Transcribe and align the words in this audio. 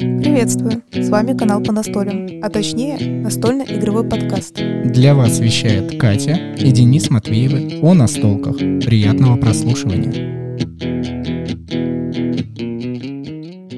Приветствую! 0.00 0.82
С 0.90 1.10
вами 1.10 1.38
канал 1.38 1.62
по 1.62 1.70
настолям, 1.72 2.42
а 2.42 2.50
точнее 2.50 2.98
настольно-игровой 3.22 4.02
подкаст. 4.02 4.56
Для 4.56 5.14
вас 5.14 5.38
вещает 5.38 5.96
Катя 5.96 6.34
и 6.58 6.72
Денис 6.72 7.08
Матвеевы 7.08 7.78
о 7.80 7.94
настолках. 7.94 8.56
Приятного 8.56 9.36
прослушивания. 9.36 10.10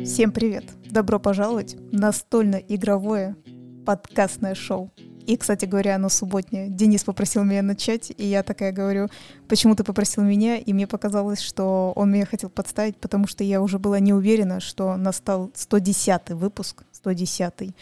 Всем 0.06 0.32
привет! 0.32 0.64
Добро 0.88 1.20
пожаловать 1.20 1.76
в 1.92 1.94
настольно-игровое 1.94 3.36
подкастное 3.84 4.54
шоу. 4.54 4.90
И, 5.26 5.36
кстати 5.36 5.64
говоря, 5.64 5.96
оно 5.96 6.08
субботнее. 6.08 6.68
Денис 6.68 7.04
попросил 7.04 7.44
меня 7.44 7.62
начать, 7.62 8.12
и 8.16 8.26
я 8.26 8.42
такая 8.42 8.72
говорю, 8.72 9.08
почему 9.48 9.74
ты 9.74 9.84
попросил 9.84 10.22
меня? 10.22 10.56
И 10.58 10.72
мне 10.72 10.86
показалось, 10.86 11.40
что 11.40 11.92
он 11.96 12.10
меня 12.10 12.26
хотел 12.26 12.50
подставить, 12.50 12.96
потому 12.96 13.26
что 13.26 13.44
я 13.44 13.60
уже 13.62 13.78
была 13.78 14.00
не 14.00 14.12
уверена, 14.12 14.60
что 14.60 14.96
настал 14.96 15.50
110 15.54 16.30
выпуск, 16.30 16.84
110 16.92 17.74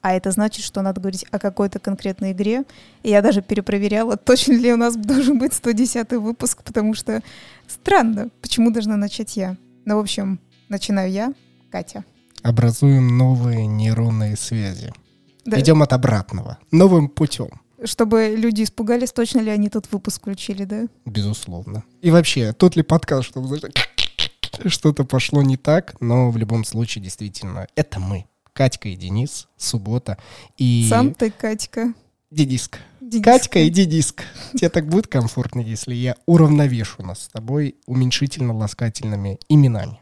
а 0.00 0.14
это 0.14 0.30
значит, 0.30 0.64
что 0.64 0.80
надо 0.82 1.00
говорить 1.00 1.26
о 1.30 1.38
какой-то 1.38 1.78
конкретной 1.78 2.32
игре. 2.32 2.64
И 3.02 3.10
я 3.10 3.20
даже 3.20 3.42
перепроверяла, 3.42 4.16
точно 4.16 4.52
ли 4.52 4.72
у 4.72 4.76
нас 4.76 4.96
должен 4.96 5.38
быть 5.38 5.54
110 5.54 6.12
выпуск, 6.12 6.62
потому 6.62 6.94
что 6.94 7.20
странно, 7.66 8.28
почему 8.40 8.70
должна 8.70 8.96
начать 8.96 9.36
я. 9.36 9.56
Ну, 9.84 9.96
в 9.96 10.00
общем, 10.00 10.38
начинаю 10.68 11.10
я, 11.10 11.32
Катя. 11.70 12.04
Образуем 12.42 13.18
новые 13.18 13.66
нейронные 13.66 14.36
связи. 14.36 14.92
Да. 15.48 15.58
Идем 15.58 15.82
от 15.82 15.94
обратного, 15.94 16.58
новым 16.70 17.08
путем. 17.08 17.48
Чтобы 17.82 18.34
люди 18.36 18.64
испугались, 18.64 19.12
точно 19.12 19.40
ли 19.40 19.50
они 19.50 19.70
тут 19.70 19.90
выпуск 19.90 20.20
включили, 20.20 20.64
да? 20.64 20.88
Безусловно. 21.06 21.84
И 22.02 22.10
вообще, 22.10 22.52
тот 22.52 22.76
ли 22.76 22.82
подкаст, 22.82 23.28
чтобы 23.28 23.58
что-то 24.66 25.04
пошло 25.04 25.42
не 25.42 25.56
так, 25.56 25.98
но 26.00 26.30
в 26.30 26.36
любом 26.36 26.64
случае, 26.64 27.02
действительно, 27.02 27.66
это 27.76 27.98
мы. 27.98 28.26
Катька 28.52 28.90
и 28.90 28.96
Денис, 28.96 29.48
суббота. 29.56 30.18
И... 30.58 30.86
Сам 30.90 31.14
ты, 31.14 31.30
Катька. 31.30 31.94
Дениска. 32.30 32.78
Дениска. 33.00 33.30
Катька 33.30 33.58
и 33.60 33.70
Дениск. 33.70 34.22
Тебе 34.52 34.68
так 34.68 34.86
будет 34.86 35.06
комфортно, 35.06 35.60
если 35.60 35.94
я 35.94 36.16
уравновешу 36.26 37.02
нас 37.02 37.22
с 37.22 37.28
тобой 37.28 37.76
уменьшительно-ласкательными 37.86 39.38
именами. 39.48 40.00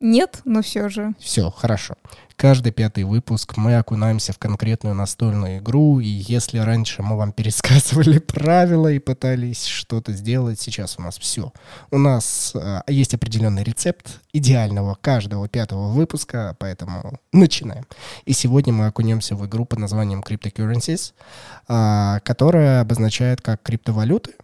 Нет, 0.00 0.42
но 0.44 0.62
все 0.62 0.88
же. 0.88 1.14
Все, 1.18 1.50
хорошо. 1.50 1.96
Каждый 2.36 2.70
пятый 2.70 3.02
выпуск 3.02 3.56
мы 3.56 3.74
окунаемся 3.74 4.32
в 4.32 4.38
конкретную 4.38 4.94
настольную 4.94 5.58
игру, 5.58 5.98
и 5.98 6.06
если 6.06 6.58
раньше 6.58 7.02
мы 7.02 7.16
вам 7.16 7.32
пересказывали 7.38 8.20
правила 8.20 8.92
и 8.92 9.00
пытались 9.00 9.64
что-то 9.64 10.12
сделать, 10.12 10.60
сейчас 10.60 11.00
у 11.00 11.02
нас 11.02 11.18
все. 11.18 11.52
У 11.90 11.98
нас 11.98 12.52
э, 12.54 12.82
есть 12.86 13.12
определенный 13.14 13.64
рецепт 13.64 14.20
идеального 14.32 14.96
каждого 15.00 15.48
пятого 15.48 15.88
выпуска, 15.88 16.54
поэтому 16.60 17.18
начинаем. 17.32 17.84
И 18.24 18.34
сегодня 18.34 18.72
мы 18.72 18.86
окунемся 18.86 19.34
в 19.34 19.44
игру 19.46 19.64
под 19.64 19.80
названием 19.80 20.20
Cryptocurrencies, 20.20 21.14
э, 21.68 22.20
которая 22.22 22.82
обозначает 22.82 23.40
как 23.40 23.64
криптовалюты, 23.64 24.34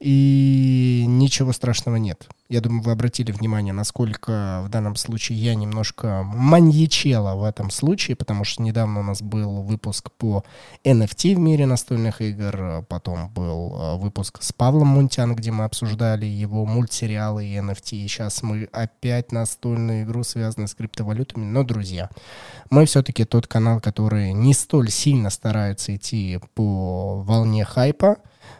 и 0.00 0.83
ничего 1.24 1.52
страшного 1.52 1.96
нет. 1.96 2.28
Я 2.48 2.60
думаю, 2.60 2.82
вы 2.82 2.92
обратили 2.92 3.32
внимание, 3.32 3.72
насколько 3.72 4.60
в 4.64 4.68
данном 4.68 4.96
случае 4.96 5.38
я 5.38 5.54
немножко 5.54 6.22
маньячела 6.22 7.34
в 7.34 7.42
этом 7.42 7.70
случае, 7.70 8.16
потому 8.16 8.44
что 8.44 8.62
недавно 8.62 9.00
у 9.00 9.02
нас 9.02 9.22
был 9.22 9.62
выпуск 9.62 10.10
по 10.12 10.44
NFT 10.84 11.34
в 11.34 11.38
мире 11.38 11.66
настольных 11.66 12.20
игр, 12.20 12.84
потом 12.88 13.30
был 13.30 13.74
э, 13.74 13.96
выпуск 13.96 14.42
с 14.42 14.52
Павлом 14.52 14.88
Мунтян, 14.88 15.34
где 15.34 15.50
мы 15.50 15.64
обсуждали 15.64 16.26
его 16.26 16.66
мультсериалы 16.66 17.46
и 17.46 17.56
NFT, 17.56 17.96
и 17.96 18.08
сейчас 18.08 18.42
мы 18.42 18.68
опять 18.72 19.32
настольную 19.32 20.04
игру, 20.04 20.22
связанную 20.22 20.68
с 20.68 20.74
криптовалютами. 20.74 21.44
Но, 21.44 21.64
друзья, 21.64 22.10
мы 22.68 22.84
все-таки 22.84 23.24
тот 23.24 23.46
канал, 23.46 23.80
который 23.80 24.34
не 24.34 24.52
столь 24.52 24.90
сильно 24.90 25.30
старается 25.30 25.96
идти 25.96 26.38
по 26.54 27.22
волне 27.22 27.64
хайпа, 27.64 28.18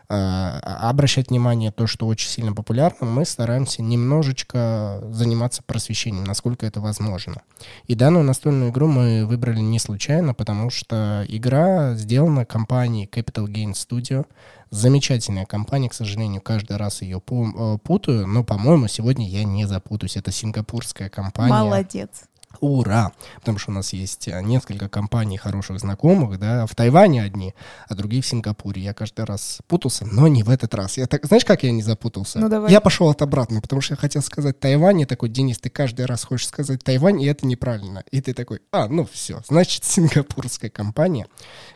обращать 0.09 1.31
внимание 1.31 1.73
то, 1.73 1.87
что 1.87 2.07
очень 2.07 2.29
сильно 2.29 2.53
популярно, 2.53 3.07
мы 3.07 3.25
стараемся 3.25 3.83
немножечко 3.83 5.03
заниматься 5.11 5.63
просвещением, 5.63 6.25
насколько 6.25 6.67
это 6.67 6.81
возможно. 6.81 7.43
И 7.87 7.95
данную 7.95 8.25
настольную 8.25 8.71
игру 8.71 8.87
мы 8.87 9.25
выбрали 9.27 9.61
не 9.61 9.79
случайно, 9.79 10.35
потому 10.35 10.71
что 10.71 11.25
игра 11.29 11.95
сделана 11.95 12.45
компанией 12.45 13.09
Capital 13.11 13.47
Gains 13.47 13.75
Studio. 13.75 14.27
Замечательная 14.71 15.47
компания, 15.47 15.89
к 15.89 15.95
сожалению, 15.95 16.41
каждый 16.41 16.77
раз 16.77 17.01
ее 17.01 17.19
э, 17.19 17.79
путаю, 17.83 18.27
но, 18.27 18.43
по-моему, 18.43 18.89
сегодня 18.89 19.29
я 19.29 19.45
не 19.45 19.67
запутаюсь. 19.67 20.17
Это 20.17 20.33
сингапурская 20.33 21.09
компания. 21.09 21.53
Молодец. 21.53 22.25
Ура! 22.61 23.13
Потому 23.37 23.59
что 23.59 23.71
у 23.71 23.75
нас 23.75 23.93
есть 23.93 24.29
э, 24.29 24.41
несколько 24.43 24.89
компаний 24.89 25.37
хороших 25.37 25.79
знакомых, 25.81 26.39
да, 26.39 26.67
в 26.67 26.75
Тайване 26.75 27.23
одни, 27.23 27.55
а 27.89 27.95
другие 27.95 28.23
в 28.23 28.27
Сингапуре. 28.27 28.83
Я 28.83 28.95
каждый 28.95 29.25
раз 29.25 29.59
путался, 29.67 30.07
но 30.07 30.29
не 30.29 30.43
в 30.43 30.51
этот 30.51 30.75
раз. 30.75 30.97
Я 30.97 31.07
так, 31.07 31.25
знаешь, 31.27 31.45
как 31.45 31.63
я 31.63 31.73
не 31.73 31.83
запутался? 31.83 32.39
Ну, 32.39 32.49
давай. 32.49 32.71
Я 32.71 32.81
пошел 32.81 33.09
от 33.09 33.23
обратного, 33.23 33.61
потому 33.61 33.81
что 33.81 33.95
я 33.95 33.97
хотел 33.97 34.23
сказать 34.23 34.59
Тайвань, 34.61 35.01
и 35.01 35.07
такой, 35.07 35.29
Денис, 35.29 35.59
ты 35.59 35.71
каждый 35.71 36.07
раз 36.07 36.25
хочешь 36.25 36.49
сказать 36.49 36.83
Тайвань, 36.83 37.21
и 37.21 37.27
это 37.27 37.47
неправильно. 37.47 38.05
И 38.11 38.21
ты 38.21 38.35
такой, 38.35 38.61
а, 38.73 38.89
ну 38.89 39.07
все, 39.11 39.43
значит, 39.49 39.85
сингапурская 39.85 40.71
компания 40.71 41.27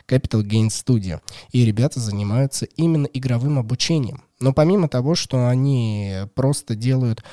Capital 0.07 0.43
Gains 0.43 0.69
Studio. 0.69 1.21
И 1.51 1.65
ребята 1.65 1.99
занимаются 1.99 2.65
именно 2.65 3.07
игровым 3.07 3.59
обучением. 3.59 4.23
Но 4.39 4.53
помимо 4.53 4.87
того, 4.87 5.15
что 5.15 5.47
они 5.47 6.15
просто 6.33 6.75
делают 6.75 7.23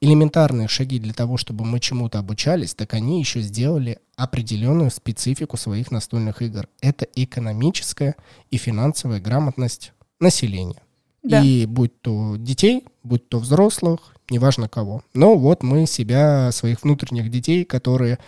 элементарные 0.00 0.68
шаги 0.68 0.98
для 0.98 1.12
того, 1.12 1.36
чтобы 1.36 1.64
мы 1.64 1.80
чему-то 1.80 2.18
обучались, 2.18 2.74
так 2.74 2.94
они 2.94 3.18
еще 3.18 3.40
сделали 3.40 3.98
определенную 4.16 4.90
специфику 4.90 5.56
своих 5.56 5.90
настольных 5.90 6.42
игр. 6.42 6.68
Это 6.80 7.06
экономическая 7.14 8.16
и 8.50 8.56
финансовая 8.56 9.20
грамотность 9.20 9.92
населения. 10.20 10.82
Да. 11.22 11.42
И 11.42 11.66
будь 11.66 12.00
то 12.02 12.36
детей, 12.36 12.84
будь 13.02 13.28
то 13.28 13.38
взрослых, 13.38 14.14
неважно 14.30 14.68
кого. 14.68 15.02
Но 15.14 15.36
вот 15.36 15.62
мы 15.62 15.86
себя, 15.86 16.52
своих 16.52 16.82
внутренних 16.82 17.30
детей, 17.30 17.64
которые 17.64 18.18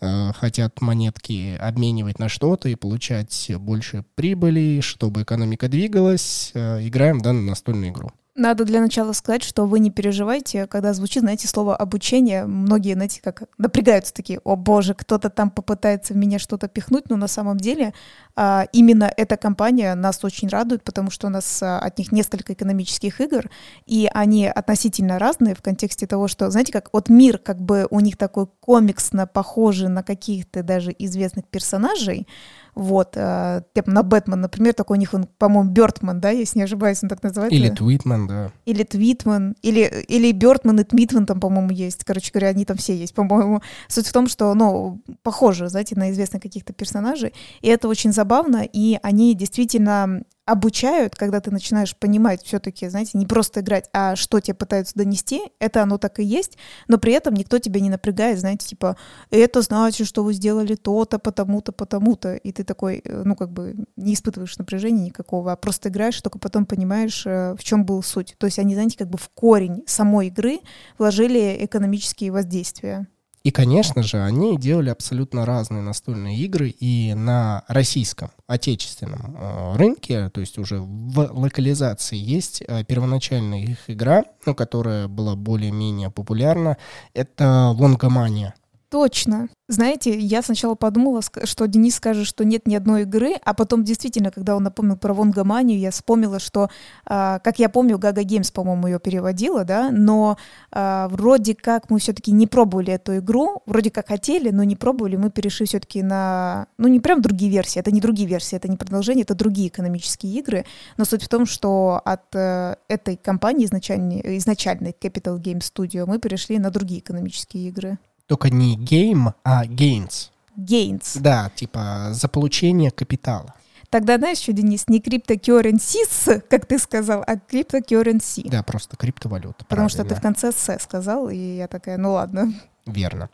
э, 0.00 0.32
хотят 0.32 0.80
монетки 0.80 1.56
обменивать 1.56 2.18
на 2.18 2.28
что-то 2.28 2.68
и 2.68 2.74
получать 2.74 3.50
больше 3.58 4.04
прибыли, 4.14 4.80
чтобы 4.80 5.22
экономика 5.22 5.68
двигалась, 5.68 6.50
э, 6.54 6.86
играем 6.86 7.18
в 7.18 7.22
данную 7.22 7.46
настольную 7.46 7.90
игру. 7.90 8.10
Надо 8.38 8.66
для 8.66 8.82
начала 8.82 9.12
сказать, 9.12 9.42
что 9.42 9.64
вы 9.64 9.78
не 9.78 9.90
переживайте, 9.90 10.66
когда 10.66 10.92
звучит, 10.92 11.22
знаете, 11.22 11.48
слово 11.48 11.74
обучение. 11.74 12.44
Многие, 12.44 12.92
знаете, 12.92 13.22
как 13.22 13.44
напрягаются 13.56 14.12
такие, 14.12 14.40
о 14.44 14.56
боже, 14.56 14.92
кто-то 14.92 15.30
там 15.30 15.48
попытается 15.48 16.12
в 16.12 16.18
меня 16.18 16.38
что-то 16.38 16.68
пихнуть, 16.68 17.08
но 17.08 17.16
на 17.16 17.28
самом 17.28 17.56
деле 17.56 17.94
а, 18.34 18.66
именно 18.72 19.10
эта 19.16 19.38
компания 19.38 19.94
нас 19.94 20.22
очень 20.22 20.48
радует, 20.48 20.84
потому 20.84 21.10
что 21.10 21.28
у 21.28 21.30
нас 21.30 21.62
а, 21.62 21.78
от 21.78 21.98
них 21.98 22.12
несколько 22.12 22.52
экономических 22.52 23.22
игр, 23.22 23.48
и 23.86 24.06
они 24.12 24.46
относительно 24.46 25.18
разные 25.18 25.54
в 25.54 25.62
контексте 25.62 26.06
того, 26.06 26.28
что, 26.28 26.50
знаете, 26.50 26.74
как 26.74 26.90
вот 26.92 27.08
мир, 27.08 27.38
как 27.38 27.58
бы 27.62 27.86
у 27.88 28.00
них 28.00 28.18
такой 28.18 28.48
комиксно 28.60 29.26
похожий 29.26 29.88
на 29.88 30.02
каких-то 30.02 30.62
даже 30.62 30.94
известных 30.98 31.46
персонажей, 31.46 32.28
вот, 32.76 33.14
э, 33.16 33.62
типа 33.74 33.90
на 33.90 34.02
Бэтмен, 34.02 34.38
например, 34.38 34.74
такой 34.74 34.98
у 34.98 35.00
них, 35.00 35.14
он, 35.14 35.26
по-моему, 35.38 35.70
Бёртман, 35.70 36.20
да, 36.20 36.28
если 36.28 36.58
не 36.58 36.64
ошибаюсь, 36.64 37.02
он 37.02 37.08
так 37.08 37.22
называется? 37.22 37.56
Или 37.56 37.70
Твитман, 37.70 38.26
да. 38.26 38.52
Или 38.66 38.84
Твитман, 38.84 39.56
или, 39.62 40.04
или 40.08 40.30
Бёртман 40.30 40.80
и 40.80 40.84
Твитман 40.84 41.24
там, 41.24 41.40
по-моему, 41.40 41.70
есть. 41.70 42.04
Короче 42.04 42.30
говоря, 42.32 42.48
они 42.48 42.66
там 42.66 42.76
все 42.76 42.94
есть, 42.94 43.14
по-моему. 43.14 43.62
Суть 43.88 44.06
в 44.06 44.12
том, 44.12 44.28
что, 44.28 44.52
ну, 44.54 45.00
похоже, 45.22 45.68
знаете, 45.68 45.96
на 45.96 46.10
известных 46.10 46.42
каких-то 46.42 46.74
персонажей, 46.74 47.32
и 47.62 47.68
это 47.68 47.88
очень 47.88 48.12
забавно, 48.12 48.62
и 48.70 48.98
они 49.02 49.34
действительно 49.34 50.22
обучают, 50.46 51.16
когда 51.16 51.40
ты 51.40 51.50
начинаешь 51.50 51.96
понимать 51.96 52.42
все-таки, 52.44 52.88
знаете, 52.88 53.18
не 53.18 53.26
просто 53.26 53.60
играть, 53.60 53.90
а 53.92 54.14
что 54.14 54.40
тебе 54.40 54.54
пытаются 54.54 54.94
донести, 54.94 55.42
это 55.58 55.82
оно 55.82 55.98
так 55.98 56.20
и 56.20 56.24
есть, 56.24 56.56
но 56.86 56.98
при 56.98 57.12
этом 57.12 57.34
никто 57.34 57.58
тебя 57.58 57.80
не 57.80 57.90
напрягает, 57.90 58.38
знаете, 58.38 58.68
типа, 58.68 58.96
это 59.30 59.60
значит, 59.60 60.06
что 60.06 60.22
вы 60.22 60.32
сделали 60.32 60.76
то-то, 60.76 61.18
потому-то, 61.18 61.72
потому-то, 61.72 62.36
и 62.36 62.52
ты 62.52 62.62
такой, 62.62 63.02
э, 63.04 63.22
ну, 63.24 63.34
как 63.34 63.50
бы 63.50 63.74
не 63.96 64.14
испытываешь 64.14 64.56
напряжения 64.56 65.06
никакого, 65.06 65.50
а 65.50 65.56
просто 65.56 65.88
играешь, 65.88 66.20
только 66.22 66.38
потом 66.38 66.64
понимаешь, 66.64 67.26
э, 67.26 67.56
в 67.58 67.64
чем 67.64 67.84
был 67.84 68.02
суть. 68.04 68.36
То 68.38 68.46
есть 68.46 68.60
они, 68.60 68.74
знаете, 68.74 68.96
как 68.96 69.10
бы 69.10 69.18
в 69.18 69.28
корень 69.30 69.82
самой 69.86 70.28
игры 70.28 70.60
вложили 70.96 71.58
экономические 71.60 72.30
воздействия. 72.30 73.08
И, 73.46 73.52
конечно 73.52 74.02
же, 74.02 74.24
они 74.24 74.58
делали 74.58 74.90
абсолютно 74.90 75.46
разные 75.46 75.80
настольные 75.80 76.36
игры 76.36 76.68
и 76.68 77.14
на 77.14 77.62
российском, 77.68 78.32
отечественном 78.48 79.36
э, 79.38 79.76
рынке, 79.76 80.30
то 80.30 80.40
есть 80.40 80.58
уже 80.58 80.80
в 80.80 81.30
локализации 81.32 82.16
есть 82.16 82.60
э, 82.66 82.82
первоначальная 82.82 83.60
их 83.60 83.78
игра, 83.86 84.24
ну, 84.46 84.56
которая 84.56 85.06
была 85.06 85.36
более-менее 85.36 86.10
популярна, 86.10 86.76
это 87.14 87.72
Лонгомания. 87.78 88.54
Точно. 88.88 89.48
Знаете, 89.68 90.16
я 90.16 90.42
сначала 90.42 90.76
подумала, 90.76 91.20
что 91.42 91.66
Денис 91.66 91.96
скажет, 91.96 92.24
что 92.24 92.44
нет 92.44 92.68
ни 92.68 92.76
одной 92.76 93.02
игры, 93.02 93.34
а 93.44 93.52
потом 93.52 93.82
действительно, 93.82 94.30
когда 94.30 94.54
он 94.54 94.62
напомнил 94.62 94.96
про 94.96 95.12
Вонгоманию, 95.12 95.76
я 95.80 95.90
вспомнила, 95.90 96.38
что, 96.38 96.70
э, 97.04 97.40
как 97.42 97.58
я 97.58 97.68
помню, 97.68 97.98
Гага 97.98 98.22
Геймс, 98.22 98.52
по-моему, 98.52 98.86
ее 98.86 99.00
переводила, 99.00 99.64
да, 99.64 99.90
но 99.90 100.38
э, 100.70 101.08
вроде 101.10 101.56
как 101.56 101.90
мы 101.90 101.98
все-таки 101.98 102.30
не 102.30 102.46
пробовали 102.46 102.92
эту 102.92 103.18
игру, 103.18 103.62
вроде 103.66 103.90
как 103.90 104.06
хотели, 104.06 104.50
но 104.50 104.62
не 104.62 104.76
пробовали, 104.76 105.16
мы 105.16 105.30
перешли 105.30 105.66
все-таки 105.66 106.00
на, 106.04 106.68
ну 106.78 106.86
не 106.86 107.00
прям 107.00 107.20
другие 107.20 107.50
версии, 107.50 107.80
это 107.80 107.90
не 107.90 108.00
другие 108.00 108.28
версии, 108.28 108.54
это 108.54 108.68
не 108.68 108.76
продолжение, 108.76 109.24
это 109.24 109.34
другие 109.34 109.66
экономические 109.66 110.32
игры, 110.38 110.64
но 110.96 111.04
суть 111.04 111.24
в 111.24 111.28
том, 111.28 111.44
что 111.44 112.00
от 112.04 112.32
э, 112.36 112.76
этой 112.86 113.16
компании 113.16 113.66
изначальной, 113.66 114.38
изначальной 114.38 114.92
Capital 114.92 115.40
Game 115.40 115.58
Studio 115.58 116.06
мы 116.06 116.20
перешли 116.20 116.60
на 116.60 116.70
другие 116.70 117.00
экономические 117.00 117.68
игры. 117.68 117.98
Только 118.26 118.50
не 118.50 118.76
game, 118.76 119.32
а 119.44 119.64
gains. 119.64 120.30
Gains. 120.56 121.18
Да, 121.20 121.50
типа 121.54 122.08
за 122.12 122.28
получение 122.28 122.90
капитала. 122.90 123.54
Тогда, 123.88 124.18
знаешь, 124.18 124.38
что, 124.38 124.52
Денис, 124.52 124.88
не 124.88 125.00
cryptocurrencies, 125.00 126.42
как 126.50 126.66
ты 126.66 126.78
сказал, 126.78 127.22
а 127.26 127.36
cryptocurrency. 127.36 128.48
Да, 128.48 128.62
просто 128.62 128.96
криптовалюта. 128.96 129.64
Потому 129.64 129.88
правильно. 129.88 129.88
что 129.88 130.04
ты 130.04 130.14
в 130.14 130.20
конце 130.20 130.50
«с» 130.52 130.78
сказал, 130.82 131.28
и 131.28 131.36
я 131.36 131.68
такая, 131.68 131.96
ну 131.96 132.12
ладно. 132.12 132.52
Верно. 132.86 133.30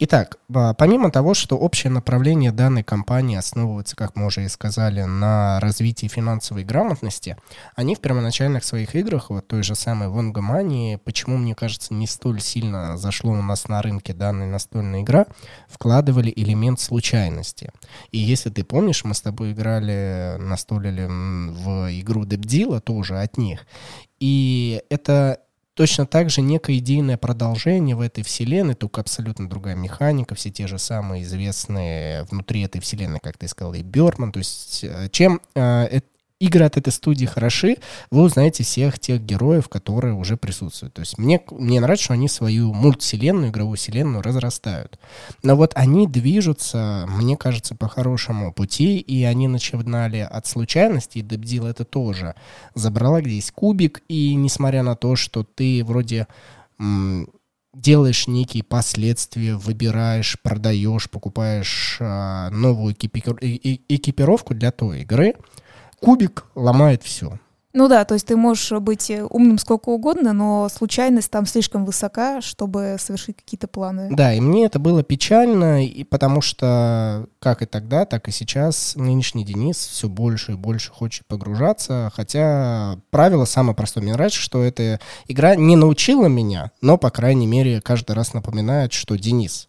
Итак, 0.00 0.38
помимо 0.48 1.12
того, 1.12 1.34
что 1.34 1.56
общее 1.56 1.92
направление 1.92 2.50
данной 2.50 2.82
компании 2.82 3.36
основывается, 3.36 3.94
как 3.94 4.16
мы 4.16 4.26
уже 4.26 4.44
и 4.44 4.48
сказали, 4.48 5.02
на 5.02 5.60
развитии 5.60 6.08
финансовой 6.08 6.64
грамотности, 6.64 7.36
они 7.76 7.94
в 7.94 8.00
первоначальных 8.00 8.64
своих 8.64 8.96
играх, 8.96 9.30
вот 9.30 9.46
той 9.46 9.62
же 9.62 9.76
самой 9.76 10.08
Вонгомании, 10.08 10.96
почему, 10.96 11.36
мне 11.36 11.54
кажется, 11.54 11.94
не 11.94 12.08
столь 12.08 12.40
сильно 12.40 12.96
зашло 12.96 13.30
у 13.30 13.42
нас 13.42 13.68
на 13.68 13.80
рынке 13.80 14.12
данная 14.12 14.48
настольная 14.48 15.02
игра, 15.02 15.26
вкладывали 15.68 16.32
элемент 16.34 16.80
случайности. 16.80 17.70
И 18.10 18.18
если 18.18 18.50
ты 18.50 18.64
помнишь, 18.64 19.04
мы 19.04 19.14
с 19.14 19.20
тобой 19.20 19.52
играли, 19.52 20.36
настолили 20.40 21.06
в 21.06 22.00
игру 22.00 22.24
Дебдила 22.24 22.80
тоже 22.80 23.20
от 23.20 23.38
них, 23.38 23.68
и 24.18 24.82
это 24.90 25.38
Точно 25.76 26.06
так 26.06 26.30
же 26.30 26.40
некое 26.40 26.78
идейное 26.78 27.18
продолжение 27.18 27.94
в 27.94 28.00
этой 28.00 28.24
вселенной, 28.24 28.74
только 28.74 29.02
абсолютно 29.02 29.46
другая 29.46 29.74
механика, 29.74 30.34
все 30.34 30.50
те 30.50 30.66
же 30.66 30.78
самые 30.78 31.22
известные 31.22 32.24
внутри 32.30 32.62
этой 32.62 32.80
вселенной, 32.80 33.20
как 33.22 33.36
ты 33.36 33.46
сказал, 33.46 33.74
и 33.74 33.82
Бёрдман. 33.82 34.32
То 34.32 34.38
есть 34.38 34.84
э, 34.84 35.10
чем 35.12 35.42
э, 35.54 36.00
игры 36.38 36.64
от 36.64 36.76
этой 36.76 36.92
студии 36.92 37.24
хороши, 37.24 37.76
вы 38.10 38.22
узнаете 38.22 38.62
всех 38.62 38.98
тех 38.98 39.22
героев, 39.22 39.68
которые 39.68 40.14
уже 40.14 40.36
присутствуют. 40.36 40.94
То 40.94 41.00
есть 41.00 41.16
мне, 41.18 41.40
мне 41.50 41.80
нравится, 41.80 42.04
что 42.04 42.14
они 42.14 42.28
свою 42.28 42.72
мультвселенную, 42.74 43.50
игровую 43.50 43.76
вселенную 43.76 44.22
разрастают. 44.22 44.98
Но 45.42 45.56
вот 45.56 45.72
они 45.74 46.06
движутся, 46.06 47.06
мне 47.08 47.36
кажется, 47.36 47.74
по 47.74 47.88
хорошему 47.88 48.52
пути, 48.52 48.98
и 48.98 49.24
они 49.24 49.48
начинали 49.48 50.18
от 50.18 50.46
случайности, 50.46 51.18
и 51.18 51.22
Дебдил 51.22 51.66
это 51.66 51.84
тоже 51.84 52.34
забрала, 52.74 53.22
где 53.22 53.36
есть 53.36 53.52
кубик, 53.52 54.02
и 54.08 54.34
несмотря 54.34 54.82
на 54.82 54.94
то, 54.94 55.16
что 55.16 55.42
ты 55.42 55.82
вроде 55.84 56.26
делаешь 57.76 58.26
некие 58.26 58.62
последствия, 58.62 59.54
выбираешь, 59.54 60.36
продаешь, 60.42 61.10
покупаешь 61.10 61.98
э, 62.00 62.48
новую 62.50 62.94
экипировку 62.94 64.54
для 64.54 64.70
той 64.72 65.02
игры, 65.02 65.34
кубик 66.00 66.44
ломает 66.54 67.02
все. 67.02 67.38
Ну 67.76 67.88
да, 67.88 68.06
то 68.06 68.14
есть 68.14 68.26
ты 68.26 68.36
можешь 68.36 68.70
быть 68.80 69.12
умным 69.28 69.58
сколько 69.58 69.90
угодно, 69.90 70.32
но 70.32 70.66
случайность 70.70 71.30
там 71.30 71.44
слишком 71.44 71.84
высока, 71.84 72.40
чтобы 72.40 72.96
совершить 72.98 73.36
какие-то 73.36 73.68
планы. 73.68 74.08
Да, 74.10 74.32
и 74.32 74.40
мне 74.40 74.64
это 74.64 74.78
было 74.78 75.02
печально, 75.02 75.84
и 75.84 76.02
потому 76.02 76.40
что 76.40 77.26
как 77.38 77.60
и 77.60 77.66
тогда, 77.66 78.06
так 78.06 78.28
и 78.28 78.30
сейчас 78.30 78.94
нынешний 78.96 79.44
Денис 79.44 79.76
все 79.76 80.08
больше 80.08 80.52
и 80.52 80.54
больше 80.54 80.90
хочет 80.90 81.26
погружаться, 81.26 82.10
хотя 82.14 82.98
правило 83.10 83.44
самое 83.44 83.76
простое. 83.76 84.02
Мне 84.02 84.14
нравится, 84.14 84.40
что 84.40 84.62
эта 84.62 84.98
игра 85.28 85.54
не 85.54 85.76
научила 85.76 86.28
меня, 86.28 86.70
но, 86.80 86.96
по 86.96 87.10
крайней 87.10 87.46
мере, 87.46 87.82
каждый 87.82 88.12
раз 88.12 88.32
напоминает, 88.32 88.94
что 88.94 89.16
Денис, 89.18 89.68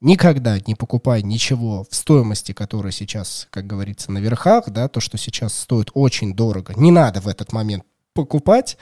никогда 0.00 0.58
не 0.66 0.74
покупай 0.74 1.22
ничего 1.22 1.86
в 1.90 1.94
стоимости, 1.94 2.52
которая 2.52 2.92
сейчас, 2.92 3.46
как 3.50 3.66
говорится, 3.66 4.12
на 4.12 4.18
верхах, 4.18 4.70
да, 4.70 4.88
то, 4.88 5.00
что 5.00 5.18
сейчас 5.18 5.54
стоит 5.54 5.90
очень 5.94 6.34
дорого, 6.34 6.74
не 6.76 6.90
надо 6.90 7.20
в 7.20 7.28
этот 7.28 7.52
момент 7.52 7.84
покупать, 8.14 8.78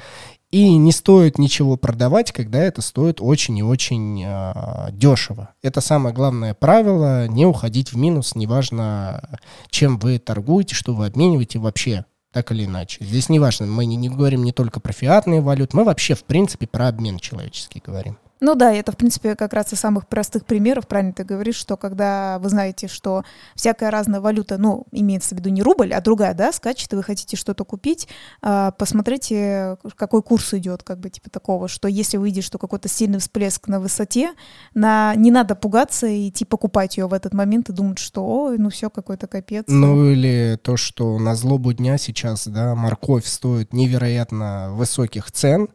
и 0.50 0.76
не 0.76 0.92
стоит 0.92 1.38
ничего 1.38 1.78
продавать, 1.78 2.30
когда 2.30 2.58
это 2.58 2.82
стоит 2.82 3.22
очень 3.22 3.56
и 3.56 3.62
очень 3.62 4.22
э, 4.22 4.90
дешево. 4.92 5.54
Это 5.62 5.80
самое 5.80 6.14
главное 6.14 6.52
правило, 6.52 7.26
не 7.26 7.46
уходить 7.46 7.92
в 7.92 7.96
минус, 7.96 8.34
неважно, 8.34 9.38
чем 9.70 9.98
вы 9.98 10.18
торгуете, 10.18 10.74
что 10.74 10.94
вы 10.94 11.06
обмениваете 11.06 11.58
вообще 11.58 12.04
так 12.32 12.52
или 12.52 12.66
иначе. 12.66 13.02
Здесь 13.02 13.30
не 13.30 13.38
важно, 13.38 13.66
мы 13.66 13.86
не, 13.86 13.96
не 13.96 14.10
говорим 14.10 14.44
не 14.44 14.52
только 14.52 14.78
про 14.78 14.92
фиатные 14.92 15.40
валюты, 15.40 15.76
мы 15.76 15.84
вообще, 15.84 16.14
в 16.14 16.24
принципе, 16.24 16.66
про 16.66 16.88
обмен 16.88 17.18
человеческий 17.18 17.82
говорим. 17.84 18.18
Ну 18.42 18.56
да, 18.56 18.72
это, 18.72 18.90
в 18.90 18.96
принципе, 18.96 19.36
как 19.36 19.52
раз 19.52 19.72
из 19.72 19.78
самых 19.78 20.08
простых 20.08 20.44
примеров, 20.44 20.88
правильно 20.88 21.12
ты 21.12 21.22
говоришь, 21.22 21.54
что 21.54 21.76
когда 21.76 22.40
вы 22.40 22.48
знаете, 22.48 22.88
что 22.88 23.22
всякая 23.54 23.92
разная 23.92 24.20
валюта, 24.20 24.58
ну, 24.58 24.84
имеется 24.90 25.36
в 25.36 25.38
виду 25.38 25.48
не 25.48 25.62
рубль, 25.62 25.94
а 25.94 26.00
другая, 26.00 26.34
да, 26.34 26.52
скачет, 26.52 26.92
и 26.92 26.96
вы 26.96 27.04
хотите 27.04 27.36
что-то 27.36 27.64
купить, 27.64 28.08
а, 28.42 28.72
посмотрите, 28.72 29.76
какой 29.94 30.24
курс 30.24 30.54
идет, 30.54 30.82
как 30.82 30.98
бы, 30.98 31.08
типа 31.08 31.30
такого, 31.30 31.68
что 31.68 31.86
если 31.86 32.16
вы 32.16 32.26
видите, 32.26 32.44
что 32.44 32.58
какой-то 32.58 32.88
сильный 32.88 33.20
всплеск 33.20 33.68
на 33.68 33.78
высоте, 33.78 34.32
на... 34.74 35.14
не 35.14 35.30
надо 35.30 35.54
пугаться 35.54 36.08
и 36.08 36.28
идти 36.28 36.44
покупать 36.44 36.96
ее 36.96 37.06
в 37.06 37.14
этот 37.14 37.34
момент 37.34 37.68
и 37.68 37.72
думать, 37.72 38.00
что, 38.00 38.26
ой, 38.26 38.58
ну 38.58 38.70
все, 38.70 38.90
какой-то 38.90 39.28
капец. 39.28 39.66
Ну 39.68 40.10
или 40.10 40.58
то, 40.60 40.76
что 40.76 41.16
на 41.20 41.36
злобу 41.36 41.72
дня 41.74 41.96
сейчас, 41.96 42.48
да, 42.48 42.74
морковь 42.74 43.24
стоит 43.24 43.72
невероятно 43.72 44.70
высоких 44.72 45.30
цен, 45.30 45.68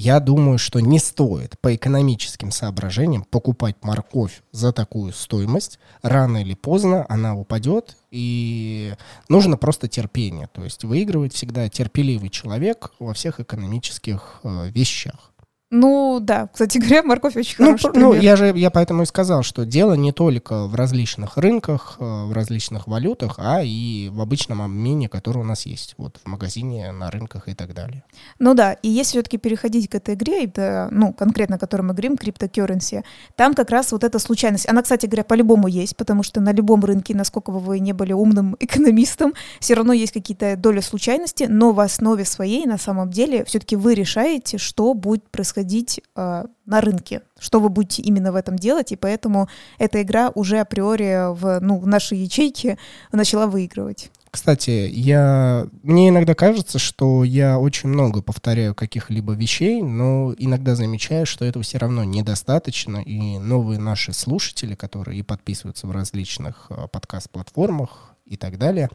я 0.00 0.18
думаю, 0.18 0.56
что 0.56 0.80
не 0.80 0.98
стоит 0.98 1.58
по 1.60 1.74
экономическим 1.74 2.52
соображениям 2.52 3.22
покупать 3.22 3.76
морковь 3.82 4.42
за 4.50 4.72
такую 4.72 5.12
стоимость. 5.12 5.78
Рано 6.00 6.38
или 6.38 6.54
поздно 6.54 7.04
она 7.10 7.36
упадет, 7.36 7.98
и 8.10 8.94
нужно 9.28 9.58
просто 9.58 9.88
терпение. 9.88 10.48
То 10.54 10.64
есть 10.64 10.84
выигрывает 10.84 11.34
всегда 11.34 11.68
терпеливый 11.68 12.30
человек 12.30 12.92
во 12.98 13.12
всех 13.12 13.40
экономических 13.40 14.40
э, 14.42 14.70
вещах. 14.70 15.29
Ну 15.70 16.18
да, 16.20 16.48
кстати 16.48 16.78
говоря, 16.78 17.02
морковь 17.04 17.36
очень 17.36 17.54
ну, 17.58 17.66
хороший 17.66 17.90
Ну, 17.94 18.12
я 18.12 18.34
же, 18.34 18.52
я 18.56 18.70
поэтому 18.70 19.04
и 19.04 19.06
сказал, 19.06 19.42
что 19.44 19.64
дело 19.64 19.94
не 19.94 20.12
только 20.12 20.66
в 20.66 20.74
различных 20.74 21.36
рынках, 21.36 21.96
э, 22.00 22.04
в 22.04 22.32
различных 22.32 22.88
валютах, 22.88 23.36
а 23.38 23.62
и 23.62 24.08
в 24.08 24.20
обычном 24.20 24.62
обмене, 24.62 25.08
который 25.08 25.38
у 25.38 25.44
нас 25.44 25.66
есть, 25.66 25.94
вот 25.96 26.18
в 26.24 26.28
магазине, 26.28 26.90
на 26.90 27.10
рынках 27.10 27.48
и 27.48 27.54
так 27.54 27.72
далее. 27.72 28.02
Ну 28.40 28.54
да, 28.54 28.72
и 28.72 28.88
если 28.88 29.12
все-таки 29.12 29.38
переходить 29.38 29.88
к 29.88 29.94
этой 29.94 30.14
игре, 30.14 30.44
это, 30.44 30.88
ну, 30.90 31.12
конкретно, 31.12 31.56
о 31.56 31.58
которой 31.58 31.82
мы 31.82 31.92
говорим, 31.92 32.16
криптокерренси, 32.16 33.04
там 33.36 33.54
как 33.54 33.70
раз 33.70 33.92
вот 33.92 34.02
эта 34.02 34.18
случайность, 34.18 34.68
она, 34.68 34.82
кстати 34.82 35.06
говоря, 35.06 35.22
по-любому 35.22 35.68
есть, 35.68 35.96
потому 35.96 36.24
что 36.24 36.40
на 36.40 36.52
любом 36.52 36.84
рынке, 36.84 37.14
насколько 37.14 37.52
бы 37.52 37.60
вы 37.60 37.78
не 37.78 37.92
были 37.92 38.12
умным 38.12 38.56
экономистом, 38.60 39.34
все 39.60 39.74
равно 39.74 39.92
есть 39.92 40.12
какие-то 40.12 40.56
доли 40.56 40.80
случайности, 40.80 41.44
но 41.48 41.72
в 41.72 41.78
основе 41.78 42.24
своей, 42.24 42.66
на 42.66 42.78
самом 42.78 43.10
деле, 43.10 43.44
все-таки 43.44 43.76
вы 43.76 43.94
решаете, 43.94 44.58
что 44.58 44.94
будет 44.94 45.30
происходить 45.30 45.59
происходить 45.60 46.00
э, 46.16 46.44
на 46.66 46.80
рынке, 46.80 47.22
что 47.38 47.60
вы 47.60 47.68
будете 47.68 48.02
именно 48.02 48.32
в 48.32 48.36
этом 48.36 48.56
делать, 48.56 48.92
и 48.92 48.96
поэтому 48.96 49.48
эта 49.78 50.02
игра 50.02 50.30
уже 50.34 50.58
априори 50.58 51.32
в, 51.34 51.60
ну, 51.60 51.78
в 51.78 51.86
нашей 51.86 52.18
ячейке 52.18 52.78
начала 53.12 53.46
выигрывать. 53.46 54.10
Кстати, 54.30 54.88
я... 54.92 55.66
мне 55.82 56.08
иногда 56.08 56.34
кажется, 56.34 56.78
что 56.78 57.24
я 57.24 57.58
очень 57.58 57.88
много 57.88 58.22
повторяю 58.22 58.74
каких-либо 58.74 59.32
вещей, 59.32 59.82
но 59.82 60.32
иногда 60.38 60.76
замечаю, 60.76 61.26
что 61.26 61.44
этого 61.44 61.64
все 61.64 61.78
равно 61.78 62.04
недостаточно, 62.04 62.98
и 62.98 63.38
новые 63.38 63.80
наши 63.80 64.12
слушатели, 64.12 64.74
которые 64.74 65.18
и 65.18 65.22
подписываются 65.22 65.86
в 65.86 65.90
различных 65.90 66.66
э, 66.70 66.86
подкаст-платформах 66.92 68.14
и 68.24 68.36
так 68.36 68.56
далее, 68.56 68.88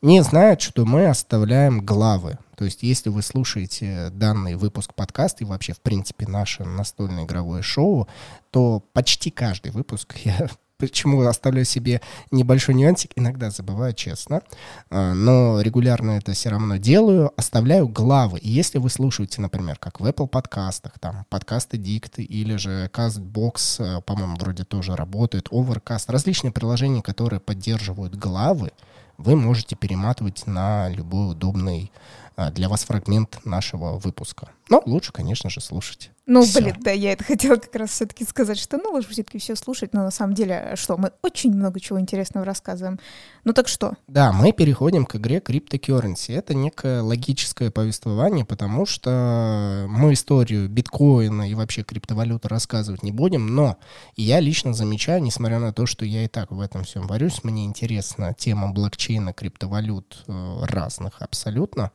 не 0.00 0.22
знают, 0.22 0.62
что 0.62 0.84
мы 0.86 1.06
оставляем 1.06 1.84
главы. 1.84 2.38
То 2.56 2.64
есть, 2.64 2.82
если 2.82 3.08
вы 3.08 3.22
слушаете 3.22 4.10
данный 4.10 4.56
выпуск 4.56 4.94
подкаста 4.94 5.44
и 5.44 5.46
вообще, 5.46 5.72
в 5.72 5.80
принципе, 5.80 6.26
наше 6.26 6.64
настольное 6.64 7.24
игровое 7.24 7.62
шоу, 7.62 8.08
то 8.50 8.82
почти 8.92 9.30
каждый 9.30 9.72
выпуск 9.72 10.16
я 10.24 10.48
почему 10.82 11.20
оставляю 11.22 11.64
себе 11.64 12.00
небольшой 12.32 12.74
нюансик, 12.74 13.12
иногда 13.14 13.50
забываю, 13.50 13.94
честно, 13.94 14.42
а, 14.90 15.14
но 15.14 15.60
регулярно 15.60 16.12
это 16.12 16.32
все 16.32 16.48
равно 16.48 16.76
делаю, 16.76 17.30
оставляю 17.36 17.86
главы. 17.86 18.40
И 18.40 18.48
если 18.48 18.78
вы 18.78 18.90
слушаете, 18.90 19.40
например, 19.40 19.76
как 19.78 20.00
в 20.00 20.04
Apple 20.04 20.26
подкастах, 20.26 20.98
там, 20.98 21.24
подкасты 21.30 21.76
Дикты 21.78 22.24
или 22.24 22.56
же 22.56 22.90
CastBox, 22.92 23.98
э, 23.98 24.02
по-моему, 24.02 24.34
вроде 24.34 24.64
тоже 24.64 24.96
работает, 24.96 25.50
Overcast, 25.50 26.06
различные 26.08 26.50
приложения, 26.50 27.00
которые 27.00 27.38
поддерживают 27.38 28.16
главы, 28.16 28.72
вы 29.18 29.36
можете 29.36 29.76
перематывать 29.76 30.48
на 30.48 30.88
любой 30.88 31.30
удобный 31.30 31.92
а, 31.94 32.21
для 32.52 32.68
вас 32.68 32.84
фрагмент 32.84 33.44
нашего 33.44 33.98
выпуска. 33.98 34.50
Но 34.68 34.82
лучше, 34.86 35.12
конечно 35.12 35.50
же, 35.50 35.60
слушать. 35.60 36.11
Ну, 36.24 36.42
Всё. 36.42 36.60
блин, 36.60 36.76
да, 36.80 36.92
я 36.92 37.12
это 37.12 37.24
хотела 37.24 37.56
как 37.56 37.74
раз 37.74 37.90
все-таки 37.90 38.24
сказать, 38.24 38.56
что 38.56 38.78
ну 38.78 38.92
лучше 38.92 39.10
все-таки 39.10 39.38
все 39.38 39.56
слушать, 39.56 39.92
но 39.92 40.04
на 40.04 40.12
самом 40.12 40.34
деле, 40.34 40.74
что, 40.76 40.96
мы 40.96 41.10
очень 41.22 41.52
много 41.52 41.80
чего 41.80 41.98
интересного 41.98 42.46
рассказываем. 42.46 43.00
Ну 43.42 43.52
так 43.52 43.66
что? 43.66 43.94
Да, 44.06 44.32
мы 44.32 44.52
переходим 44.52 45.04
к 45.04 45.16
игре 45.16 45.38
Cryptocurrency. 45.38 46.36
Это 46.36 46.54
некое 46.54 47.02
логическое 47.02 47.72
повествование, 47.72 48.44
потому 48.44 48.86
что 48.86 49.86
мы 49.88 50.12
историю 50.12 50.68
биткоина 50.68 51.50
и 51.50 51.54
вообще 51.54 51.82
криптовалюты 51.82 52.46
рассказывать 52.46 53.02
не 53.02 53.10
будем, 53.10 53.48
но 53.48 53.78
я 54.14 54.38
лично 54.38 54.74
замечаю, 54.74 55.22
несмотря 55.22 55.58
на 55.58 55.72
то, 55.72 55.86
что 55.86 56.04
я 56.04 56.24
и 56.24 56.28
так 56.28 56.52
в 56.52 56.60
этом 56.60 56.84
всем 56.84 57.08
варюсь, 57.08 57.42
мне 57.42 57.64
интересна 57.64 58.32
тема 58.32 58.70
блокчейна, 58.70 59.32
криптовалют 59.32 60.22
э, 60.28 60.58
разных 60.68 61.20
абсолютно. 61.20 61.90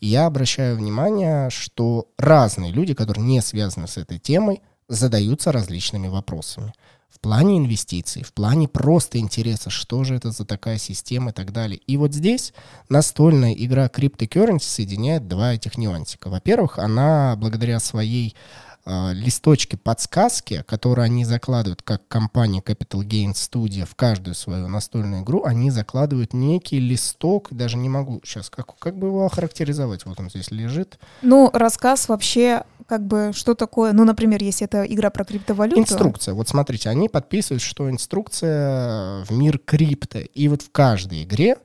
И 0.00 0.06
я 0.06 0.24
обращаю 0.24 0.76
внимание, 0.76 1.50
что 1.50 2.08
разные 2.16 2.72
люди, 2.72 2.94
которые 2.94 3.22
не 3.22 3.42
связаны 3.42 3.65
с 3.70 3.96
этой 3.96 4.18
темой, 4.18 4.62
задаются 4.88 5.52
различными 5.52 6.08
вопросами. 6.08 6.72
В 7.08 7.20
плане 7.20 7.58
инвестиций, 7.58 8.22
в 8.22 8.32
плане 8.32 8.68
просто 8.68 9.18
интереса, 9.18 9.70
что 9.70 10.04
же 10.04 10.14
это 10.14 10.30
за 10.30 10.44
такая 10.44 10.76
система 10.76 11.30
и 11.30 11.32
так 11.32 11.50
далее. 11.50 11.80
И 11.86 11.96
вот 11.96 12.12
здесь 12.12 12.52
настольная 12.88 13.52
игра 13.52 13.86
Cryptocurrency 13.86 14.60
соединяет 14.60 15.26
два 15.26 15.54
этих 15.54 15.78
нюансика. 15.78 16.28
Во-первых, 16.28 16.78
она 16.78 17.34
благодаря 17.36 17.80
своей 17.80 18.36
э, 18.86 19.12
листочке 19.12 19.76
подсказки, 19.76 20.64
которые 20.66 21.04
они 21.04 21.24
закладывают, 21.24 21.82
как 21.82 22.06
компания 22.08 22.60
Capital 22.60 23.02
Gains 23.02 23.34
Studio 23.34 23.84
в 23.84 23.94
каждую 23.94 24.34
свою 24.34 24.68
настольную 24.68 25.22
игру, 25.22 25.44
они 25.44 25.70
закладывают 25.70 26.32
некий 26.32 26.78
листок, 26.78 27.48
даже 27.50 27.76
не 27.76 27.88
могу 27.88 28.20
сейчас, 28.24 28.48
как, 28.48 28.78
как 28.78 28.96
бы 28.96 29.08
его 29.08 29.26
охарактеризовать, 29.26 30.06
вот 30.06 30.18
он 30.18 30.30
здесь 30.30 30.50
лежит. 30.50 30.98
Ну, 31.22 31.50
рассказ 31.52 32.08
вообще, 32.08 32.64
как 32.86 33.06
бы, 33.06 33.32
что 33.34 33.54
такое, 33.54 33.92
ну, 33.92 34.04
например, 34.04 34.42
если 34.42 34.66
это 34.66 34.84
игра 34.84 35.10
про 35.10 35.24
криптовалюту. 35.24 35.80
Инструкция. 35.80 36.34
Вот 36.34 36.48
смотрите, 36.48 36.88
они 36.88 37.08
подписывают, 37.08 37.62
что 37.62 37.90
инструкция 37.90 39.24
в 39.24 39.32
мир 39.32 39.58
крипто. 39.58 40.20
И 40.20 40.48
вот 40.48 40.62
в 40.62 40.70
каждой 40.70 41.24
игре 41.24 41.56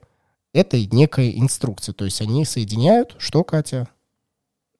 это 0.53 0.77
некая 0.87 1.31
инструкция. 1.31 1.93
То 1.93 2.05
есть 2.05 2.21
они 2.21 2.45
соединяют, 2.45 3.15
что, 3.19 3.43
Катя? 3.43 3.87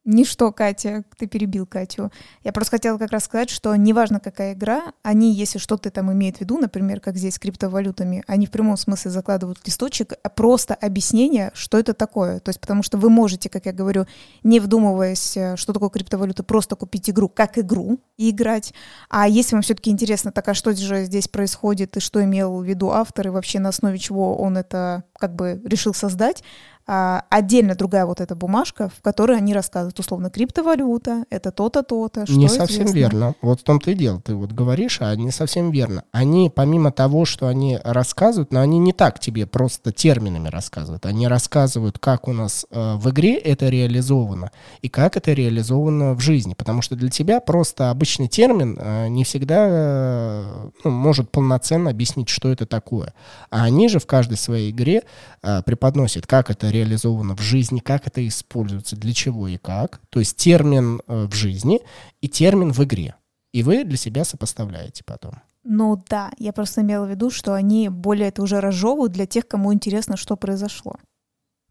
Ничто, 0.04 0.52
Катя, 0.52 1.04
ты 1.16 1.28
перебил 1.28 1.68
Катю. 1.68 2.12
Я 2.44 2.52
просто 2.52 2.72
хотела 2.78 2.98
как 2.98 3.12
раз 3.12 3.26
сказать, 3.26 3.52
что 3.52 3.76
неважно, 3.76 4.20
какая 4.20 4.54
игра, 4.54 4.94
они, 5.04 5.32
если 5.32 5.60
что-то 5.60 5.92
там 5.92 6.12
имеют 6.12 6.38
в 6.38 6.42
виду, 6.42 6.58
например, 6.58 7.00
как 7.00 7.18
здесь 7.18 7.36
с 7.36 7.40
криптовалютами, 7.40 8.24
они 8.26 8.48
в 8.48 8.52
прямом 8.52 8.78
смысле 8.78 9.12
закладывают 9.12 9.60
листочек, 9.64 10.14
а 10.24 10.30
просто 10.30 10.74
объяснение, 10.74 11.52
что 11.54 11.78
это 11.78 11.94
такое. 11.94 12.40
То 12.40 12.50
есть 12.50 12.60
потому 12.60 12.82
что 12.82 12.98
вы 12.98 13.12
можете, 13.12 13.48
как 13.48 13.68
я 13.68 13.74
говорю, 13.74 14.08
не 14.42 14.60
вдумываясь, 14.60 15.38
э, 15.38 15.56
что 15.56 15.72
такое 15.72 15.90
криптовалюта, 15.90 16.42
просто 16.42 16.76
купить 16.76 17.08
игру 17.12 17.30
как 17.30 17.60
игру 17.60 18.00
и 18.18 18.32
играть. 18.32 18.74
А 19.08 19.28
если 19.28 19.54
вам 19.54 19.62
все-таки 19.62 19.92
интересно, 19.92 20.32
так 20.32 20.48
а 20.48 20.56
что 20.56 20.74
же 20.74 21.06
здесь 21.06 21.28
происходит 21.28 21.98
и 21.98 22.00
что 22.00 22.24
имел 22.24 22.58
в 22.58 22.64
виду 22.64 22.90
автор, 22.90 23.28
и 23.28 23.30
вообще 23.30 23.60
на 23.60 23.70
основе 23.70 24.00
чего 24.00 24.36
он 24.36 24.58
это 24.58 25.04
как 25.20 25.36
бы 25.36 25.62
решил 25.64 25.94
создать, 25.94 26.44
а, 26.88 27.24
отдельно 27.30 27.76
другая 27.76 28.06
вот 28.06 28.22
эта 28.22 28.36
бумажка, 28.36 28.90
в 28.90 29.02
которой 29.02 29.38
они 29.38 29.54
рассказывают, 29.54 30.00
условно, 30.00 30.30
криптовалюта, 30.30 31.26
это 31.30 31.52
то-то, 31.52 31.84
то-то. 31.84 32.26
Не 32.28 32.48
совсем 32.48 32.86
известно. 32.86 32.98
верно. 32.98 33.36
Вот 33.42 33.62
в 33.62 33.64
том-то 33.64 33.92
и 33.92 33.94
дело. 33.94 34.22
Ты 34.22 34.36
вот 34.36 34.52
говоришь, 34.52 34.98
а 35.02 35.16
не 35.16 35.32
совсем 35.32 35.72
верно. 35.72 36.04
Они, 36.12 36.52
помимо 36.54 36.92
того, 36.92 37.26
что 37.26 37.48
они 37.48 37.80
рассказывают, 37.84 38.52
но 38.52 38.62
они 38.62 38.80
не 38.80 38.94
так 38.94 39.20
тебе 39.20 39.46
просто 39.46 39.92
терминами 39.92 40.48
рассказывают. 40.48 41.06
Они 41.06 41.28
рассказывают, 41.28 42.00
как 42.00 42.28
у 42.28 42.34
нас 42.34 42.66
э, 42.72 42.96
в 42.96 43.10
игре 43.10 43.36
это 43.36 43.70
реализовано 43.70 44.52
и 44.82 44.90
как 44.90 45.18
это 45.18 45.34
реализовано 45.34 46.14
в 46.14 46.20
жизни. 46.20 46.56
Потому 46.56 46.82
что 46.82 46.96
для 46.96 47.10
тебя 47.10 47.40
просто 47.40 47.90
обычный 47.90 48.28
термин 48.28 48.78
э, 48.80 49.08
не 49.08 49.24
всегда 49.24 49.68
э, 49.70 50.70
ну, 50.84 50.92
может 50.92 51.30
полноценно 51.30 51.90
объяснить, 51.92 52.30
что 52.30 52.50
это 52.50 52.66
такое. 52.66 53.14
А 53.50 53.64
они 53.64 53.88
же 53.88 54.00
в 54.00 54.08
каждой 54.08 54.38
своей 54.38 54.72
игре 54.72 55.04
э, 55.44 55.62
преподносят, 55.64 56.26
как 56.26 56.50
это 56.50 56.71
реализовано 56.72 57.36
в 57.36 57.42
жизни, 57.42 57.80
как 57.80 58.08
это 58.08 58.26
используется, 58.28 58.96
для 58.96 59.14
чего 59.14 59.48
и 59.48 59.58
как. 59.58 60.02
То 60.10 60.20
есть 60.20 60.38
термин 60.38 61.02
э, 61.08 61.26
в 61.26 61.34
жизни 61.34 61.82
и 62.22 62.28
термин 62.28 62.72
в 62.72 62.84
игре. 62.84 63.16
И 63.54 63.64
вы 63.64 63.84
для 63.84 63.98
себя 63.98 64.24
сопоставляете 64.24 65.04
потом. 65.06 65.34
Ну 65.64 66.04
да, 66.10 66.32
я 66.38 66.54
просто 66.54 66.82
имела 66.82 67.06
в 67.06 67.10
виду, 67.10 67.30
что 67.30 67.54
они 67.54 67.90
более 67.90 68.30
это 68.30 68.42
уже 68.42 68.60
разжевывают 68.60 69.12
для 69.12 69.28
тех, 69.28 69.48
кому 69.48 69.74
интересно, 69.74 70.18
что 70.18 70.36
произошло. 70.36 70.96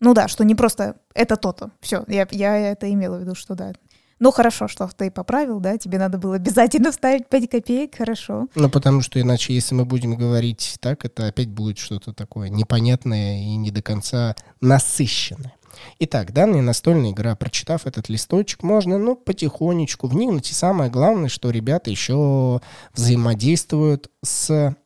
Ну 0.00 0.14
да, 0.14 0.28
что 0.28 0.44
не 0.44 0.54
просто 0.54 0.96
это 1.14 1.36
то-то. 1.36 1.72
Все, 1.80 2.04
я, 2.08 2.26
я 2.30 2.56
это 2.56 2.90
имела 2.92 3.16
в 3.16 3.20
виду, 3.20 3.34
что 3.34 3.54
да. 3.54 3.72
Ну, 4.20 4.30
хорошо, 4.32 4.68
что 4.68 4.86
ты 4.94 5.10
поправил, 5.10 5.60
да, 5.60 5.78
тебе 5.78 5.98
надо 5.98 6.18
было 6.18 6.36
обязательно 6.36 6.92
вставить 6.92 7.26
5 7.28 7.50
копеек, 7.50 7.96
хорошо. 7.96 8.48
Ну, 8.54 8.68
потому 8.68 9.00
что 9.00 9.18
иначе, 9.18 9.54
если 9.54 9.74
мы 9.74 9.86
будем 9.86 10.14
говорить 10.14 10.76
так, 10.80 11.06
это 11.06 11.26
опять 11.26 11.48
будет 11.48 11.78
что-то 11.78 12.12
такое 12.12 12.50
непонятное 12.50 13.40
и 13.40 13.56
не 13.56 13.70
до 13.70 13.80
конца 13.80 14.36
насыщенное. 14.60 15.54
Итак, 16.00 16.32
данная 16.32 16.60
настольная 16.60 17.12
игра, 17.12 17.34
прочитав 17.34 17.86
этот 17.86 18.10
листочек, 18.10 18.62
можно, 18.62 18.98
ну, 18.98 19.16
потихонечку 19.16 20.06
вникнуть. 20.06 20.50
И 20.50 20.54
самое 20.54 20.90
главное, 20.90 21.30
что 21.30 21.48
ребята 21.48 21.90
еще 21.90 22.60
взаимодействуют 22.92 24.10
с 24.22 24.76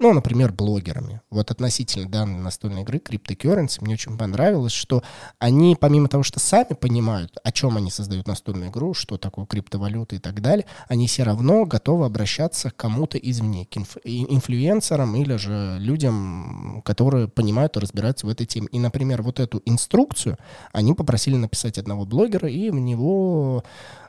ну, 0.00 0.14
например, 0.14 0.50
блогерами. 0.50 1.20
Вот 1.28 1.50
относительно 1.50 2.08
данной 2.08 2.40
настольной 2.40 2.82
игры 2.82 2.98
Cryptocurrency 2.98 3.82
мне 3.82 3.94
очень 3.94 4.16
понравилось, 4.16 4.72
что 4.72 5.02
они, 5.38 5.76
помимо 5.78 6.08
того, 6.08 6.22
что 6.22 6.40
сами 6.40 6.72
понимают, 6.72 7.36
о 7.44 7.52
чем 7.52 7.76
они 7.76 7.90
создают 7.90 8.26
настольную 8.26 8.70
игру, 8.70 8.94
что 8.94 9.18
такое 9.18 9.44
криптовалюта 9.44 10.16
и 10.16 10.18
так 10.18 10.40
далее, 10.40 10.64
они 10.88 11.06
все 11.06 11.22
равно 11.22 11.66
готовы 11.66 12.06
обращаться 12.06 12.70
к 12.70 12.76
кому-то 12.76 13.18
извне, 13.18 13.66
к 13.66 13.76
инф- 13.76 14.00
инфлюенсерам 14.04 15.14
или 15.16 15.36
же 15.36 15.76
людям, 15.78 16.80
которые 16.82 17.28
понимают 17.28 17.76
и 17.76 17.80
разбираются 17.80 18.26
в 18.26 18.30
этой 18.30 18.46
теме. 18.46 18.68
И, 18.72 18.78
например, 18.78 19.20
вот 19.20 19.38
эту 19.38 19.60
инструкцию 19.66 20.38
они 20.72 20.94
попросили 20.94 21.36
написать 21.36 21.76
одного 21.76 22.06
блогера, 22.06 22.48
и 22.48 22.70
в 22.70 22.76
него 22.76 23.64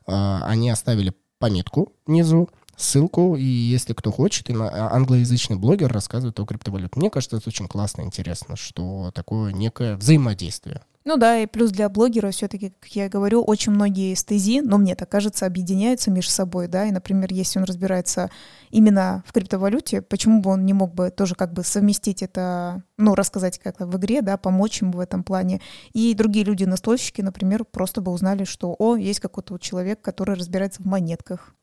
э, 0.08 0.40
они 0.44 0.70
оставили 0.70 1.14
пометку 1.38 1.92
внизу, 2.06 2.50
ссылку, 2.76 3.36
и 3.36 3.44
если 3.44 3.94
кто 3.94 4.12
хочет, 4.12 4.50
и 4.50 4.54
а, 4.54 4.90
англоязычный 4.92 5.58
блогер 5.58 5.92
рассказывает 5.92 6.40
о 6.40 6.46
криптовалюте. 6.46 6.94
Мне 6.96 7.10
кажется, 7.10 7.38
это 7.38 7.50
очень 7.50 7.68
классно, 7.68 8.02
интересно, 8.02 8.56
что 8.56 9.12
такое 9.14 9.52
некое 9.52 9.96
взаимодействие. 9.96 10.82
Ну 11.04 11.18
да, 11.18 11.40
и 11.40 11.48
плюс 11.48 11.72
для 11.72 11.90
блогера 11.90 12.30
все-таки, 12.30 12.74
как 12.80 12.92
я 12.92 13.10
говорю, 13.10 13.42
очень 13.42 13.72
многие 13.72 14.14
стези, 14.14 14.62
но 14.62 14.78
мне 14.78 14.96
так 14.96 15.10
кажется, 15.10 15.48
объединяются 15.48 16.12
между 16.12 16.30
собой, 16.32 16.68
да, 16.68 16.86
и, 16.86 16.92
например, 16.92 17.34
если 17.34 17.58
он 17.58 17.66
разбирается 17.66 18.30
именно 18.70 19.24
в 19.26 19.34
криптовалюте, 19.34 20.04
почему 20.04 20.42
бы 20.42 20.52
он 20.52 20.64
не 20.64 20.74
мог 20.74 20.94
бы 20.94 21.10
тоже 21.10 21.34
как 21.34 21.54
бы 21.54 21.64
совместить 21.64 22.22
это, 22.22 22.84
ну, 22.98 23.16
рассказать 23.16 23.58
как-то 23.58 23.88
в 23.88 23.98
игре, 23.98 24.22
да, 24.22 24.38
помочь 24.38 24.82
ему 24.82 24.92
в 24.92 25.00
этом 25.00 25.24
плане. 25.24 25.60
И 25.94 26.14
другие 26.14 26.46
люди-настольщики, 26.46 27.22
например, 27.22 27.66
просто 27.66 28.02
бы 28.02 28.12
узнали, 28.12 28.44
что, 28.44 28.76
о, 28.78 28.96
есть 28.96 29.22
какой-то 29.22 29.54
вот 29.54 29.62
человек, 29.64 30.02
который 30.02 30.36
разбирается 30.36 30.84
в 30.84 30.86
монетках. 30.86 31.56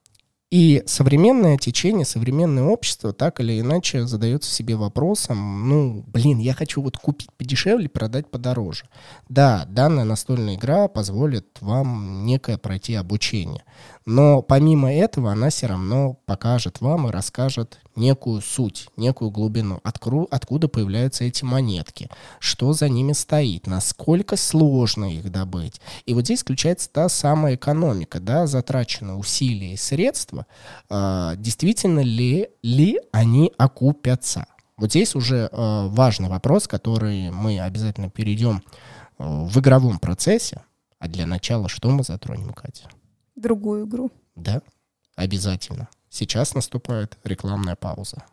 И 0.51 0.83
современное 0.87 1.59
течение, 1.59 2.07
современное 2.07 2.65
общество 2.65 3.13
так 3.13 3.39
или 3.41 3.61
иначе 3.61 4.07
задается 4.07 4.51
себе 4.51 4.77
вопросом, 4.77 5.69
ну, 5.69 6.03
блин, 6.07 6.39
я 6.39 6.55
хочу 6.55 6.81
вот 6.81 6.97
купить 6.97 7.31
подешевле, 7.37 7.91
продать 7.91 8.31
подороже. 8.31 8.87
Да, 9.29 9.67
данная 9.69 10.05
настольная 10.05 10.55
игра 10.55 10.89
позволит 10.89 11.59
вам 11.61 12.25
некое 12.25 12.57
пройти 12.57 12.95
обучение. 12.95 13.63
Но 14.09 14.41
помимо 14.41 14.91
этого 14.91 15.33
она 15.33 15.51
все 15.51 15.67
равно 15.67 16.15
покажет 16.25 16.81
вам 16.81 17.07
и 17.07 17.11
расскажет 17.11 17.79
некую 17.95 18.41
суть, 18.41 18.89
некую 18.97 19.31
глубину, 19.31 19.81
откру, 19.85 20.27
откуда 20.31 20.67
появляются 20.67 21.25
эти 21.25 21.45
монетки, 21.45 22.09
что 22.39 22.73
за 22.73 22.89
ними 22.89 23.13
стоит, 23.13 23.67
насколько 23.67 24.37
сложно 24.39 25.05
их 25.05 25.31
добыть. 25.31 25.83
И 26.07 26.15
вот 26.15 26.25
здесь 26.25 26.41
включается 26.41 26.91
та 26.91 27.11
самая 27.11 27.57
экономика, 27.57 28.19
да, 28.19 28.47
затрачены 28.47 29.13
усилия 29.13 29.75
и 29.75 29.77
средства, 29.77 30.47
э, 30.89 31.35
действительно 31.37 32.01
ли, 32.01 32.49
ли 32.63 33.01
они 33.13 33.53
окупятся. 33.59 34.47
Вот 34.79 34.89
здесь 34.89 35.15
уже 35.17 35.51
э, 35.53 35.87
важный 35.89 36.31
вопрос, 36.31 36.67
который 36.67 37.31
мы 37.31 37.61
обязательно 37.61 38.09
перейдем 38.09 38.63
э, 39.19 39.45
в 39.45 39.61
игровом 39.61 39.99
процессе. 39.99 40.63
А 40.99 41.09
для 41.09 41.27
начала 41.27 41.69
что 41.69 41.91
мы 41.91 42.05
затронем, 42.05 42.55
Катя? 42.55 42.89
Другую 43.41 43.87
игру. 43.87 44.11
Да, 44.37 44.63
обязательно. 45.17 45.89
Сейчас 46.11 46.55
наступает 46.55 47.19
рекламная 47.25 47.77
пауза. 47.77 48.25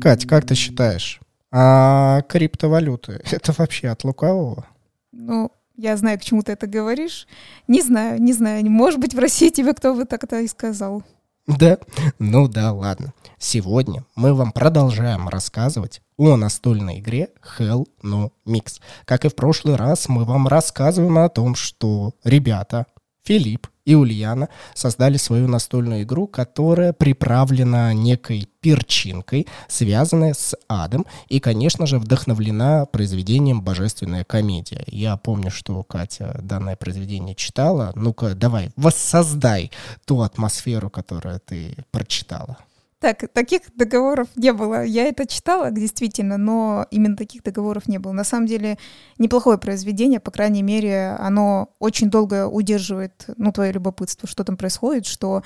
Кать, 0.00 0.26
как 0.26 0.46
ты 0.46 0.54
считаешь, 0.54 1.20
а 1.52 2.22
криптовалюты 2.22 3.20
это 3.30 3.52
вообще 3.56 3.88
от 3.88 4.02
лукавого? 4.04 4.66
Ну, 5.12 5.52
я 5.76 5.96
знаю, 5.96 6.18
к 6.18 6.22
чему 6.22 6.42
ты 6.42 6.52
это 6.52 6.66
говоришь. 6.66 7.28
Не 7.68 7.82
знаю, 7.82 8.20
не 8.20 8.32
знаю. 8.32 8.68
Может 8.68 8.98
быть, 8.98 9.14
в 9.14 9.18
России 9.18 9.50
тебе 9.50 9.74
кто 9.74 9.94
бы 9.94 10.04
так-то 10.04 10.40
и 10.40 10.48
сказал. 10.48 11.02
Да? 11.46 11.78
Ну 12.18 12.48
да, 12.48 12.72
ладно. 12.72 13.12
Сегодня 13.38 14.04
мы 14.14 14.34
вам 14.34 14.52
продолжаем 14.52 15.28
рассказывать 15.28 16.00
о 16.30 16.36
настольной 16.36 17.00
игре 17.00 17.30
Hell 17.58 17.86
No 18.02 18.30
Mix. 18.46 18.80
Как 19.04 19.24
и 19.24 19.28
в 19.28 19.34
прошлый 19.34 19.76
раз, 19.76 20.08
мы 20.08 20.24
вам 20.24 20.48
рассказываем 20.48 21.18
о 21.18 21.28
том, 21.28 21.54
что 21.54 22.14
ребята, 22.24 22.86
Филипп 23.24 23.68
и 23.84 23.94
Ульяна 23.94 24.48
создали 24.74 25.16
свою 25.16 25.48
настольную 25.48 26.02
игру, 26.02 26.26
которая 26.26 26.92
приправлена 26.92 27.92
некой 27.94 28.48
перчинкой, 28.60 29.46
связанная 29.68 30.34
с 30.34 30.56
адом, 30.68 31.06
и, 31.28 31.40
конечно 31.40 31.86
же, 31.86 31.98
вдохновлена 31.98 32.86
произведением 32.86 33.62
«Божественная 33.62 34.24
комедия». 34.24 34.84
Я 34.86 35.16
помню, 35.16 35.50
что 35.50 35.82
Катя 35.82 36.40
данное 36.42 36.76
произведение 36.76 37.34
читала. 37.34 37.92
Ну-ка, 37.96 38.34
давай, 38.34 38.70
воссоздай 38.76 39.70
ту 40.04 40.20
атмосферу, 40.20 40.90
которую 40.90 41.40
ты 41.40 41.76
прочитала. 41.90 42.58
Так, 43.02 43.28
таких 43.32 43.62
договоров 43.74 44.28
не 44.36 44.52
было. 44.52 44.84
Я 44.84 45.08
это 45.08 45.26
читала, 45.26 45.72
действительно, 45.72 46.36
но 46.38 46.86
именно 46.92 47.16
таких 47.16 47.42
договоров 47.42 47.88
не 47.88 47.98
было. 47.98 48.12
На 48.12 48.22
самом 48.22 48.46
деле, 48.46 48.78
неплохое 49.18 49.58
произведение, 49.58 50.20
по 50.20 50.30
крайней 50.30 50.62
мере, 50.62 51.16
оно 51.18 51.70
очень 51.80 52.10
долго 52.10 52.46
удерживает, 52.46 53.24
ну, 53.36 53.50
твое 53.50 53.72
любопытство, 53.72 54.28
что 54.28 54.44
там 54.44 54.56
происходит, 54.56 55.06
что 55.06 55.42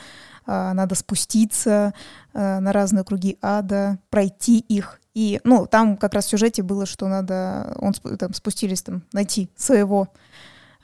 э, 0.46 0.72
надо 0.74 0.94
спуститься 0.96 1.94
э, 2.34 2.58
на 2.58 2.74
разные 2.74 3.04
круги 3.04 3.38
ада, 3.40 4.00
пройти 4.10 4.58
их. 4.58 5.00
И, 5.14 5.40
ну, 5.42 5.66
там 5.66 5.96
как 5.96 6.12
раз 6.12 6.26
в 6.26 6.28
сюжете 6.28 6.62
было, 6.62 6.84
что 6.84 7.08
надо, 7.08 7.74
он 7.80 7.94
там 8.18 8.34
спустились 8.34 8.82
там 8.82 9.02
найти 9.14 9.48
своего 9.56 10.08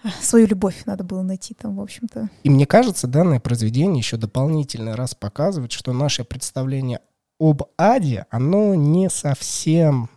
свою 0.21 0.47
любовь 0.47 0.82
надо 0.87 1.04
было 1.04 1.23
найти 1.23 1.54
там, 1.54 1.76
в 1.76 1.80
общем-то. 1.80 2.28
И 2.42 2.50
мне 2.50 2.66
кажется, 2.66 3.06
данное 3.06 3.40
произведение 3.40 3.99
еще 3.99 4.16
дополнительный 4.16 4.94
раз 4.94 5.14
показывает, 5.14 5.73
что 5.73 5.92
наше 5.92 6.25
представление 6.25 7.00
об 7.38 7.62
аде, 7.76 8.26
оно 8.30 8.75
не 8.75 9.11
совсем, 9.11 10.11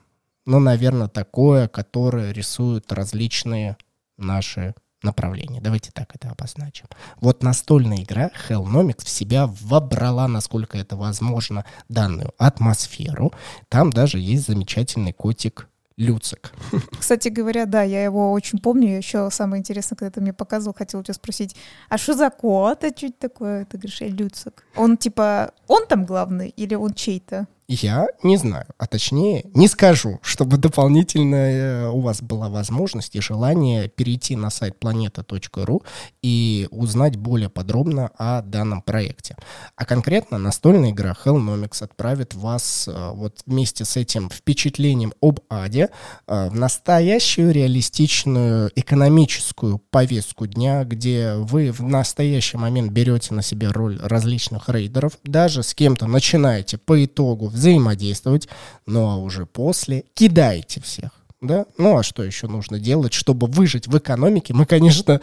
ну, 0.46 0.60
наверное, 0.60 1.08
такое, 1.08 1.68
которое 1.68 2.32
рисует 2.32 2.92
различные 2.92 3.78
наши 4.18 4.76
направления. 5.02 5.62
Давайте 5.62 5.92
так 5.92 6.16
это 6.16 6.30
обозначим. 6.30 6.88
Вот 7.22 7.44
настольная 7.44 8.04
игра 8.04 8.32
Hellnomics 8.50 9.06
в 9.06 9.10
себя 9.10 9.48
вобрала, 9.48 10.28
насколько 10.28 10.78
это 10.78 10.96
возможно, 10.96 11.64
данную 11.90 12.34
атмосферу. 12.38 13.32
Там 13.70 13.92
даже 13.92 14.20
есть 14.20 14.48
замечательный 14.48 15.14
котик 15.14 15.70
Люцик. 15.98 16.52
Кстати 17.00 17.30
говоря, 17.30 17.66
да, 17.66 17.82
я 17.84 18.04
его 18.04 18.34
очень 18.34 18.60
помню. 18.60 18.98
Еще 18.98 19.30
самое 19.32 19.62
интересное, 19.62 19.96
когда 19.96 20.12
ты 20.12 20.22
мне 20.22 20.34
показывал, 20.34 20.76
хотел 20.78 21.02
тебя 21.04 21.14
спросить, 21.14 21.56
а 21.90 21.98
что 21.98 22.14
за 22.14 22.30
кот? 22.30 22.84
А 22.84 22.88
это 22.88 23.12
такое? 23.14 23.66
Ты 23.66 23.78
говоришь, 23.78 24.02
Люцик. 24.02 24.66
Он 24.76 24.98
типа, 24.98 25.54
он 25.68 25.88
там 25.88 26.06
главный 26.06 26.50
или 26.50 26.76
он 26.76 26.94
чей-то? 26.94 27.48
Я 27.68 28.10
не 28.22 28.38
знаю, 28.38 28.68
а 28.78 28.86
точнее 28.86 29.46
не 29.56 29.68
скажу, 29.68 30.20
чтобы 30.22 30.58
дополнительно 30.58 31.36
э, 31.36 31.90
у 31.90 32.00
вас 32.00 32.22
была 32.22 32.48
возможность 32.48 33.16
и 33.16 33.22
желание 33.22 33.90
перейти 33.90 34.36
на 34.36 34.52
сайт 34.52 34.76
planeta.ru 34.80 35.82
и 36.22 36.68
узнать 36.70 37.16
более 37.16 37.50
подробно 37.50 38.12
о 38.20 38.44
данном 38.44 38.84
проекте. 38.84 39.36
А 39.76 39.86
конкретно 39.86 40.38
настольная 40.38 40.92
игра 40.92 41.16
Hellnomics 41.26 41.84
отправит 41.84 42.36
вас 42.36 42.88
э, 42.88 43.12
вот 43.14 43.40
вместе 43.48 43.84
с 43.84 43.98
этим 43.98 44.30
впечатлением 44.30 45.14
об 45.20 45.40
аде 45.50 45.90
э, 46.28 46.50
в 46.50 46.54
настоящую 46.54 47.52
реалистичную 47.52 48.72
экономическую 48.76 49.80
повестку 49.80 50.46
дня, 50.46 50.84
где 50.84 51.34
вы 51.34 51.72
в 51.72 51.82
настоящий 51.82 52.58
момент 52.58 52.92
берете 52.92 53.34
на 53.34 53.42
себя 53.42 53.72
роль 53.72 54.00
различных 54.00 54.70
рейдеров, 54.70 55.14
даже 55.24 55.64
с 55.64 55.74
кем-то 55.74 56.06
начинаете 56.06 56.78
по 56.78 57.04
итогу 57.04 57.55
взаимодействовать, 57.56 58.48
ну 58.86 59.10
а 59.10 59.18
уже 59.18 59.46
после 59.46 60.06
кидаете 60.14 60.82
всех 60.82 61.25
да? 61.48 61.66
Ну, 61.78 61.98
а 61.98 62.04
что 62.04 62.24
еще 62.24 62.48
нужно 62.48 62.80
делать, 62.80 63.14
чтобы 63.14 63.48
выжить 63.48 63.88
в 63.88 63.98
экономике? 63.98 64.54
Мы, 64.54 64.66
конечно... 64.66 65.20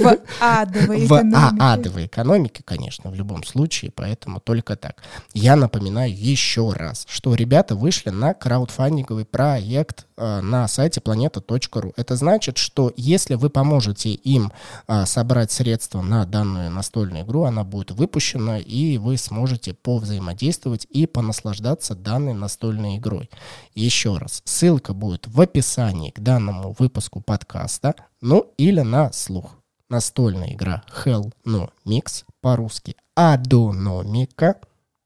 В 0.00 0.18
адовой 0.40 1.06
экономике. 1.06 1.56
В 1.56 1.62
адовой 1.62 2.06
экономике, 2.06 2.62
конечно, 2.64 3.10
в 3.10 3.14
любом 3.14 3.44
случае, 3.44 3.90
поэтому 3.94 4.40
только 4.40 4.76
так. 4.76 5.02
Я 5.34 5.56
напоминаю 5.56 6.12
еще 6.14 6.72
раз, 6.72 7.06
что 7.08 7.34
ребята 7.34 7.74
вышли 7.74 8.10
на 8.10 8.34
краудфандинговый 8.34 9.24
проект 9.24 10.06
э, 10.16 10.40
на 10.40 10.68
сайте 10.68 11.00
planeta.ru. 11.00 11.92
Это 11.96 12.16
значит, 12.16 12.58
что 12.58 12.92
если 12.96 13.34
вы 13.34 13.50
поможете 13.50 14.10
им 14.10 14.52
э, 14.88 15.06
собрать 15.06 15.52
средства 15.52 16.02
на 16.02 16.24
данную 16.26 16.70
настольную 16.70 17.24
игру, 17.24 17.44
она 17.44 17.64
будет 17.64 17.90
выпущена, 17.92 18.58
и 18.58 18.98
вы 18.98 19.16
сможете 19.16 19.74
повзаимодействовать 19.74 20.86
и 20.90 21.06
понаслаждаться 21.06 21.94
данной 21.94 22.34
настольной 22.34 22.96
игрой. 22.96 23.30
Еще 23.74 24.16
раз, 24.16 24.42
ссылка 24.44 24.92
будет 24.92 25.26
в 25.26 25.40
описании 25.40 25.61
описании 25.62 26.10
к 26.10 26.18
данному 26.18 26.74
выпуску 26.76 27.20
подкаста, 27.20 27.94
ну 28.20 28.52
или 28.58 28.80
на 28.80 29.12
слух. 29.12 29.54
Настольная 29.88 30.54
игра 30.54 30.82
Hell 31.04 31.32
No 31.46 31.70
Mix 31.86 32.24
по-русски 32.40 32.96
Адономика 33.14 34.56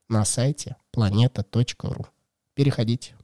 на 0.09 0.25
сайте 0.25 0.77
planeta.ru. 0.97 2.07
Переходите. 2.55 3.15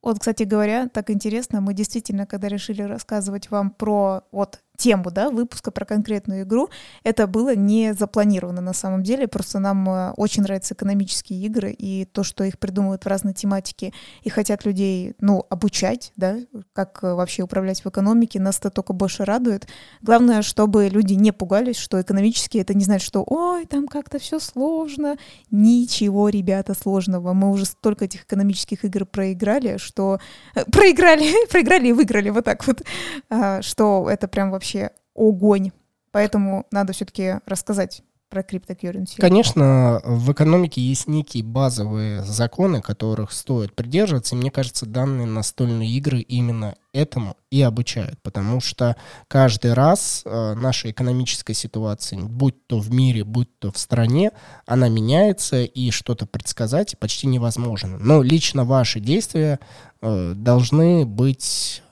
Вот, 0.00 0.18
кстати 0.18 0.44
говоря, 0.44 0.88
так 0.88 1.10
интересно, 1.10 1.60
мы 1.60 1.74
действительно, 1.74 2.24
когда 2.24 2.48
решили 2.48 2.80
рассказывать 2.80 3.50
вам 3.50 3.70
про 3.70 4.22
вот 4.32 4.62
тему, 4.76 5.10
да, 5.10 5.30
выпуска 5.30 5.70
про 5.70 5.84
конкретную 5.84 6.42
игру, 6.42 6.68
это 7.02 7.26
было 7.26 7.54
не 7.54 7.94
запланировано 7.94 8.60
на 8.60 8.72
самом 8.72 9.02
деле, 9.02 9.28
просто 9.28 9.58
нам 9.58 9.88
э, 9.88 10.10
очень 10.16 10.42
нравятся 10.42 10.74
экономические 10.74 11.40
игры 11.42 11.72
и 11.72 12.04
то, 12.04 12.22
что 12.24 12.44
их 12.44 12.58
придумывают 12.58 13.04
в 13.04 13.06
разной 13.06 13.34
тематике 13.34 13.92
и 14.22 14.30
хотят 14.30 14.64
людей, 14.64 15.14
ну, 15.20 15.46
обучать, 15.48 16.12
да, 16.16 16.36
как 16.72 17.00
э, 17.02 17.14
вообще 17.14 17.42
управлять 17.42 17.84
в 17.84 17.88
экономике, 17.88 18.40
нас 18.40 18.58
это 18.58 18.70
только 18.70 18.92
больше 18.92 19.24
радует. 19.24 19.68
Главное, 20.02 20.42
чтобы 20.42 20.88
люди 20.88 21.14
не 21.14 21.32
пугались, 21.32 21.76
что 21.76 22.00
экономически 22.00 22.58
это 22.58 22.74
не 22.74 22.84
значит, 22.84 23.06
что 23.06 23.24
ой, 23.26 23.66
там 23.66 23.86
как-то 23.86 24.18
все 24.18 24.38
сложно. 24.38 25.16
Ничего, 25.50 26.28
ребята, 26.28 26.74
сложного. 26.74 27.32
Мы 27.32 27.50
уже 27.50 27.64
столько 27.64 28.06
этих 28.06 28.24
экономических 28.24 28.84
игр 28.84 29.06
проиграли, 29.06 29.76
что... 29.76 30.18
Э, 30.54 30.64
проиграли, 30.64 31.32
проиграли 31.50 31.88
и 31.88 31.92
выиграли, 31.92 32.30
вот 32.30 32.44
так 32.44 32.66
вот, 32.66 32.82
а, 33.30 33.62
что 33.62 34.08
это 34.10 34.28
прям 34.28 34.50
вообще 34.50 34.63
вообще 34.64 34.90
огонь. 35.14 35.70
Поэтому 36.10 36.66
надо 36.70 36.92
все-таки 36.92 37.40
рассказать 37.46 38.02
про 38.30 38.42
криптокурренси. 38.42 39.20
Конечно, 39.20 40.00
в 40.04 40.32
экономике 40.32 40.80
есть 40.80 41.06
некие 41.06 41.44
базовые 41.44 42.22
законы, 42.24 42.80
которых 42.80 43.30
стоит 43.30 43.74
придерживаться, 43.74 44.34
и 44.34 44.38
мне 44.38 44.50
кажется, 44.50 44.86
данные 44.86 45.26
настольные 45.26 45.88
игры 45.90 46.20
именно 46.20 46.74
этому 46.92 47.36
и 47.50 47.62
обучают, 47.62 48.20
потому 48.22 48.60
что 48.60 48.96
каждый 49.28 49.74
раз 49.74 50.22
э, 50.24 50.54
наша 50.54 50.90
экономическая 50.90 51.54
ситуация, 51.54 52.20
будь 52.22 52.66
то 52.66 52.80
в 52.80 52.92
мире, 52.92 53.22
будь 53.22 53.56
то 53.58 53.70
в 53.70 53.78
стране, 53.78 54.32
она 54.66 54.88
меняется, 54.88 55.62
и 55.62 55.90
что-то 55.90 56.26
предсказать 56.26 56.98
почти 56.98 57.28
невозможно. 57.28 57.98
Но 57.98 58.22
лично 58.22 58.64
ваши 58.64 58.98
действия 58.98 59.60
э, 60.00 60.32
должны 60.34 61.06
быть 61.06 61.83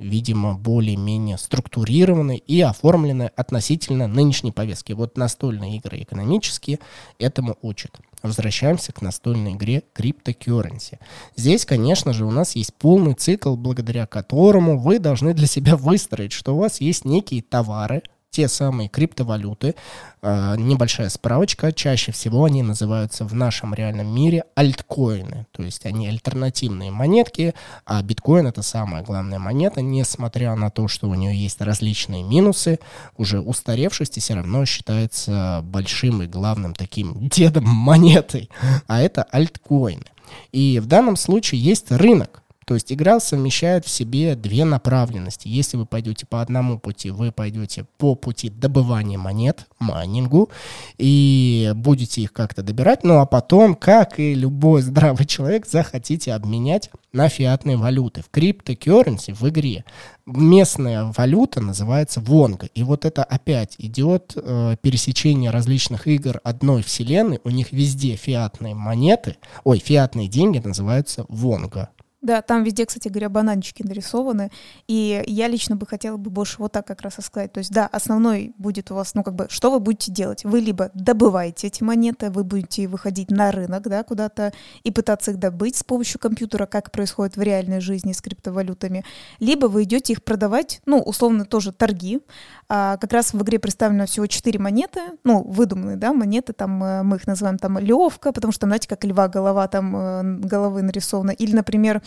видимо, 0.00 0.54
более-менее 0.54 1.38
структурированы 1.38 2.36
и 2.36 2.60
оформлены 2.60 3.30
относительно 3.36 4.08
нынешней 4.08 4.50
повестки. 4.50 4.92
Вот 4.92 5.16
настольные 5.16 5.76
игры 5.76 6.02
экономические 6.02 6.80
этому 7.18 7.56
учат. 7.62 8.00
Возвращаемся 8.22 8.92
к 8.92 9.00
настольной 9.02 9.52
игре 9.52 9.82
Cryptocurrency. 9.94 10.98
Здесь, 11.36 11.64
конечно 11.64 12.12
же, 12.12 12.24
у 12.24 12.30
нас 12.30 12.56
есть 12.56 12.74
полный 12.74 13.14
цикл, 13.14 13.56
благодаря 13.56 14.06
которому 14.06 14.78
вы 14.78 14.98
должны 14.98 15.32
для 15.34 15.46
себя 15.46 15.76
выстроить, 15.76 16.32
что 16.32 16.54
у 16.54 16.58
вас 16.58 16.80
есть 16.80 17.04
некие 17.04 17.42
товары, 17.42 18.02
те 18.30 18.48
самые 18.48 18.88
криптовалюты. 18.88 19.74
Э, 20.22 20.54
небольшая 20.56 21.08
справочка. 21.08 21.72
Чаще 21.72 22.12
всего 22.12 22.44
они 22.44 22.62
называются 22.62 23.24
в 23.24 23.34
нашем 23.34 23.74
реальном 23.74 24.06
мире 24.14 24.44
альткоины. 24.54 25.46
То 25.52 25.62
есть 25.62 25.84
они 25.86 26.08
альтернативные 26.08 26.90
монетки, 26.90 27.54
а 27.84 28.02
биткоин 28.02 28.46
это 28.46 28.62
самая 28.62 29.02
главная 29.02 29.38
монета, 29.38 29.82
несмотря 29.82 30.54
на 30.54 30.70
то, 30.70 30.88
что 30.88 31.08
у 31.08 31.14
нее 31.14 31.36
есть 31.36 31.60
различные 31.60 32.22
минусы, 32.22 32.78
уже 33.16 33.40
устаревшесть 33.40 34.20
все 34.20 34.34
равно 34.34 34.64
считается 34.64 35.60
большим 35.64 36.22
и 36.22 36.26
главным 36.26 36.74
таким 36.74 37.28
дедом 37.28 37.64
монетой. 37.64 38.48
А 38.86 39.00
это 39.00 39.24
альткоины. 39.24 40.04
И 40.52 40.78
в 40.78 40.86
данном 40.86 41.16
случае 41.16 41.60
есть 41.60 41.90
рынок 41.90 42.42
То 42.70 42.74
есть 42.74 42.92
игра 42.92 43.18
совмещает 43.18 43.84
в 43.84 43.90
себе 43.90 44.36
две 44.36 44.64
направленности. 44.64 45.48
Если 45.48 45.76
вы 45.76 45.86
пойдете 45.86 46.24
по 46.24 46.40
одному 46.40 46.78
пути, 46.78 47.10
вы 47.10 47.32
пойдете 47.32 47.84
по 47.98 48.14
пути 48.14 48.48
добывания 48.48 49.18
монет, 49.18 49.66
майнингу, 49.80 50.50
и 50.96 51.72
будете 51.74 52.20
их 52.20 52.32
как-то 52.32 52.62
добирать, 52.62 53.02
ну 53.02 53.18
а 53.18 53.26
потом, 53.26 53.74
как 53.74 54.20
и 54.20 54.34
любой 54.34 54.82
здравый 54.82 55.26
человек, 55.26 55.66
захотите 55.66 56.32
обменять 56.32 56.90
на 57.12 57.28
фиатные 57.28 57.76
валюты. 57.76 58.22
В 58.22 58.30
криптокерренси 58.30 59.32
в 59.32 59.48
игре 59.48 59.84
местная 60.26 61.12
валюта 61.16 61.60
называется 61.60 62.20
вонга. 62.20 62.68
И 62.74 62.84
вот 62.84 63.04
это 63.04 63.24
опять 63.24 63.74
идет 63.78 64.34
э, 64.36 64.76
пересечение 64.80 65.50
различных 65.50 66.06
игр 66.06 66.40
одной 66.44 66.84
вселенной. 66.84 67.40
У 67.42 67.50
них 67.50 67.72
везде 67.72 68.14
фиатные 68.14 68.76
монеты, 68.76 69.38
ой, 69.64 69.80
фиатные 69.80 70.28
деньги 70.28 70.58
называются 70.64 71.26
вонга. 71.28 71.90
Да, 72.22 72.42
там 72.42 72.64
везде, 72.64 72.84
кстати 72.84 73.08
говоря, 73.08 73.30
бананчики 73.30 73.82
нарисованы. 73.82 74.50
И 74.86 75.22
я 75.26 75.48
лично 75.48 75.76
бы 75.76 75.86
хотела 75.86 76.18
бы 76.18 76.30
больше 76.30 76.56
вот 76.58 76.72
так 76.72 76.86
как 76.86 77.00
раз 77.00 77.14
сказать. 77.20 77.52
То 77.52 77.58
есть, 77.58 77.72
да, 77.72 77.86
основной 77.86 78.52
будет 78.58 78.90
у 78.90 78.94
вас, 78.94 79.14
ну, 79.14 79.22
как 79.22 79.34
бы, 79.34 79.46
что 79.48 79.70
вы 79.70 79.80
будете 79.80 80.12
делать? 80.12 80.44
Вы 80.44 80.60
либо 80.60 80.90
добываете 80.92 81.68
эти 81.68 81.82
монеты, 81.82 82.30
вы 82.30 82.44
будете 82.44 82.88
выходить 82.88 83.30
на 83.30 83.50
рынок, 83.50 83.88
да, 83.88 84.02
куда-то 84.02 84.52
и 84.82 84.90
пытаться 84.90 85.30
их 85.30 85.38
добыть 85.38 85.76
с 85.76 85.84
помощью 85.84 86.20
компьютера, 86.20 86.66
как 86.66 86.90
происходит 86.90 87.36
в 87.36 87.42
реальной 87.42 87.80
жизни 87.80 88.12
с 88.12 88.20
криптовалютами, 88.20 89.04
либо 89.38 89.66
вы 89.66 89.84
идете 89.84 90.12
их 90.12 90.22
продавать, 90.22 90.82
ну, 90.84 90.98
условно, 90.98 91.46
тоже 91.46 91.72
торги. 91.72 92.20
А, 92.68 92.98
как 92.98 93.12
раз 93.12 93.32
в 93.32 93.42
игре 93.42 93.58
представлено 93.58 94.04
всего 94.04 94.26
4 94.26 94.58
монеты, 94.58 95.00
ну, 95.24 95.42
выдуманные, 95.42 95.96
да, 95.96 96.12
монеты, 96.12 96.52
там 96.52 96.82
э, 96.84 97.02
мы 97.02 97.16
их 97.16 97.26
называем 97.26 97.58
там 97.58 97.78
левка, 97.78 98.32
потому 98.32 98.52
что, 98.52 98.66
знаете, 98.66 98.88
как 98.88 99.04
льва 99.04 99.28
голова, 99.28 99.66
там 99.68 99.96
э, 99.96 100.22
головы 100.46 100.82
нарисована. 100.82 101.30
Или, 101.30 101.54
например, 101.54 102.02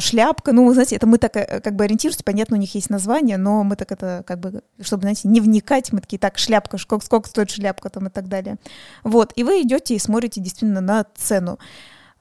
шляпка. 0.00 0.52
Ну, 0.52 0.66
вы 0.66 0.74
знаете, 0.74 0.96
это 0.96 1.06
мы 1.06 1.18
так 1.18 1.36
э, 1.36 1.60
как 1.60 1.76
бы 1.76 1.84
ориентируемся, 1.84 2.24
понятно, 2.24 2.56
у 2.56 2.60
них 2.60 2.74
есть 2.74 2.90
название, 2.90 3.36
но 3.36 3.64
мы 3.64 3.76
так 3.76 3.90
это 3.90 4.22
как 4.26 4.40
бы, 4.40 4.62
чтобы, 4.80 5.02
знаете, 5.02 5.28
не 5.28 5.40
вникать, 5.40 5.92
мы 5.92 6.00
такие, 6.00 6.18
так, 6.18 6.38
шляпка, 6.38 6.78
сколько, 6.78 7.04
сколько 7.04 7.28
стоит 7.28 7.50
шляпка 7.50 7.88
там 7.88 8.06
и 8.06 8.10
так 8.10 8.28
далее. 8.28 8.56
Вот, 9.02 9.32
и 9.36 9.44
вы 9.44 9.62
идете 9.62 9.94
и 9.94 9.98
смотрите 9.98 10.40
действительно 10.40 10.80
на 10.80 11.06
цену. 11.14 11.58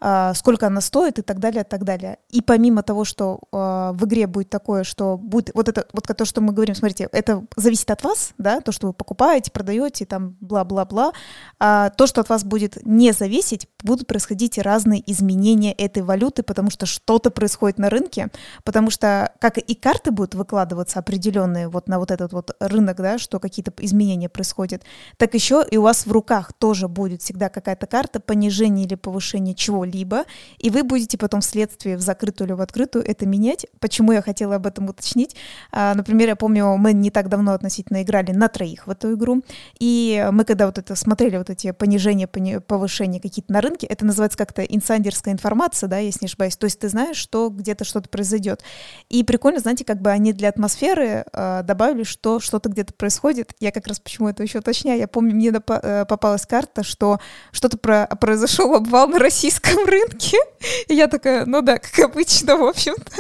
А, 0.04 0.34
сколько 0.34 0.66
она 0.66 0.82
стоит 0.82 1.20
и 1.20 1.22
так 1.22 1.38
далее, 1.38 1.62
и 1.62 1.64
так 1.64 1.84
далее. 1.84 2.18
И 2.32 2.42
помимо 2.42 2.82
того, 2.82 3.06
что 3.06 3.40
э, 3.52 3.92
в 3.94 4.06
игре 4.06 4.26
будет 4.26 4.50
такое, 4.50 4.84
что 4.84 5.16
будет 5.16 5.52
вот 5.54 5.70
это 5.70 5.86
вот 5.94 6.06
то, 6.06 6.26
что 6.26 6.42
мы 6.42 6.54
говорим, 6.54 6.74
смотрите, 6.74 7.08
это 7.12 7.46
зависит 7.56 7.92
от 7.92 8.04
вас, 8.04 8.34
да, 8.40 8.62
то, 8.62 8.72
что 8.72 8.88
вы 8.88 8.94
покупаете, 8.94 9.52
продаете, 9.52 10.08
там 10.08 10.38
бла-бла-бла. 10.42 11.14
А 11.60 11.92
то, 11.92 12.08
что 12.08 12.22
от 12.22 12.30
вас 12.30 12.44
будет 12.44 12.84
не 12.84 13.12
зависеть, 13.12 13.68
будут 13.84 14.08
происходить 14.08 14.58
разные 14.58 15.04
изменения 15.12 15.72
этой 15.72 16.02
валюты, 16.02 16.42
потому 16.42 16.72
что 16.72 16.88
что-то 16.88 17.30
происходит 17.30 17.78
на 17.78 17.92
рынке, 17.92 18.30
потому 18.64 18.90
что 18.90 19.32
как 19.40 19.60
и 19.60 19.76
карты 19.76 20.10
будут 20.10 20.34
выкладываться 20.34 20.98
определенные 20.98 21.68
вот 21.68 21.88
на 21.88 22.00
вот 22.00 22.10
этот 22.10 22.34
вот 22.34 22.56
рынок, 22.60 22.98
да, 22.98 23.20
что 23.20 23.40
какие-то 23.40 23.72
изменения 23.78 24.30
происходят, 24.30 24.82
так 25.18 25.36
еще 25.36 25.64
и 25.70 25.78
у 25.78 25.84
вас 25.84 26.08
в 26.08 26.12
руках 26.12 26.54
тоже 26.54 26.88
будет 26.88 27.22
всегда 27.22 27.50
какая-то 27.50 27.86
карта 27.86 28.20
понижения 28.20 28.86
или 28.86 28.96
повышения 28.96 29.54
чего 29.54 29.91
либо 29.92 30.26
и 30.58 30.70
вы 30.70 30.84
будете 30.84 31.18
потом 31.18 31.42
вследствие 31.42 31.98
в 31.98 32.02
закрытую 32.02 32.48
или 32.48 32.54
в 32.54 32.62
открытую 32.62 33.06
это 33.06 33.26
менять. 33.26 33.66
Почему 33.80 34.12
я 34.12 34.22
хотела 34.22 34.56
об 34.56 34.68
этом 34.68 34.90
уточнить? 34.90 35.36
А, 35.72 35.94
например, 35.94 36.30
я 36.30 36.36
помню, 36.36 36.78
мы 36.78 36.94
не 36.94 37.12
так 37.12 37.30
давно 37.30 37.54
относительно 37.54 38.02
играли 38.02 38.32
на 38.32 38.48
троих 38.48 38.88
в 38.88 38.92
эту 38.92 39.14
игру, 39.14 39.44
и 39.80 40.28
мы 40.32 40.46
когда 40.46 40.66
вот 40.66 40.78
это 40.78 40.96
смотрели, 40.96 41.38
вот 41.38 41.50
эти 41.50 41.72
понижения, 41.72 42.28
повышения 42.28 43.20
какие-то 43.20 43.52
на 43.52 43.62
рынке, 43.62 43.88
это 43.88 44.06
называется 44.06 44.38
как-то 44.38 44.64
инсайдерская 44.64 45.34
информация, 45.34 45.88
да, 45.88 45.98
если 45.98 46.26
не 46.26 46.28
ошибаюсь. 46.28 46.56
То 46.56 46.66
есть 46.66 46.80
ты 46.80 46.90
знаешь, 46.90 47.18
что 47.18 47.50
где-то 47.50 47.84
что-то 47.84 48.10
произойдет. 48.10 48.64
И 49.10 49.24
прикольно, 49.24 49.60
знаете, 49.60 49.86
как 49.86 50.02
бы 50.02 50.10
они 50.10 50.34
для 50.34 50.50
атмосферы 50.50 51.26
э, 51.32 51.64
добавили, 51.64 52.04
что 52.04 52.40
что-то 52.40 52.70
где-то 52.70 52.94
происходит. 52.94 53.54
Я 53.60 53.72
как 53.72 53.88
раз 53.88 54.00
почему 54.00 54.30
это 54.30 54.44
еще 54.44 54.60
уточняю. 54.60 55.00
Я 55.00 55.08
помню, 55.08 55.36
мне 55.36 55.52
э, 55.52 56.06
попалась 56.08 56.46
карта, 56.46 56.84
что 56.84 57.20
что-то 57.52 57.78
про 57.78 58.08
произошел 58.20 58.76
обвал 58.76 59.08
на 59.08 59.20
российском 59.20 59.81
рынке. 59.86 60.38
И 60.88 60.94
я 60.94 61.08
такая, 61.08 61.46
ну 61.46 61.62
да, 61.62 61.78
как 61.78 61.98
обычно, 62.00 62.58
в 62.58 62.64
общем-то. 62.64 63.12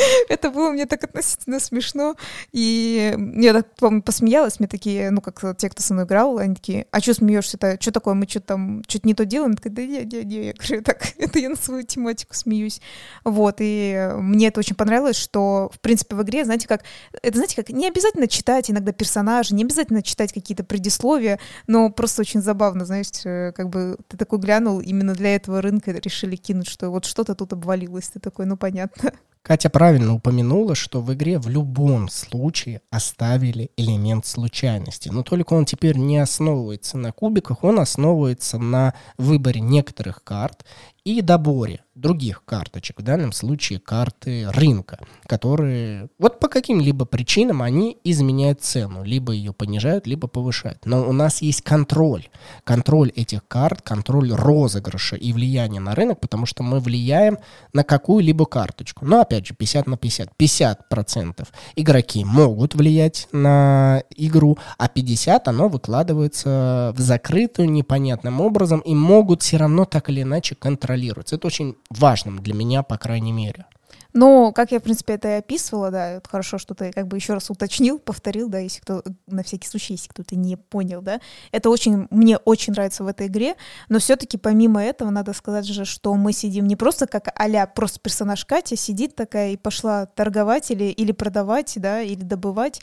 Это 0.28 0.50
было 0.50 0.70
мне 0.70 0.86
так 0.86 1.04
относительно 1.04 1.60
смешно. 1.60 2.16
И 2.52 3.14
я 3.36 3.52
так, 3.52 3.74
помню, 3.76 4.02
посмеялась, 4.02 4.58
мне 4.58 4.68
такие, 4.68 5.10
ну, 5.10 5.20
как 5.20 5.56
те, 5.56 5.68
кто 5.68 5.82
со 5.82 5.94
мной 5.94 6.06
играл, 6.06 6.38
они 6.38 6.54
такие, 6.54 6.86
а 6.90 7.00
что 7.00 7.14
смеешься-то? 7.14 7.78
Что 7.80 7.92
такое? 7.92 8.14
Мы 8.14 8.26
что-то 8.28 8.46
там, 8.46 8.82
что-то 8.88 9.06
не 9.06 9.14
то 9.14 9.24
делаем? 9.24 9.54
Такая, 9.54 9.72
да 9.72 9.82
не, 9.82 10.04
не, 10.04 10.24
не. 10.24 10.46
Я 10.46 10.52
говорю, 10.54 10.82
так, 10.82 11.06
это 11.18 11.38
я 11.38 11.48
на 11.48 11.56
свою 11.56 11.82
тематику 11.82 12.34
смеюсь. 12.34 12.80
Вот, 13.24 13.56
и 13.58 14.10
мне 14.16 14.48
это 14.48 14.60
очень 14.60 14.76
понравилось, 14.76 15.16
что, 15.16 15.70
в 15.72 15.80
принципе, 15.80 16.16
в 16.16 16.22
игре, 16.22 16.44
знаете, 16.44 16.68
как, 16.68 16.84
это, 17.22 17.36
знаете, 17.36 17.56
как, 17.56 17.70
не 17.70 17.86
обязательно 17.86 18.28
читать 18.28 18.70
иногда 18.70 18.92
персонажи, 18.92 19.54
не 19.54 19.64
обязательно 19.64 20.02
читать 20.02 20.32
какие-то 20.32 20.64
предисловия, 20.64 21.38
но 21.66 21.90
просто 21.90 22.22
очень 22.22 22.42
забавно, 22.42 22.84
знаешь, 22.84 23.10
как 23.22 23.68
бы 23.68 23.96
ты 24.08 24.16
такой 24.16 24.38
глянул, 24.38 24.80
именно 24.80 25.14
для 25.14 25.34
этого 25.34 25.60
рынка 25.60 25.92
решили 25.92 26.36
кинуть, 26.36 26.68
что 26.68 26.90
вот 26.90 27.04
что-то 27.04 27.34
тут 27.34 27.52
обвалилось, 27.52 28.08
ты 28.08 28.20
такой, 28.20 28.46
ну, 28.46 28.56
понятно. 28.56 29.12
Катя 29.42 29.70
правильно 29.70 30.14
упомянула, 30.14 30.74
что 30.74 31.00
в 31.00 31.12
игре 31.14 31.38
в 31.38 31.48
любом 31.48 32.10
случае 32.10 32.82
оставили 32.90 33.70
элемент 33.76 34.26
случайности. 34.26 35.08
Но 35.08 35.22
только 35.22 35.54
он 35.54 35.64
теперь 35.64 35.96
не 35.96 36.18
основывается 36.18 36.98
на 36.98 37.10
кубиках, 37.10 37.64
он 37.64 37.80
основывается 37.80 38.58
на 38.58 38.94
выборе 39.16 39.60
некоторых 39.60 40.22
карт 40.22 40.64
и 41.04 41.20
доборе 41.22 41.84
других 42.00 42.44
карточек, 42.44 43.00
в 43.00 43.02
данном 43.02 43.32
случае 43.32 43.78
карты 43.78 44.46
рынка, 44.50 44.98
которые 45.26 46.08
вот 46.18 46.40
по 46.40 46.48
каким-либо 46.48 47.04
причинам 47.04 47.62
они 47.62 47.98
изменяют 48.04 48.62
цену, 48.62 49.04
либо 49.04 49.32
ее 49.32 49.52
понижают, 49.52 50.06
либо 50.06 50.26
повышают. 50.26 50.84
Но 50.86 51.08
у 51.08 51.12
нас 51.12 51.42
есть 51.42 51.62
контроль, 51.62 52.28
контроль 52.64 53.10
этих 53.10 53.46
карт, 53.46 53.82
контроль 53.82 54.32
розыгрыша 54.32 55.16
и 55.16 55.32
влияния 55.32 55.80
на 55.80 55.94
рынок, 55.94 56.20
потому 56.20 56.46
что 56.46 56.62
мы 56.62 56.80
влияем 56.80 57.38
на 57.72 57.84
какую-либо 57.84 58.46
карточку. 58.46 59.04
Но 59.04 59.20
опять 59.20 59.46
же, 59.46 59.54
50 59.54 59.86
на 59.86 59.96
50. 59.96 60.36
50 60.36 60.88
процентов 60.88 61.48
игроки 61.76 62.24
могут 62.24 62.74
влиять 62.74 63.28
на 63.32 64.02
игру, 64.16 64.58
а 64.78 64.88
50 64.88 65.48
оно 65.48 65.68
выкладывается 65.68 66.94
в 66.96 67.00
закрытую 67.00 67.70
непонятным 67.70 68.40
образом 68.40 68.80
и 68.80 68.94
могут 68.94 69.42
все 69.42 69.58
равно 69.58 69.84
так 69.84 70.08
или 70.08 70.22
иначе 70.22 70.54
контролироваться. 70.90 71.36
Это 71.36 71.46
очень 71.46 71.76
важным 71.90 72.38
для 72.38 72.54
меня, 72.54 72.82
по 72.82 72.98
крайней 72.98 73.32
мере. 73.32 73.66
Ну, 74.12 74.52
как 74.52 74.72
я, 74.72 74.80
в 74.80 74.82
принципе, 74.82 75.14
это 75.14 75.28
и 75.28 75.38
описывала, 75.38 75.90
да, 75.90 76.20
хорошо, 76.28 76.58
что 76.58 76.74
ты 76.74 76.90
как 76.90 77.06
бы 77.06 77.16
еще 77.16 77.34
раз 77.34 77.48
уточнил, 77.48 77.98
повторил, 77.98 78.48
да, 78.48 78.58
если 78.58 78.80
кто, 78.80 79.04
на 79.28 79.44
всякий 79.44 79.68
случай, 79.68 79.94
если 79.94 80.08
кто-то 80.08 80.34
не 80.34 80.56
понял, 80.56 81.00
да. 81.00 81.20
Это 81.52 81.70
очень, 81.70 82.08
мне 82.10 82.36
очень 82.38 82.72
нравится 82.72 83.04
в 83.04 83.06
этой 83.06 83.28
игре, 83.28 83.54
но 83.88 84.00
все-таки 84.00 84.36
помимо 84.36 84.82
этого 84.82 85.10
надо 85.10 85.32
сказать 85.32 85.64
же, 85.64 85.84
что 85.84 86.14
мы 86.14 86.32
сидим 86.32 86.66
не 86.66 86.74
просто 86.74 87.06
как 87.06 87.28
а 87.34 87.66
просто 87.66 88.00
персонаж 88.00 88.44
Катя 88.44 88.76
сидит 88.76 89.14
такая 89.14 89.52
и 89.52 89.56
пошла 89.56 90.06
торговать 90.06 90.70
или, 90.72 90.84
или 90.84 91.12
продавать, 91.12 91.74
да, 91.76 92.00
или 92.02 92.22
добывать, 92.22 92.80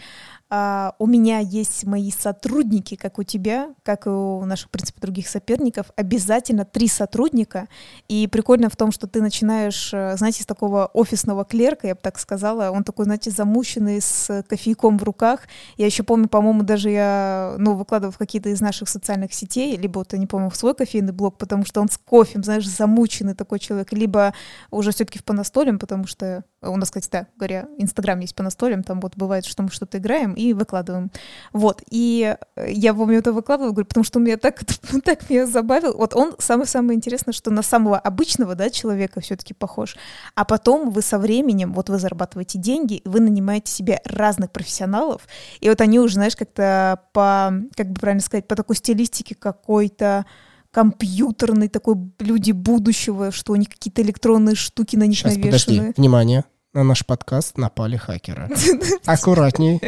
а, 0.49 0.95
у 0.99 1.07
меня 1.07 1.39
есть 1.39 1.86
мои 1.86 2.12
сотрудники, 2.12 2.95
как 2.95 3.19
у 3.19 3.23
тебя, 3.23 3.73
как 3.83 4.07
и 4.07 4.10
у 4.10 4.45
наших, 4.45 4.67
в 4.67 4.71
принципе, 4.71 5.01
других 5.01 5.27
соперников, 5.27 5.88
обязательно 5.95 6.63
три 6.65 6.88
сотрудника. 6.88 7.67
И 8.07 8.27
прикольно 8.27 8.69
в 8.69 8.75
том, 8.75 8.91
что 8.91 9.07
ты 9.07 9.21
начинаешь, 9.21 9.93
э, 9.93 10.15
знаете, 10.17 10.43
с 10.43 10.45
такого 10.45 10.89
офисного 10.93 11.43
клерка, 11.43 11.88
я 11.88 11.95
бы 11.95 12.01
так 12.01 12.17
сказала, 12.17 12.71
он 12.71 12.83
такой, 12.83 13.05
знаете, 13.05 13.29
замученный, 13.29 14.01
с 14.01 14.43
кофейком 14.47 14.97
в 14.97 15.03
руках. 15.03 15.41
Я 15.75 15.86
еще 15.86 16.03
помню, 16.03 16.29
по-моему, 16.29 16.63
даже 16.63 16.89
я, 16.89 17.55
ну, 17.57 17.75
выкладывал 17.75 18.13
в 18.13 18.17
какие-то 18.17 18.49
из 18.49 18.62
наших 18.62 18.88
социальных 18.89 19.33
сетей, 19.33 19.75
либо 19.75 19.99
вот, 19.99 20.13
я 20.13 20.19
не 20.19 20.27
помню, 20.27 20.49
в 20.49 20.55
свой 20.55 20.73
кофейный 20.73 21.13
блог, 21.13 21.38
потому 21.38 21.65
что 21.65 21.81
он 21.81 21.89
с 21.89 21.97
кофем, 21.97 22.43
знаешь, 22.43 22.67
замученный 22.67 23.33
такой 23.33 23.60
человек, 23.60 23.91
либо 23.91 24.33
уже 24.71 24.91
все-таки 24.91 25.19
в 25.19 25.23
по 25.23 25.33
настолям, 25.33 25.77
потому 25.77 26.07
что 26.07 26.45
у 26.61 26.75
нас, 26.75 26.89
кстати, 26.89 27.09
да, 27.11 27.27
говоря, 27.37 27.67
Инстаграм 27.77 28.19
есть 28.19 28.35
по 28.35 28.43
настолям, 28.43 28.83
там 28.83 28.99
вот 28.99 29.15
бывает, 29.15 29.45
что 29.45 29.61
мы 29.61 29.69
что-то 29.69 29.99
играем, 29.99 30.33
и 30.33 30.53
выкладываем. 30.53 31.11
Вот, 31.53 31.83
и 31.89 32.35
э, 32.55 32.71
я 32.71 32.93
помню 32.93 33.19
это 33.19 33.31
выкладывала, 33.31 33.71
говорю, 33.71 33.87
потому 33.87 34.03
что 34.03 34.17
он 34.19 34.25
меня 34.25 34.37
так, 34.37 34.63
так 35.03 35.29
меня 35.29 35.45
забавил. 35.45 35.95
Вот 35.95 36.15
он 36.15 36.35
самое-самое 36.39 36.97
интересное, 36.97 37.33
что 37.33 37.51
на 37.51 37.61
самого 37.61 37.99
обычного, 37.99 38.55
да, 38.55 38.69
человека 38.69 39.21
все-таки 39.21 39.53
похож. 39.53 39.97
А 40.35 40.45
потом 40.45 40.89
вы 40.89 41.01
со 41.01 41.19
временем, 41.19 41.73
вот 41.73 41.89
вы 41.89 41.99
зарабатываете 41.99 42.57
деньги, 42.57 43.01
вы 43.05 43.19
нанимаете 43.19 43.71
себе 43.71 44.01
разных 44.05 44.51
профессионалов, 44.51 45.27
и 45.59 45.69
вот 45.69 45.79
они 45.81 45.99
уже, 45.99 46.15
знаешь, 46.15 46.35
как-то 46.35 47.01
по, 47.13 47.53
как 47.75 47.91
бы 47.91 47.99
правильно 47.99 48.21
сказать, 48.21 48.47
по 48.47 48.55
такой 48.55 48.75
стилистике 48.75 49.35
какой-то, 49.35 50.25
компьютерный 50.71 51.69
такой 51.69 51.95
люди 52.19 52.51
будущего, 52.51 53.32
что 53.32 53.53
у 53.53 53.56
них 53.56 53.69
какие-то 53.69 54.01
электронные 54.01 54.56
штуки 54.56 54.95
на 54.95 55.06
них 55.08 55.17
Сейчас, 55.17 55.36
навешаны. 55.36 55.51
Подожди, 55.51 55.93
внимание, 55.97 56.43
на 56.73 56.84
наш 56.84 57.06
подкаст 57.06 57.58
напали 57.58 57.97
хакеры. 57.97 58.49
Аккуратней. 59.06 59.82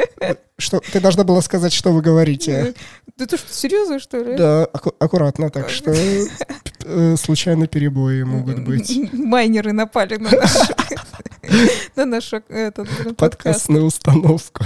Что, 0.59 0.79
ты 0.79 0.99
должна 0.99 1.23
была 1.23 1.41
сказать, 1.41 1.73
что 1.73 1.91
вы 1.91 2.01
говорите. 2.01 2.73
Да 3.17 3.25
ты 3.25 3.37
что, 3.37 3.51
серьезно, 3.53 3.99
что 3.99 4.17
ли? 4.17 4.37
Да, 4.37 4.65
аку- 4.65 4.95
аккуратно, 4.99 5.49
так 5.49 5.69
что 5.69 5.91
э, 5.91 7.15
случайно 7.17 7.67
перебои 7.67 8.23
могут 8.23 8.59
быть. 8.59 9.11
Майнеры 9.13 9.71
напали 9.71 10.17
на 10.17 10.29
наш 10.31 10.55
на 11.95 12.05
нашу 12.05 12.41
этот, 12.49 12.87
подкастную 13.17 13.85
установку. 13.85 14.63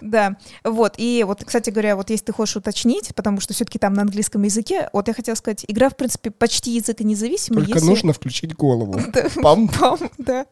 Да. 0.00 0.36
да, 0.62 0.70
вот. 0.70 0.94
И 0.96 1.24
вот, 1.26 1.44
кстати 1.44 1.70
говоря, 1.70 1.96
вот 1.96 2.10
если 2.10 2.26
ты 2.26 2.32
хочешь 2.32 2.56
уточнить, 2.56 3.14
потому 3.14 3.40
что 3.40 3.54
все-таки 3.54 3.78
там 3.78 3.94
на 3.94 4.02
английском 4.02 4.42
языке, 4.42 4.88
вот 4.92 5.08
я 5.08 5.14
хотела 5.14 5.34
сказать, 5.34 5.64
игра, 5.68 5.88
в 5.88 5.96
принципе, 5.96 6.30
почти 6.30 6.72
язык 6.72 7.00
независимый. 7.00 7.64
Только 7.64 7.78
если... 7.78 7.88
нужно 7.88 8.12
включить 8.12 8.54
голову. 8.54 9.00
Пам. 9.42 9.68
Пам, 9.68 9.98
да. 10.18 10.46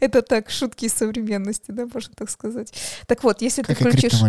Это 0.00 0.22
так, 0.22 0.50
шутки 0.50 0.88
современности, 0.88 1.70
да, 1.70 1.86
можно 1.92 2.12
так 2.14 2.30
сказать. 2.30 2.72
Так 3.06 3.24
вот, 3.24 3.42
если 3.42 3.62
как 3.78 3.92
включишь... 3.92 4.20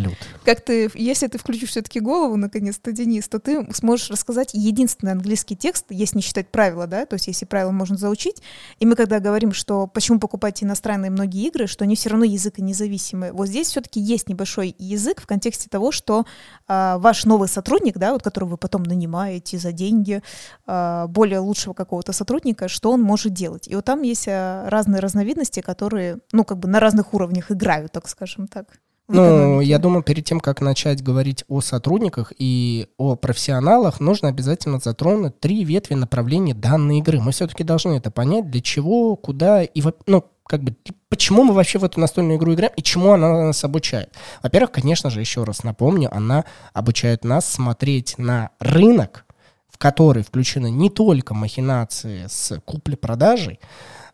Как 0.43 0.61
ты, 0.61 0.89
если 0.95 1.27
ты 1.27 1.37
включишь 1.37 1.69
все-таки 1.69 1.99
голову, 1.99 2.35
наконец-то, 2.37 2.91
Денис, 2.91 3.27
то 3.27 3.39
ты 3.39 3.67
сможешь 3.73 4.09
рассказать 4.09 4.51
единственный 4.53 5.11
английский 5.11 5.55
текст, 5.55 5.85
если 5.89 6.17
не 6.17 6.21
считать 6.21 6.49
правила, 6.49 6.87
да, 6.87 7.05
то 7.05 7.15
есть 7.15 7.27
если 7.27 7.45
правила 7.45 7.71
можно 7.71 7.97
заучить. 7.97 8.41
И 8.79 8.85
мы 8.85 8.95
когда 8.95 9.19
говорим, 9.19 9.53
что 9.53 9.87
почему 9.87 10.19
покупать 10.19 10.63
иностранные 10.63 11.11
многие 11.11 11.47
игры, 11.47 11.67
что 11.67 11.83
они 11.83 11.95
все 11.95 12.09
равно 12.09 12.25
язык 12.25 12.57
независимые. 12.57 13.33
Вот 13.33 13.47
здесь 13.47 13.67
все-таки 13.67 13.99
есть 13.99 14.29
небольшой 14.29 14.75
язык 14.77 15.21
в 15.21 15.27
контексте 15.27 15.69
того, 15.69 15.91
что 15.91 16.25
э, 16.67 16.95
ваш 16.97 17.25
новый 17.25 17.47
сотрудник, 17.47 17.97
да, 17.97 18.13
вот 18.13 18.23
которого 18.23 18.51
вы 18.51 18.57
потом 18.57 18.83
нанимаете 18.83 19.57
за 19.57 19.71
деньги, 19.71 20.21
э, 20.65 21.05
более 21.07 21.39
лучшего 21.39 21.73
какого-то 21.73 22.13
сотрудника, 22.13 22.67
что 22.67 22.91
он 22.91 23.01
может 23.01 23.33
делать. 23.33 23.67
И 23.67 23.75
вот 23.75 23.85
там 23.85 24.01
есть 24.01 24.27
э, 24.27 24.67
разные 24.67 24.99
разновидности, 24.99 25.61
которые, 25.61 26.19
ну, 26.31 26.43
как 26.43 26.59
бы 26.59 26.67
на 26.67 26.79
разных 26.79 27.13
уровнях 27.13 27.51
играют, 27.51 27.91
так 27.91 28.07
скажем 28.07 28.47
так. 28.47 28.79
Ну, 29.09 29.61
я 29.61 29.79
думаю, 29.79 30.03
перед 30.03 30.25
тем, 30.25 30.41
как 30.41 30.59
начать 30.59 31.01
говорить 31.01 31.45
о 31.47 31.61
сотрудниках 31.61 32.33
и 32.37 32.87
о 32.97 33.15
профессионалах, 33.15 34.01
нужно 34.01 34.27
обязательно 34.27 34.79
затронуть 34.79 35.39
три 35.39 35.63
ветви 35.63 35.93
направления 35.93 36.53
данной 36.53 36.99
игры. 36.99 37.21
Мы 37.21 37.31
все-таки 37.31 37.63
должны 37.63 37.93
это 37.93 38.11
понять, 38.11 38.49
для 38.51 38.61
чего, 38.61 39.15
куда 39.15 39.63
и, 39.63 39.81
ну, 40.07 40.25
как 40.45 40.61
бы, 40.61 40.75
почему 41.09 41.43
мы 41.43 41.53
вообще 41.53 41.79
в 41.79 41.85
эту 41.85 41.99
настольную 41.99 42.37
игру 42.37 42.53
играем 42.53 42.73
и 42.75 42.83
чему 42.83 43.13
она 43.13 43.45
нас 43.45 43.63
обучает. 43.63 44.13
Во-первых, 44.43 44.71
конечно 44.71 45.09
же, 45.09 45.19
еще 45.21 45.43
раз 45.43 45.63
напомню, 45.63 46.13
она 46.13 46.43
обучает 46.73 47.23
нас 47.23 47.45
смотреть 47.45 48.17
на 48.17 48.51
рынок, 48.59 49.25
в 49.69 49.77
который 49.77 50.23
включены 50.23 50.69
не 50.69 50.89
только 50.89 51.33
махинации 51.33 52.25
с 52.27 52.59
куплей-продажей, 52.65 53.59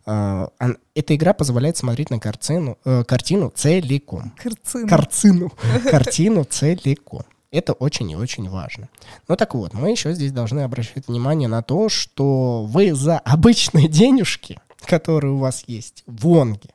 эта 0.06 1.16
игра 1.16 1.34
позволяет 1.34 1.78
смотреть 1.78 2.10
на 2.10 2.20
картину, 2.20 2.78
э, 2.86 3.04
картину 3.04 3.52
целиком. 3.56 4.34
Картину. 4.38 4.88
Картину. 4.88 5.52
Картину 5.90 6.44
целиком. 6.44 7.24
Это 7.52 7.74
очень 7.74 8.10
и 8.10 8.16
очень 8.16 8.50
важно. 8.50 8.90
Ну 9.28 9.36
так 9.36 9.54
вот, 9.54 9.74
мы 9.74 9.92
еще 9.92 10.14
здесь 10.14 10.32
должны 10.32 10.62
обращать 10.62 11.08
внимание 11.08 11.48
на 11.48 11.62
то, 11.62 11.88
что 11.88 12.66
вы 12.66 12.94
за 12.94 13.20
обычные 13.20 13.88
денежки, 13.88 14.60
которые 14.86 15.34
у 15.34 15.38
вас 15.38 15.64
есть 15.68 16.04
в 16.08 16.28
Онге, 16.28 16.70
а, 16.70 16.73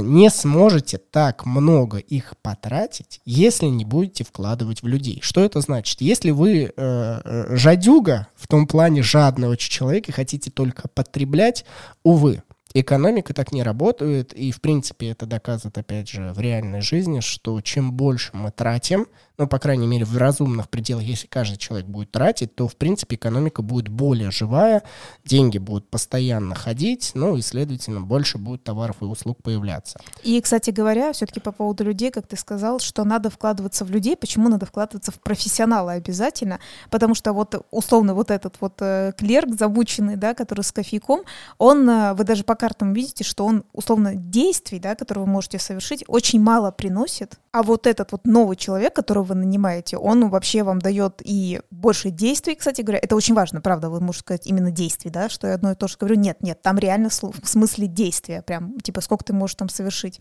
не 0.00 0.28
сможете 0.30 0.98
так 0.98 1.46
много 1.46 1.98
их 1.98 2.34
потратить, 2.42 3.20
если 3.24 3.66
не 3.66 3.84
будете 3.84 4.24
вкладывать 4.24 4.82
в 4.82 4.86
людей. 4.86 5.20
Что 5.22 5.42
это 5.42 5.60
значит? 5.60 6.00
Если 6.00 6.30
вы 6.30 6.64
э, 6.64 6.70
э 6.76 7.56
жадюга, 7.56 8.26
в 8.34 8.48
том 8.48 8.66
плане 8.66 9.02
жадный 9.02 9.48
очень 9.48 9.70
человек, 9.70 10.08
и 10.08 10.12
хотите 10.12 10.50
только 10.50 10.88
потреблять, 10.88 11.64
увы, 12.02 12.42
экономика 12.74 13.34
так 13.34 13.52
не 13.52 13.62
работает, 13.62 14.32
и, 14.32 14.50
в 14.50 14.60
принципе, 14.60 15.10
это 15.10 15.26
доказывает, 15.26 15.78
опять 15.78 16.08
же, 16.08 16.32
в 16.32 16.40
реальной 16.40 16.80
жизни, 16.80 17.20
что 17.20 17.60
чем 17.60 17.92
больше 17.92 18.30
мы 18.34 18.50
тратим, 18.50 19.06
ну, 19.38 19.46
по 19.46 19.58
крайней 19.58 19.86
мере, 19.86 20.04
в 20.04 20.16
разумных 20.16 20.68
пределах, 20.68 21.04
если 21.04 21.26
каждый 21.26 21.56
человек 21.56 21.86
будет 21.86 22.10
тратить, 22.10 22.54
то, 22.54 22.68
в 22.68 22.76
принципе, 22.76 23.16
экономика 23.16 23.62
будет 23.62 23.88
более 23.88 24.30
живая, 24.30 24.82
деньги 25.24 25.58
будут 25.58 25.88
постоянно 25.88 26.54
ходить, 26.54 27.12
ну, 27.14 27.36
и, 27.36 27.42
следовательно, 27.42 28.00
больше 28.00 28.38
будет 28.38 28.62
товаров 28.64 28.96
и 29.00 29.04
услуг 29.04 29.42
появляться. 29.42 30.00
И, 30.22 30.40
кстати 30.40 30.70
говоря, 30.70 31.12
все-таки 31.12 31.40
по 31.40 31.52
поводу 31.52 31.84
людей, 31.84 32.10
как 32.10 32.26
ты 32.26 32.36
сказал, 32.36 32.78
что 32.78 33.04
надо 33.04 33.30
вкладываться 33.30 33.84
в 33.84 33.90
людей, 33.90 34.16
почему 34.16 34.48
надо 34.48 34.66
вкладываться 34.66 35.12
в 35.12 35.20
профессионала 35.20 35.92
обязательно, 35.92 36.60
потому 36.90 37.14
что 37.14 37.32
вот, 37.32 37.54
условно, 37.70 38.14
вот 38.14 38.30
этот 38.30 38.56
вот 38.60 38.74
э, 38.80 39.12
клерк 39.16 39.54
забученный, 39.58 40.16
да, 40.16 40.34
который 40.34 40.62
с 40.62 40.72
кофейком, 40.72 41.22
он, 41.58 41.88
э, 41.88 42.14
вы 42.14 42.24
даже 42.24 42.44
по 42.44 42.54
картам 42.54 42.92
видите, 42.92 43.24
что 43.24 43.46
он, 43.46 43.64
условно, 43.72 44.14
действий, 44.14 44.78
да, 44.78 44.94
которые 44.94 45.24
вы 45.24 45.30
можете 45.30 45.58
совершить, 45.58 46.04
очень 46.06 46.40
мало 46.40 46.70
приносит, 46.70 47.38
а 47.52 47.62
вот 47.62 47.86
этот 47.86 48.12
вот 48.12 48.26
новый 48.26 48.56
человек, 48.56 48.94
которого 49.22 49.24
вы 49.24 49.34
нанимаете, 49.34 49.96
он 49.96 50.28
вообще 50.28 50.62
вам 50.62 50.78
дает 50.78 51.22
и 51.24 51.60
больше 51.70 52.10
действий, 52.10 52.54
кстати 52.54 52.82
говоря. 52.82 53.00
Это 53.02 53.16
очень 53.16 53.34
важно, 53.34 53.60
правда, 53.60 53.88
вы 53.88 54.00
можете 54.00 54.20
сказать 54.20 54.46
именно 54.46 54.70
действий, 54.70 55.10
да, 55.10 55.28
что 55.28 55.46
я 55.46 55.54
одно 55.54 55.72
и 55.72 55.74
то 55.74 55.88
же 55.88 55.96
говорю. 55.98 56.16
Нет, 56.16 56.42
нет, 56.42 56.62
там 56.62 56.78
реально 56.78 57.08
в 57.08 57.48
смысле 57.48 57.86
действия, 57.86 58.42
прям, 58.42 58.80
типа, 58.80 59.00
сколько 59.00 59.24
ты 59.24 59.32
можешь 59.32 59.56
там 59.56 59.68
совершить. 59.68 60.20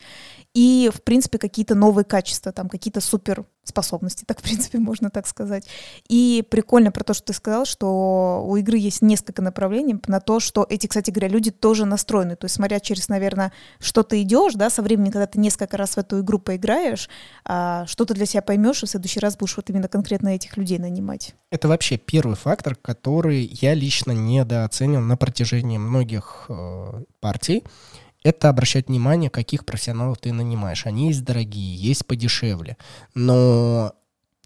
И, 0.54 0.90
в 0.94 1.02
принципе, 1.02 1.38
какие-то 1.38 1.76
новые 1.76 2.06
качества, 2.06 2.52
там, 2.52 2.70
какие-то 2.70 3.02
супер 3.02 3.46
способности, 3.64 4.24
так, 4.26 4.40
в 4.40 4.44
принципе, 4.44 4.80
можно 4.80 5.10
так 5.10 5.28
сказать. 5.28 5.68
И 6.08 6.44
прикольно 6.50 6.92
про 6.92 7.04
то, 7.04 7.14
что 7.14 7.28
ты 7.28 7.34
сказал, 7.34 7.66
что 7.66 8.44
у 8.46 8.56
игры 8.56 8.78
есть 8.78 9.02
несколько 9.02 9.42
направлений 9.42 9.96
на 10.08 10.20
то, 10.20 10.40
что 10.40 10.66
эти, 10.70 10.88
кстати 10.88 11.12
говоря, 11.12 11.30
люди 11.30 11.52
тоже 11.52 11.86
настроены. 11.86 12.36
То 12.36 12.46
есть, 12.46 12.56
смотря 12.56 12.80
через, 12.80 13.08
наверное, 13.08 13.52
что 13.80 14.04
ты 14.04 14.22
идешь, 14.22 14.54
да, 14.54 14.70
со 14.70 14.82
временем, 14.82 15.12
когда 15.12 15.28
ты 15.28 15.40
несколько 15.40 15.78
раз 15.78 15.92
в 15.92 15.98
эту 15.98 16.22
игру 16.22 16.40
поиграешь, 16.40 17.10
а, 17.46 17.86
что 17.86 18.06
ты 18.06 18.14
для 18.14 18.26
себя 18.26 18.42
поймешь, 18.42 18.84
и 18.84 18.86
в 18.86 18.90
следующий 18.90 19.20
раз 19.20 19.38
будешь 19.38 19.56
вот 19.58 19.70
именно 19.70 19.88
конкретно 19.88 20.30
этих 20.30 20.58
людей 20.58 20.80
нанимать. 20.80 21.36
Это 21.52 21.68
вообще 21.68 21.98
первый 21.98 22.36
фактор, 22.36 22.76
который 22.76 23.44
я 23.62 23.74
лично 23.74 24.12
недооценил 24.12 25.02
на 25.02 25.18
протяжении 25.18 25.78
многих 25.78 26.46
э, 26.50 27.04
партий 27.20 27.64
это 28.24 28.50
обращать 28.50 28.88
внимание, 28.88 29.30
каких 29.30 29.66
профессионалов 29.66 30.18
ты 30.20 30.32
нанимаешь. 30.32 30.86
Они 30.86 31.08
есть 31.08 31.24
дорогие, 31.24 31.76
есть 31.76 32.06
подешевле. 32.06 32.78
Но 33.16 33.94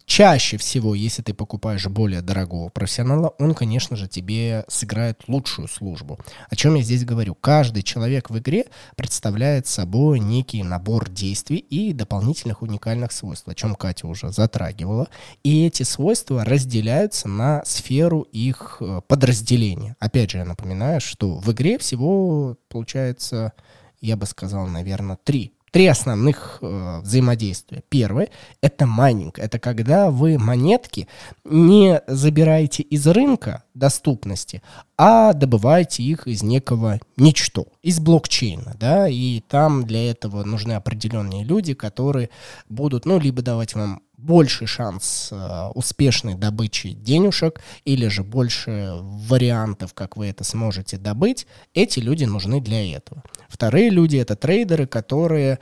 чаще 0.06 0.58
всего, 0.58 0.96
если 0.96 1.22
ты 1.22 1.34
покупаешь 1.34 1.88
более 1.88 2.22
дорогого 2.22 2.70
профессионала, 2.70 3.34
он, 3.40 3.54
конечно 3.54 3.96
же, 3.96 4.08
тебе 4.08 4.66
сыграет 4.68 5.24
лучшую 5.28 5.68
службу. 5.68 6.20
О 6.50 6.56
чем 6.56 6.76
я 6.76 6.84
здесь 6.84 7.06
говорю? 7.06 7.36
Каждый 7.36 7.84
человек 7.84 8.30
в 8.30 8.38
игре 8.40 8.66
представляет 8.96 9.68
собой 9.68 10.20
некий 10.20 10.64
набор 10.64 11.10
действий 11.10 11.58
и 11.58 11.94
дополнительных 11.94 12.62
уникальных 12.62 13.12
свойств, 13.12 13.48
о 13.48 13.56
чем 13.56 13.76
Катя 13.76 14.08
уже 14.08 14.32
затрагивала. 14.32 15.08
И 15.44 15.66
эти 15.66 15.84
свойства 15.84 16.44
разделяются 16.46 17.28
на 17.28 17.64
сферу 17.66 18.22
их 18.22 18.78
э, 18.80 19.02
подразделения. 19.08 19.96
Опять 20.00 20.32
же, 20.32 20.40
я 20.40 20.46
напоминаю, 20.46 21.02
что 21.02 21.36
в 21.36 21.52
игре 21.52 21.78
всего 21.78 22.58
получается 22.70 23.54
я 24.02 24.18
бы 24.18 24.26
сказал, 24.26 24.68
наверное, 24.68 25.18
три. 25.24 25.55
Три 25.76 25.88
основных 25.88 26.60
э, 26.62 27.02
взаимодействия. 27.02 27.84
Первое— 27.90 28.30
это 28.62 28.86
майнинг. 28.86 29.38
Это 29.40 29.60
когда 29.60 30.10
вы 30.10 30.38
монетки 30.40 31.10
не 31.44 32.02
забираете 32.08 32.82
из 32.82 33.06
рынка 33.06 33.66
доступности, 33.74 34.62
а 34.98 35.34
добываете 35.34 36.02
их 36.02 36.28
из 36.28 36.44
некого 36.44 37.02
ничто, 37.18 37.68
из 37.82 38.00
блокчейна, 38.00 38.78
да, 38.80 39.10
и 39.10 39.42
там 39.42 39.84
для 39.86 40.10
этого 40.10 40.46
нужны 40.46 40.72
определенные 40.72 41.44
люди, 41.44 41.74
которые 41.74 42.30
будут, 42.70 43.06
ну, 43.06 43.20
либо 43.20 43.42
давать 43.42 43.76
вам 43.76 44.02
больший 44.18 44.68
шанс 44.68 45.28
э, 45.34 45.68
успешной 45.74 46.36
добычи 46.36 46.92
денежек 46.92 47.60
или 47.84 48.08
же 48.08 48.24
больше 48.24 48.94
вариантов, 49.02 49.94
как 49.94 50.16
вы 50.16 50.28
это 50.28 50.46
сможете 50.46 50.98
добыть, 50.98 51.48
эти 51.74 52.00
люди 52.00 52.24
нужны 52.24 52.62
для 52.62 52.96
этого. 52.96 53.24
Вторые 53.48 53.90
люди— 53.90 54.18
это 54.18 54.36
трейдеры, 54.36 54.88
которые 54.88 55.60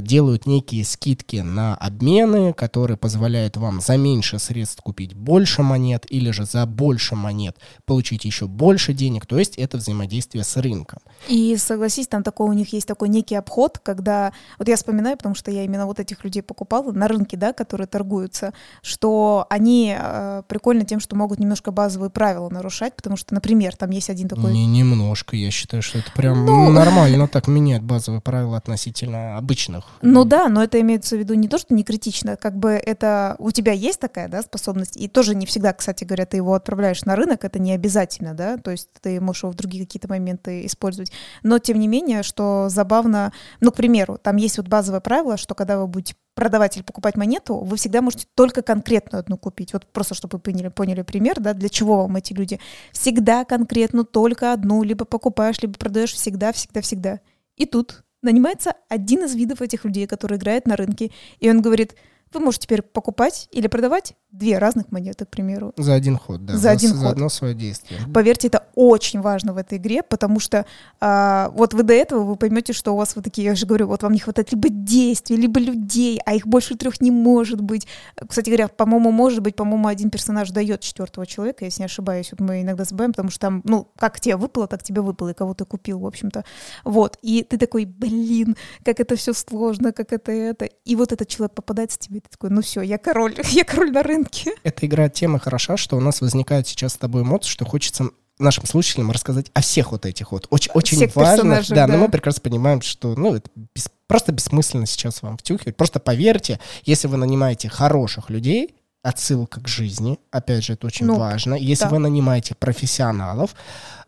делают 0.00 0.46
некие 0.46 0.84
скидки 0.84 1.36
на 1.36 1.74
обмены, 1.74 2.52
которые 2.52 2.96
позволяют 2.96 3.56
вам 3.56 3.80
за 3.80 3.96
меньше 3.96 4.38
средств 4.38 4.82
купить 4.82 5.14
больше 5.14 5.62
монет 5.62 6.06
или 6.08 6.30
же 6.30 6.44
за 6.44 6.66
больше 6.66 7.14
монет 7.14 7.56
получить 7.84 8.24
еще 8.24 8.46
больше 8.46 8.92
денег. 8.92 9.26
То 9.26 9.38
есть 9.38 9.56
это 9.56 9.76
взаимодействие 9.76 10.44
с 10.44 10.56
рынком. 10.56 11.00
И 11.28 11.56
согласись, 11.56 12.06
там 12.06 12.22
такой 12.22 12.48
у 12.48 12.52
них 12.52 12.72
есть 12.72 12.86
такой 12.86 13.08
некий 13.08 13.34
обход, 13.34 13.78
когда... 13.78 14.32
Вот 14.58 14.68
я 14.68 14.76
вспоминаю, 14.76 15.16
потому 15.16 15.34
что 15.34 15.50
я 15.50 15.64
именно 15.64 15.86
вот 15.86 16.00
этих 16.00 16.24
людей 16.24 16.42
покупала 16.42 16.92
на 16.92 17.08
рынке, 17.08 17.36
да, 17.36 17.52
которые 17.52 17.86
торгуются, 17.86 18.52
что 18.82 19.46
они 19.50 19.94
э, 19.98 20.42
прикольно 20.48 20.84
тем, 20.84 21.00
что 21.00 21.16
могут 21.16 21.38
немножко 21.38 21.70
базовые 21.70 22.10
правила 22.10 22.48
нарушать, 22.48 22.96
потому 22.96 23.16
что, 23.16 23.34
например, 23.34 23.76
там 23.76 23.90
есть 23.90 24.10
один 24.10 24.28
такой... 24.28 24.52
Не 24.52 24.66
немножко, 24.66 25.36
я 25.36 25.50
считаю, 25.50 25.82
что 25.82 25.98
это 25.98 26.10
прям 26.12 26.44
ну... 26.44 26.70
нормально 26.70 27.28
так 27.28 27.46
менять 27.46 27.82
базовые 27.82 28.20
правила 28.20 28.56
относительно 28.56 29.36
обычных 29.36 29.83
критичных. 30.00 30.14
Ну 30.14 30.24
да, 30.24 30.48
но 30.48 30.62
это 30.62 30.80
имеется 30.80 31.16
в 31.16 31.18
виду 31.18 31.34
не 31.34 31.48
то, 31.48 31.58
что 31.58 31.74
не 31.74 31.84
критично, 31.84 32.36
как 32.36 32.56
бы 32.56 32.70
это 32.70 33.36
у 33.38 33.50
тебя 33.50 33.72
есть 33.72 34.00
такая, 34.00 34.28
да, 34.28 34.42
способность, 34.42 34.96
и 34.96 35.08
тоже 35.08 35.34
не 35.34 35.46
всегда, 35.46 35.72
кстати 35.72 36.04
говоря, 36.04 36.26
ты 36.26 36.36
его 36.36 36.54
отправляешь 36.54 37.04
на 37.04 37.16
рынок, 37.16 37.44
это 37.44 37.58
не 37.58 37.72
обязательно, 37.72 38.34
да, 38.34 38.56
то 38.56 38.70
есть 38.70 38.88
ты 39.00 39.20
можешь 39.20 39.44
его 39.44 39.52
в 39.52 39.56
другие 39.56 39.84
какие-то 39.84 40.08
моменты 40.08 40.66
использовать. 40.66 41.12
Но 41.42 41.58
тем 41.58 41.78
не 41.78 41.88
менее, 41.88 42.22
что 42.22 42.68
забавно, 42.68 43.32
ну, 43.60 43.70
к 43.70 43.76
примеру, 43.76 44.18
там 44.22 44.36
есть 44.36 44.58
вот 44.58 44.68
базовое 44.68 45.00
правило, 45.00 45.36
что 45.36 45.54
когда 45.54 45.78
вы 45.78 45.86
будете 45.86 46.14
продавать 46.34 46.76
или 46.76 46.82
покупать 46.82 47.16
монету, 47.16 47.56
вы 47.56 47.76
всегда 47.76 48.02
можете 48.02 48.26
только 48.34 48.62
конкретную 48.62 49.20
одну 49.20 49.38
купить. 49.38 49.72
Вот 49.72 49.86
просто, 49.86 50.14
чтобы 50.14 50.36
вы 50.36 50.40
поняли, 50.40 50.68
поняли 50.68 51.02
пример, 51.02 51.40
да, 51.40 51.54
для 51.54 51.68
чего 51.68 52.02
вам 52.02 52.16
эти 52.16 52.32
люди. 52.32 52.60
Всегда 52.92 53.44
конкретно 53.44 54.04
только 54.04 54.52
одну, 54.52 54.82
либо 54.82 55.04
покупаешь, 55.04 55.60
либо 55.62 55.78
продаешь 55.78 56.12
всегда, 56.12 56.52
всегда, 56.52 56.80
всегда. 56.80 57.20
И 57.56 57.66
тут 57.66 58.02
нанимается 58.24 58.74
один 58.88 59.24
из 59.24 59.34
видов 59.34 59.62
этих 59.62 59.84
людей, 59.84 60.06
который 60.06 60.36
играет 60.38 60.66
на 60.66 60.76
рынке, 60.76 61.12
и 61.40 61.48
он 61.48 61.62
говорит, 61.62 61.94
вы 62.32 62.40
можете 62.40 62.64
теперь 62.64 62.82
покупать 62.82 63.48
или 63.52 63.68
продавать 63.68 64.14
две 64.38 64.58
разных 64.58 64.90
монеты, 64.90 65.24
к 65.24 65.28
примеру. 65.28 65.72
За 65.76 65.94
один 65.94 66.16
ход, 66.16 66.44
да. 66.44 66.56
За 66.56 66.70
один 66.70 66.90
за 66.94 67.00
ход. 67.00 67.12
одно 67.12 67.28
свое 67.28 67.54
действие. 67.54 68.00
Поверьте, 68.12 68.48
это 68.48 68.64
очень 68.74 69.20
важно 69.20 69.52
в 69.52 69.56
этой 69.56 69.78
игре, 69.78 70.02
потому 70.02 70.40
что 70.40 70.66
а, 71.00 71.50
вот 71.54 71.74
вы 71.74 71.82
до 71.82 71.94
этого 71.94 72.24
вы 72.24 72.36
поймете, 72.36 72.72
что 72.72 72.92
у 72.92 72.96
вас 72.96 73.14
вот 73.14 73.24
такие, 73.24 73.44
я 73.44 73.54
же 73.54 73.66
говорю, 73.66 73.86
вот 73.86 74.02
вам 74.02 74.12
не 74.12 74.18
хватает 74.18 74.52
либо 74.52 74.68
действий, 74.68 75.36
либо 75.36 75.60
людей, 75.60 76.20
а 76.26 76.34
их 76.34 76.46
больше 76.46 76.76
трех 76.76 77.00
не 77.00 77.10
может 77.10 77.60
быть. 77.60 77.86
Кстати 78.28 78.50
говоря, 78.50 78.68
по-моему, 78.68 79.10
может 79.10 79.40
быть, 79.40 79.54
по-моему, 79.56 79.86
один 79.88 80.10
персонаж 80.10 80.50
дает 80.50 80.80
четвертого 80.80 81.26
человека, 81.26 81.64
если 81.64 81.82
не 81.82 81.86
ошибаюсь. 81.86 82.32
Вот 82.32 82.40
мы 82.40 82.62
иногда 82.62 82.84
забываем, 82.84 83.12
потому 83.12 83.30
что 83.30 83.40
там, 83.40 83.62
ну, 83.64 83.88
как 83.96 84.20
тебе 84.20 84.36
выпало, 84.36 84.66
так 84.66 84.82
тебе 84.82 85.00
выпало, 85.00 85.30
и 85.30 85.34
кого 85.34 85.54
ты 85.54 85.64
купил, 85.64 86.00
в 86.00 86.06
общем-то. 86.06 86.44
Вот. 86.84 87.18
И 87.22 87.44
ты 87.48 87.58
такой, 87.58 87.84
блин, 87.84 88.56
как 88.84 89.00
это 89.00 89.16
все 89.16 89.32
сложно, 89.32 89.92
как 89.92 90.12
это 90.12 90.32
это. 90.32 90.64
И 90.64 90.96
вот 90.96 91.12
этот 91.12 91.28
человек 91.28 91.54
попадается 91.54 91.98
тебе, 91.98 92.20
ты 92.20 92.28
такой, 92.30 92.50
ну 92.50 92.62
все, 92.62 92.80
я 92.82 92.98
король, 92.98 93.34
я 93.50 93.64
король 93.64 93.92
на 93.92 94.02
рынке. 94.02 94.23
Эта 94.62 94.86
игра 94.86 95.08
тема 95.08 95.38
хороша, 95.38 95.76
что 95.76 95.96
у 95.96 96.00
нас 96.00 96.20
возникает 96.20 96.66
сейчас 96.68 96.94
с 96.94 96.96
тобой 96.96 97.22
эмоции, 97.22 97.50
что 97.50 97.64
хочется 97.64 98.10
нашим 98.38 98.66
слушателям 98.66 99.10
рассказать 99.10 99.46
о 99.54 99.60
всех 99.60 99.92
вот 99.92 100.06
этих 100.06 100.32
вот. 100.32 100.46
Очень, 100.50 100.72
очень 100.74 100.96
Всех 100.96 101.14
персонажей, 101.14 101.74
Да, 101.74 101.86
да. 101.86 101.92
но 101.92 102.00
мы 102.00 102.08
прекрасно 102.10 102.40
понимаем, 102.42 102.82
что 102.82 103.14
ну, 103.14 103.34
это 103.36 103.48
бес- 103.74 103.90
просто 104.08 104.32
бессмысленно 104.32 104.86
сейчас 104.86 105.22
вам 105.22 105.36
втюхивать. 105.36 105.76
Просто 105.76 106.00
поверьте, 106.00 106.58
если 106.84 107.06
вы 107.06 107.16
нанимаете 107.16 107.68
хороших 107.68 108.30
людей, 108.30 108.74
отсылка 109.04 109.60
к 109.60 109.68
жизни, 109.68 110.18
опять 110.30 110.64
же, 110.64 110.72
это 110.72 110.86
очень 110.86 111.06
Ну, 111.06 111.18
важно. 111.18 111.54
Если 111.54 111.84
да. 111.84 111.90
вы 111.90 111.98
нанимаете 111.98 112.54
профессионалов, 112.54 113.54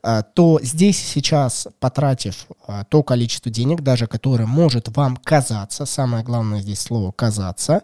а, 0.02 0.22
то 0.22 0.58
здесь 0.62 0.98
сейчас, 0.98 1.68
потратив 1.80 2.46
а, 2.66 2.84
то 2.84 3.02
количество 3.02 3.50
денег, 3.50 3.82
даже 3.82 4.06
которое 4.06 4.46
может 4.46 4.88
вам 4.96 5.18
казаться, 5.18 5.84
самое 5.84 6.24
главное 6.24 6.62
здесь 6.62 6.80
слово 6.80 7.12
«казаться», 7.12 7.82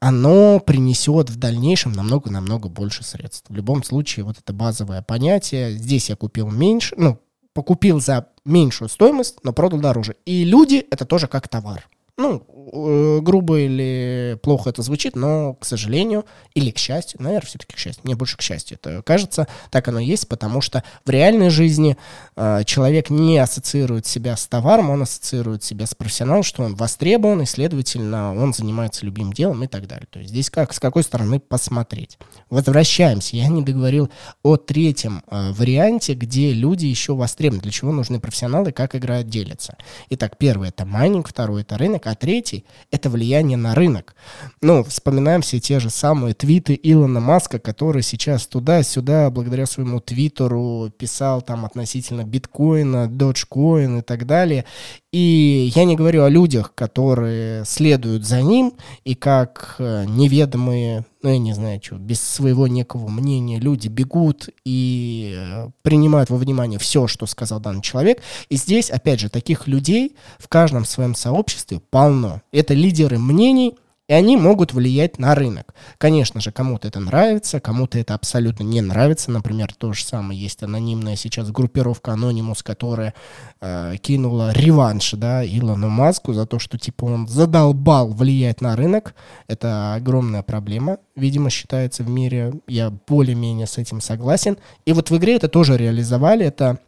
оно 0.00 0.58
принесет 0.58 1.28
в 1.28 1.36
дальнейшем 1.36 1.92
намного-намного 1.92 2.68
больше 2.70 3.04
средств. 3.04 3.50
В 3.50 3.54
любом 3.54 3.84
случае, 3.84 4.24
вот 4.24 4.38
это 4.38 4.52
базовое 4.54 5.02
понятие. 5.02 5.76
Здесь 5.76 6.08
я 6.08 6.16
купил 6.16 6.50
меньше, 6.50 6.94
ну, 6.96 7.18
покупил 7.52 8.00
за 8.00 8.28
меньшую 8.46 8.88
стоимость, 8.88 9.36
но 9.42 9.52
продал 9.52 9.80
дороже. 9.80 10.16
И 10.24 10.44
люди— 10.44 10.86
это 10.90 11.04
тоже 11.04 11.26
как 11.28 11.46
товар. 11.48 11.86
Ну, 12.16 12.46
грубо 12.72 13.60
или 13.60 14.38
плохо 14.42 14.70
это 14.70 14.82
звучит, 14.82 15.16
но, 15.16 15.54
к 15.54 15.64
сожалению, 15.64 16.24
или 16.54 16.70
к 16.70 16.78
счастью, 16.78 17.22
наверное, 17.22 17.46
все-таки 17.46 17.74
к 17.74 17.78
счастью, 17.78 18.02
мне 18.04 18.14
больше 18.14 18.36
к 18.36 18.42
счастью 18.42 18.78
это 18.80 19.02
кажется, 19.02 19.46
так 19.70 19.88
оно 19.88 19.98
есть, 19.98 20.28
потому 20.28 20.60
что 20.60 20.82
в 21.04 21.10
реальной 21.10 21.50
жизни 21.50 21.96
э, 22.36 22.62
человек 22.64 23.10
не 23.10 23.38
ассоциирует 23.38 24.06
себя 24.06 24.36
с 24.36 24.46
товаром, 24.46 24.90
он 24.90 25.02
ассоциирует 25.02 25.64
себя 25.64 25.86
с 25.86 25.94
профессионалом, 25.94 26.42
что 26.42 26.62
он 26.62 26.74
востребован, 26.74 27.42
и, 27.42 27.46
следовательно, 27.46 28.34
он 28.34 28.54
занимается 28.54 29.04
любимым 29.04 29.32
делом 29.32 29.62
и 29.64 29.66
так 29.66 29.86
далее. 29.86 30.06
То 30.10 30.18
есть 30.18 30.30
здесь 30.30 30.50
как, 30.50 30.72
с 30.72 30.80
какой 30.80 31.02
стороны 31.02 31.40
посмотреть. 31.40 32.18
Возвращаемся. 32.50 33.36
Я 33.36 33.48
не 33.48 33.62
договорил 33.62 34.10
о 34.42 34.56
третьем 34.56 35.22
э, 35.28 35.52
варианте, 35.52 36.14
где 36.14 36.52
люди 36.52 36.86
еще 36.86 37.14
востребованы. 37.14 37.62
Для 37.62 37.72
чего 37.72 37.92
нужны 37.92 38.20
профессионалы, 38.20 38.72
как 38.72 38.94
игра 38.94 39.22
делится. 39.22 39.76
Итак, 40.10 40.38
первый— 40.38 40.68
это 40.70 40.84
майнинг, 40.84 41.28
второй— 41.28 41.62
это 41.62 41.76
рынок, 41.78 42.06
а 42.06 42.14
третий— 42.14 42.53
это 42.90 43.10
влияние 43.10 43.56
на 43.56 43.74
рынок. 43.74 44.14
Ну, 44.62 44.84
вспоминаем 44.84 45.42
все 45.42 45.58
те 45.58 45.80
же 45.80 45.90
самые 45.90 46.34
твиты 46.34 46.78
Илона 46.80 47.20
Маска, 47.20 47.58
который 47.58 48.02
сейчас 48.02 48.46
туда-сюда, 48.46 49.30
благодаря 49.30 49.66
своему 49.66 50.00
твиттеру, 50.00 50.92
писал 50.96 51.42
там 51.42 51.64
относительно 51.64 52.24
биткоина, 52.24 53.08
доджкоин 53.08 53.98
и 53.98 54.02
так 54.02 54.26
далее. 54.26 54.64
И 55.12 55.72
я 55.74 55.84
не 55.84 55.96
говорю 55.96 56.24
о 56.24 56.28
людях, 56.28 56.72
которые 56.74 57.64
следуют 57.64 58.26
за 58.26 58.42
ним, 58.42 58.74
и 59.04 59.14
как 59.14 59.76
э, 59.78 60.04
неведомые, 60.06 61.04
ну, 61.24 61.30
я 61.30 61.38
не 61.38 61.54
знаю, 61.54 61.80
что, 61.82 61.96
без 61.96 62.20
своего 62.20 62.68
некого 62.68 63.08
мнения 63.08 63.58
люди 63.58 63.88
бегут 63.88 64.50
и 64.66 65.34
э, 65.34 65.70
принимают 65.80 66.28
во 66.28 66.36
внимание 66.36 66.78
все, 66.78 67.06
что 67.06 67.24
сказал 67.24 67.60
данный 67.60 67.80
человек. 67.80 68.22
И 68.50 68.56
здесь, 68.56 68.90
опять 68.90 69.20
же, 69.20 69.30
таких 69.30 69.66
людей 69.66 70.16
в 70.38 70.48
каждом 70.48 70.84
своем 70.84 71.14
сообществе 71.14 71.80
полно. 71.80 72.42
Это 72.52 72.74
лидеры 72.74 73.18
мнений, 73.18 73.74
и 74.08 74.12
они 74.12 74.36
могут 74.36 74.74
влиять 74.74 75.18
на 75.18 75.34
рынок. 75.34 75.74
Конечно 75.96 76.40
же, 76.40 76.52
кому-то 76.52 76.88
это 76.88 77.00
нравится, 77.00 77.58
кому-то 77.58 77.98
это 77.98 78.14
абсолютно 78.14 78.62
не 78.62 78.82
нравится. 78.82 79.30
Например, 79.30 79.72
то 79.72 79.92
же 79.94 80.04
самое 80.04 80.38
есть 80.38 80.62
анонимная 80.62 81.16
сейчас 81.16 81.50
группировка 81.50 82.10
Anonymous, 82.12 82.58
которая 82.62 83.14
э, 83.60 83.96
кинула 84.00 84.52
реванш, 84.52 85.12
да, 85.12 85.42
Илону 85.44 85.88
Маску 85.88 86.34
за 86.34 86.46
то, 86.46 86.58
что, 86.58 86.78
типа, 86.78 87.06
он 87.06 87.26
задолбал 87.28 88.08
влиять 88.08 88.60
на 88.60 88.76
рынок. 88.76 89.14
Это 89.48 89.94
огромная 89.94 90.42
проблема, 90.42 90.98
видимо, 91.16 91.48
считается 91.48 92.02
в 92.02 92.10
мире. 92.10 92.52
Я 92.68 92.90
более-менее 92.90 93.66
с 93.66 93.78
этим 93.78 94.02
согласен. 94.02 94.58
И 94.84 94.92
вот 94.92 95.10
в 95.10 95.16
игре 95.16 95.36
это 95.36 95.48
тоже 95.48 95.78
реализовали. 95.78 96.44
Это 96.44 96.78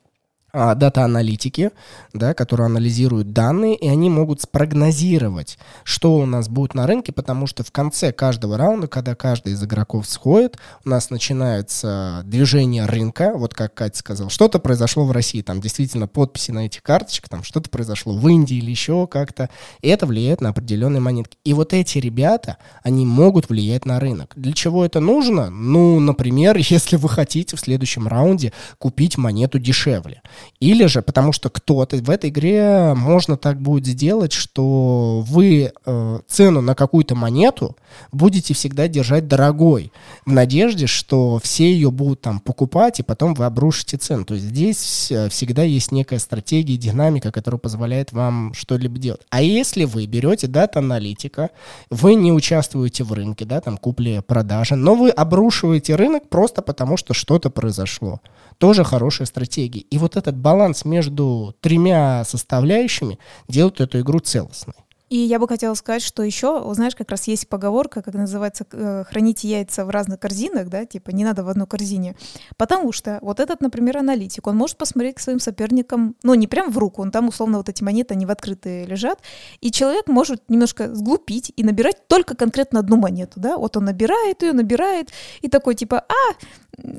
дата-аналитики, 0.74 1.70
да, 2.12 2.34
которые 2.34 2.66
анализируют 2.66 3.32
данные, 3.32 3.76
и 3.76 3.88
они 3.88 4.10
могут 4.10 4.40
спрогнозировать, 4.40 5.58
что 5.84 6.16
у 6.16 6.26
нас 6.26 6.48
будет 6.48 6.74
на 6.74 6.86
рынке, 6.86 7.12
потому 7.12 7.46
что 7.46 7.62
в 7.62 7.70
конце 7.70 8.12
каждого 8.12 8.56
раунда, 8.56 8.88
когда 8.88 9.14
каждый 9.14 9.52
из 9.52 9.62
игроков 9.62 10.06
сходит, 10.08 10.58
у 10.84 10.88
нас 10.88 11.10
начинается 11.10 12.22
движение 12.24 12.86
рынка, 12.86 13.32
вот 13.34 13.54
как 13.54 13.74
Катя 13.74 13.98
сказала, 13.98 14.30
что-то 14.30 14.58
произошло 14.58 15.04
в 15.04 15.12
России, 15.12 15.42
там 15.42 15.60
действительно 15.60 16.06
подписи 16.06 16.50
на 16.50 16.66
этих 16.66 16.82
карточках, 16.82 17.28
там 17.28 17.42
что-то 17.42 17.70
произошло 17.70 18.16
в 18.16 18.28
Индии 18.28 18.56
или 18.56 18.70
еще 18.70 19.06
как-то, 19.06 19.50
и 19.80 19.88
это 19.88 20.06
влияет 20.06 20.40
на 20.40 20.50
определенные 20.50 21.00
монетки. 21.00 21.38
И 21.44 21.52
вот 21.52 21.72
эти 21.72 21.98
ребята, 21.98 22.56
они 22.82 23.04
могут 23.04 23.48
влиять 23.48 23.84
на 23.84 24.00
рынок. 24.00 24.32
Для 24.36 24.52
чего 24.52 24.84
это 24.84 25.00
нужно? 25.00 25.50
Ну, 25.50 26.00
например, 26.00 26.56
если 26.58 26.96
вы 26.96 27.08
хотите 27.08 27.56
в 27.56 27.60
следующем 27.60 28.08
раунде 28.08 28.52
купить 28.78 29.18
монету 29.18 29.58
дешевле. 29.58 30.22
Или 30.60 30.86
же, 30.86 31.02
потому 31.02 31.32
что 31.32 31.50
кто-то 31.50 31.96
в 31.96 32.10
этой 32.10 32.30
игре 32.30 32.94
можно 32.94 33.36
так 33.36 33.60
будет 33.60 33.86
сделать, 33.86 34.32
что 34.32 35.22
вы 35.26 35.72
э, 35.84 36.18
цену 36.26 36.60
на 36.60 36.74
какую-то 36.74 37.14
монету 37.14 37.76
будете 38.12 38.54
всегда 38.54 38.88
держать 38.88 39.28
дорогой, 39.28 39.92
в 40.24 40.32
надежде, 40.32 40.86
что 40.86 41.38
все 41.42 41.72
ее 41.72 41.90
будут 41.90 42.22
там 42.22 42.40
покупать, 42.40 43.00
и 43.00 43.02
потом 43.02 43.34
вы 43.34 43.44
обрушите 43.44 43.96
цену. 43.96 44.24
То 44.24 44.34
есть 44.34 44.46
здесь 44.46 45.12
э, 45.12 45.28
всегда 45.28 45.62
есть 45.62 45.92
некая 45.92 46.18
стратегия, 46.18 46.76
динамика, 46.76 47.32
которая 47.32 47.58
позволяет 47.58 48.12
вам 48.12 48.54
что-либо 48.54 48.98
делать. 48.98 49.20
А 49.30 49.42
если 49.42 49.84
вы 49.84 50.06
берете 50.06 50.46
дата-аналитика, 50.46 51.50
вы 51.90 52.14
не 52.14 52.32
участвуете 52.32 53.04
в 53.04 53.12
рынке, 53.12 53.44
да, 53.44 53.60
там 53.60 53.76
купли-продажи, 53.76 54.76
но 54.76 54.94
вы 54.94 55.10
обрушиваете 55.10 55.94
рынок 55.96 56.28
просто 56.28 56.62
потому, 56.62 56.96
что 56.96 57.14
что-то 57.14 57.50
произошло. 57.50 58.20
Тоже 58.58 58.84
хорошая 58.84 59.26
стратегия. 59.26 59.80
И 59.80 59.98
вот 59.98 60.16
этот 60.16 60.36
баланс 60.36 60.84
между 60.84 61.54
тремя 61.60 62.24
составляющими 62.24 63.18
делает 63.48 63.80
эту 63.80 64.00
игру 64.00 64.18
целостной. 64.20 64.74
И 65.08 65.16
я 65.16 65.38
бы 65.38 65.46
хотела 65.46 65.74
сказать, 65.74 66.02
что 66.02 66.24
еще, 66.24 66.64
знаешь, 66.74 66.96
как 66.96 67.10
раз 67.10 67.28
есть 67.28 67.48
поговорка, 67.48 68.02
как 68.02 68.14
называется, 68.14 68.66
э, 68.72 69.04
храните 69.08 69.48
яйца 69.48 69.84
в 69.84 69.90
разных 69.90 70.18
корзинах, 70.18 70.68
да, 70.68 70.84
типа 70.84 71.10
не 71.10 71.24
надо 71.24 71.44
в 71.44 71.48
одной 71.48 71.68
корзине. 71.68 72.16
Потому 72.56 72.90
что 72.90 73.20
вот 73.22 73.38
этот, 73.38 73.60
например, 73.60 73.98
аналитик, 73.98 74.48
он 74.48 74.56
может 74.56 74.76
посмотреть 74.76 75.16
к 75.16 75.20
своим 75.20 75.38
соперникам, 75.38 76.16
ну, 76.24 76.34
не 76.34 76.48
прям 76.48 76.72
в 76.72 76.78
руку, 76.78 77.02
он 77.02 77.12
там, 77.12 77.28
условно, 77.28 77.58
вот 77.58 77.68
эти 77.68 77.84
монеты, 77.84 78.14
они 78.14 78.26
в 78.26 78.30
открытые 78.32 78.84
лежат, 78.84 79.20
и 79.60 79.70
человек 79.70 80.08
может 80.08 80.42
немножко 80.48 80.92
сглупить 80.92 81.52
и 81.54 81.62
набирать 81.62 82.08
только 82.08 82.34
конкретно 82.34 82.80
одну 82.80 82.96
монету, 82.96 83.38
да, 83.38 83.58
вот 83.58 83.76
он 83.76 83.84
набирает 83.84 84.42
ее, 84.42 84.52
набирает, 84.52 85.10
и 85.40 85.48
такой, 85.48 85.76
типа, 85.76 86.04
а, 86.08 86.34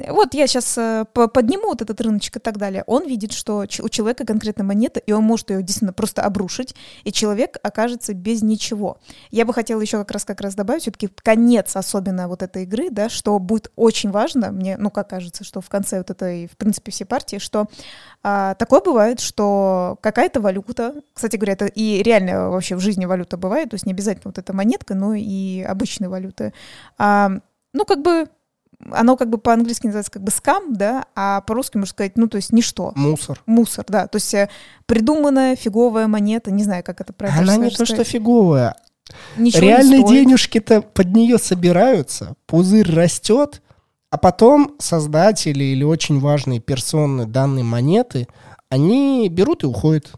вот 0.10 0.34
я 0.34 0.48
сейчас 0.48 0.74
подниму 1.13 1.67
вот 1.67 1.82
этот 1.82 2.02
рыночек 2.02 2.38
и 2.38 2.39
так 2.39 2.58
далее. 2.58 2.84
Он 2.88 3.06
видит, 3.06 3.32
что 3.32 3.60
у 3.60 3.89
человека 3.89 4.26
конкретно 4.26 4.63
монета, 4.63 5.00
и 5.00 5.12
он 5.12 5.24
может 5.24 5.52
ее 5.52 5.62
действительно 5.62 5.93
просто 5.93 6.24
обрушить, 6.24 6.74
и 7.04 7.12
человек 7.12 7.58
окажется 7.62 7.96
без 8.13 8.41
ничего. 8.41 8.97
Я 9.31 9.45
бы 9.45 9.53
хотела 9.53 9.81
еще 9.81 9.97
как 9.97 10.12
раз 10.12 10.25
как 10.25 10.41
раз 10.41 10.55
добавить 10.55 10.83
все-таки 10.83 11.07
конец 11.07 11.75
особенно 11.75 12.27
вот 12.27 12.43
этой 12.43 12.63
игры, 12.63 12.89
да, 12.89 13.10
что 13.10 13.38
будет 13.39 13.71
очень 13.75 14.12
важно, 14.12 14.51
мне, 14.51 14.77
ну, 14.77 14.89
как 14.89 15.10
кажется, 15.10 15.43
что 15.43 15.62
в 15.62 15.69
конце 15.69 15.97
вот 15.97 16.10
этой, 16.10 16.47
в 16.47 16.57
принципе, 16.57 16.91
всей 16.91 17.05
партии, 17.05 17.38
что 17.38 17.67
а, 18.23 18.55
такое 18.55 18.81
бывает, 18.81 19.19
что 19.19 19.97
какая-то 20.01 20.41
валюта, 20.41 20.95
кстати 21.13 21.36
говоря, 21.36 21.53
это 21.53 21.65
и 21.65 22.03
реально 22.03 22.49
вообще 22.49 22.75
в 22.75 22.79
жизни 22.79 23.05
валюта 23.05 23.38
бывает, 23.38 23.69
то 23.69 23.75
есть 23.75 23.86
не 23.86 23.93
обязательно 23.93 24.23
вот 24.25 24.38
эта 24.38 24.53
монетка, 24.53 24.95
но 24.95 25.13
и 25.13 25.62
обычные 25.62 26.10
валюты. 26.10 26.53
А, 26.97 27.31
ну, 27.73 27.86
как 27.86 28.01
бы 28.01 28.27
оно 28.91 29.17
как 29.17 29.29
бы 29.29 29.37
по-английски 29.37 29.87
называется 29.87 30.11
как 30.11 30.23
бы 30.23 30.31
скам, 30.31 30.73
да, 30.73 31.05
а 31.15 31.41
по-русски 31.41 31.77
можно 31.77 31.91
сказать, 31.91 32.17
ну, 32.17 32.27
то 32.27 32.37
есть 32.37 32.53
ничто. 32.53 32.93
Мусор. 32.95 33.41
Мусор, 33.45 33.85
да. 33.87 34.07
То 34.07 34.17
есть 34.17 34.33
э, 34.33 34.49
придуманная 34.85 35.55
фиговая 35.55 36.07
монета, 36.07 36.51
не 36.51 36.63
знаю, 36.63 36.83
как 36.83 37.01
это 37.01 37.13
правильно 37.13 37.41
Она 37.53 37.65
не 37.65 37.71
сказать. 37.71 37.89
то, 37.89 37.95
что 37.95 38.03
фиговая. 38.03 38.75
Ничего 39.37 39.61
Реальные 39.61 40.05
денежки-то 40.05 40.81
под 40.81 41.15
нее 41.15 41.37
собираются, 41.37 42.35
пузырь 42.45 42.93
растет, 42.93 43.61
а 44.09 44.17
потом 44.17 44.75
создатели 44.79 45.63
или 45.63 45.83
очень 45.83 46.19
важные 46.19 46.59
персоны 46.59 47.25
данной 47.25 47.63
монеты, 47.63 48.27
они 48.69 49.28
берут 49.30 49.63
и 49.63 49.67
уходят. 49.67 50.11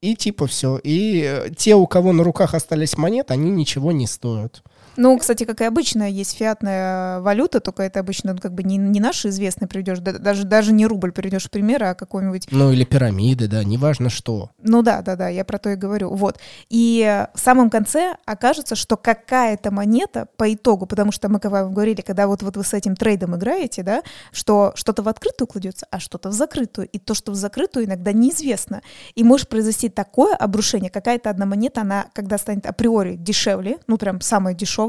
И 0.00 0.14
типа 0.16 0.46
все. 0.46 0.78
И 0.78 1.22
э, 1.22 1.48
те, 1.56 1.74
у 1.74 1.86
кого 1.86 2.12
на 2.12 2.24
руках 2.24 2.54
остались 2.54 2.98
монеты, 2.98 3.32
они 3.32 3.50
ничего 3.50 3.90
не 3.92 4.06
стоят. 4.06 4.62
Ну, 4.96 5.18
кстати, 5.18 5.44
как 5.44 5.60
и 5.60 5.64
обычно, 5.64 6.08
есть 6.08 6.36
фиатная 6.36 7.20
валюта, 7.20 7.60
только 7.60 7.82
это 7.82 8.00
обычно 8.00 8.34
ну, 8.34 8.38
как 8.38 8.52
бы 8.54 8.62
не, 8.62 8.76
не 8.76 9.00
наши 9.00 9.28
известные 9.28 9.68
приведешь, 9.68 9.98
да- 9.98 10.18
даже, 10.18 10.44
даже 10.44 10.72
не 10.72 10.86
рубль 10.86 11.12
приведешь 11.12 11.50
пример, 11.50 11.82
а 11.84 11.94
какой-нибудь 11.94 12.48
Ну 12.50 12.72
или 12.72 12.84
пирамиды, 12.84 13.48
да, 13.48 13.64
неважно 13.64 14.10
что. 14.10 14.50
Ну 14.62 14.82
да, 14.82 15.02
да, 15.02 15.16
да, 15.16 15.28
я 15.28 15.44
про 15.44 15.58
то 15.58 15.70
и 15.70 15.76
говорю. 15.76 16.10
Вот. 16.14 16.38
И 16.68 17.26
в 17.34 17.40
самом 17.40 17.70
конце 17.70 18.16
окажется, 18.24 18.76
что 18.76 18.96
какая-то 18.96 19.70
монета 19.70 20.28
по 20.36 20.52
итогу, 20.52 20.86
потому 20.86 21.12
что 21.12 21.28
мы 21.28 21.40
как 21.40 21.50
вам 21.52 21.72
говорили, 21.72 22.00
когда 22.00 22.26
вот, 22.26 22.42
вот 22.42 22.56
вы 22.56 22.64
с 22.64 22.74
этим 22.74 22.96
трейдом 22.96 23.36
играете, 23.36 23.82
да, 23.82 24.02
что 24.32 24.72
что-то 24.74 25.02
в 25.02 25.08
открытую 25.08 25.48
кладется, 25.48 25.86
а 25.90 25.98
что-то 25.98 26.28
в 26.28 26.32
закрытую. 26.32 26.88
И 26.88 26.98
то, 26.98 27.14
что 27.14 27.32
в 27.32 27.34
закрытую, 27.34 27.86
иногда 27.86 28.12
неизвестно. 28.12 28.82
И 29.14 29.24
может 29.24 29.48
произойти 29.48 29.88
такое 29.88 30.34
обрушение, 30.34 30.90
какая-то 30.90 31.30
одна 31.30 31.46
монета, 31.46 31.80
она, 31.80 32.06
когда 32.12 32.38
станет 32.38 32.66
априори 32.66 33.16
дешевле, 33.16 33.78
ну 33.86 33.98
прям 33.98 34.20
самая 34.20 34.54
дешевая, 34.54 34.83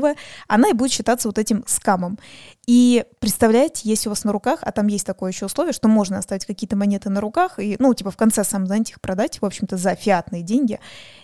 она 0.48 0.70
и 0.70 0.74
будет 0.74 0.92
считаться 0.92 1.28
вот 1.28 1.38
этим 1.38 1.64
скамом. 1.68 2.18
И 2.68 3.06
представляете, 3.20 3.82
если 3.84 4.10
у 4.10 4.12
вас 4.12 4.24
на 4.24 4.32
руках, 4.32 4.60
а 4.62 4.72
там 4.72 4.88
есть 4.88 5.06
такое 5.06 5.32
еще 5.32 5.46
условие, 5.46 5.74
что 5.74 5.88
можно 5.88 6.18
оставить 6.18 6.46
какие-то 6.46 6.76
монеты 6.76 7.10
на 7.10 7.22
руках 7.22 7.60
и, 7.60 7.76
ну, 7.80 7.94
типа 7.94 8.10
в 8.10 8.18
конце 8.18 8.44
сам, 8.44 8.66
знаете, 8.66 8.94
их 8.94 9.02
продать, 9.02 9.40
в 9.42 9.46
общем-то, 9.46 9.78
за 9.78 9.96
фиатные 9.96 10.42
деньги. 10.42 10.80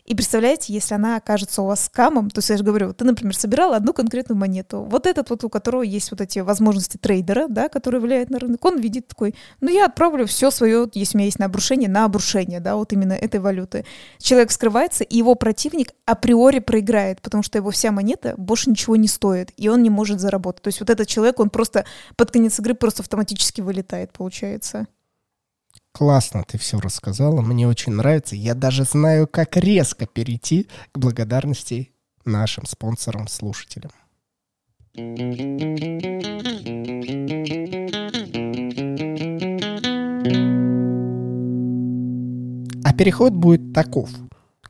И 0.06 0.16
представляете, 0.16 0.74
если 0.74 0.96
она 0.96 1.16
окажется 1.16 1.62
у 1.62 1.66
вас 1.66 1.86
скамом, 1.86 2.30
то 2.30 2.40
есть 2.40 2.50
я 2.50 2.58
же 2.58 2.64
говорю, 2.64 2.94
ты, 2.94 3.06
например, 3.06 3.36
собирал 3.36 3.74
одну 3.74 3.94
конкретную 3.94 4.38
монету, 4.38 4.84
вот 4.84 5.08
этот 5.08 5.30
вот, 5.30 5.44
у 5.44 5.50
которого 5.50 5.82
есть 5.82 6.12
вот 6.12 6.22
эти 6.22 6.40
возможности 6.40 6.98
трейдера, 6.98 7.48
да, 7.48 7.70
который 7.70 8.00
влияет 8.00 8.30
на 8.30 8.40
рынок, 8.40 8.64
он 8.64 8.80
видит 8.80 9.08
такой, 9.08 9.36
ну, 9.62 9.70
я 9.70 9.86
отправлю 9.86 10.28
все 10.28 10.52
свое, 10.52 10.90
если 10.94 11.18
у 11.18 11.20
меня 11.20 11.26
есть 11.26 11.40
на 11.40 11.46
обрушение, 11.46 11.90
на 11.90 12.06
обрушение, 12.06 12.60
да, 12.60 12.76
вот 12.76 12.94
именно 12.94 13.14
этой 13.14 13.40
валюты. 13.40 13.86
Человек 14.20 14.52
скрывается, 14.52 15.04
и 15.04 15.18
его 15.18 15.36
противник 15.36 15.94
априори 16.06 16.60
проиграет, 16.60 17.22
потому 17.22 17.42
что 17.44 17.58
его 17.58 17.72
вся 17.72 17.92
монета 17.92 18.36
больше 18.38 18.61
ничего 18.70 18.96
не 18.96 19.08
стоит, 19.08 19.52
и 19.58 19.70
он 19.70 19.84
не 19.84 19.90
может 19.90 20.20
заработать. 20.20 20.64
То 20.64 20.68
есть 20.68 20.80
вот 20.80 20.90
этот 20.90 21.08
человек, 21.08 21.40
он 21.40 21.50
просто 21.50 21.86
под 22.16 22.32
конец 22.32 22.60
игры 22.60 22.74
просто 22.74 23.02
автоматически 23.02 23.62
вылетает, 23.62 24.12
получается. 24.12 24.88
Классно 25.94 26.44
ты 26.48 26.58
все 26.58 26.80
рассказала, 26.80 27.42
мне 27.42 27.68
очень 27.68 27.94
нравится. 27.94 28.36
Я 28.36 28.56
даже 28.56 28.86
знаю, 28.86 29.28
как 29.28 29.58
резко 29.58 30.06
перейти 30.06 30.68
к 30.94 30.98
благодарности 30.98 31.92
нашим 32.24 32.66
спонсорам, 32.66 33.28
слушателям. 33.28 33.92
А 42.84 42.94
переход 42.94 43.34
будет 43.34 43.74
таков. 43.74 44.10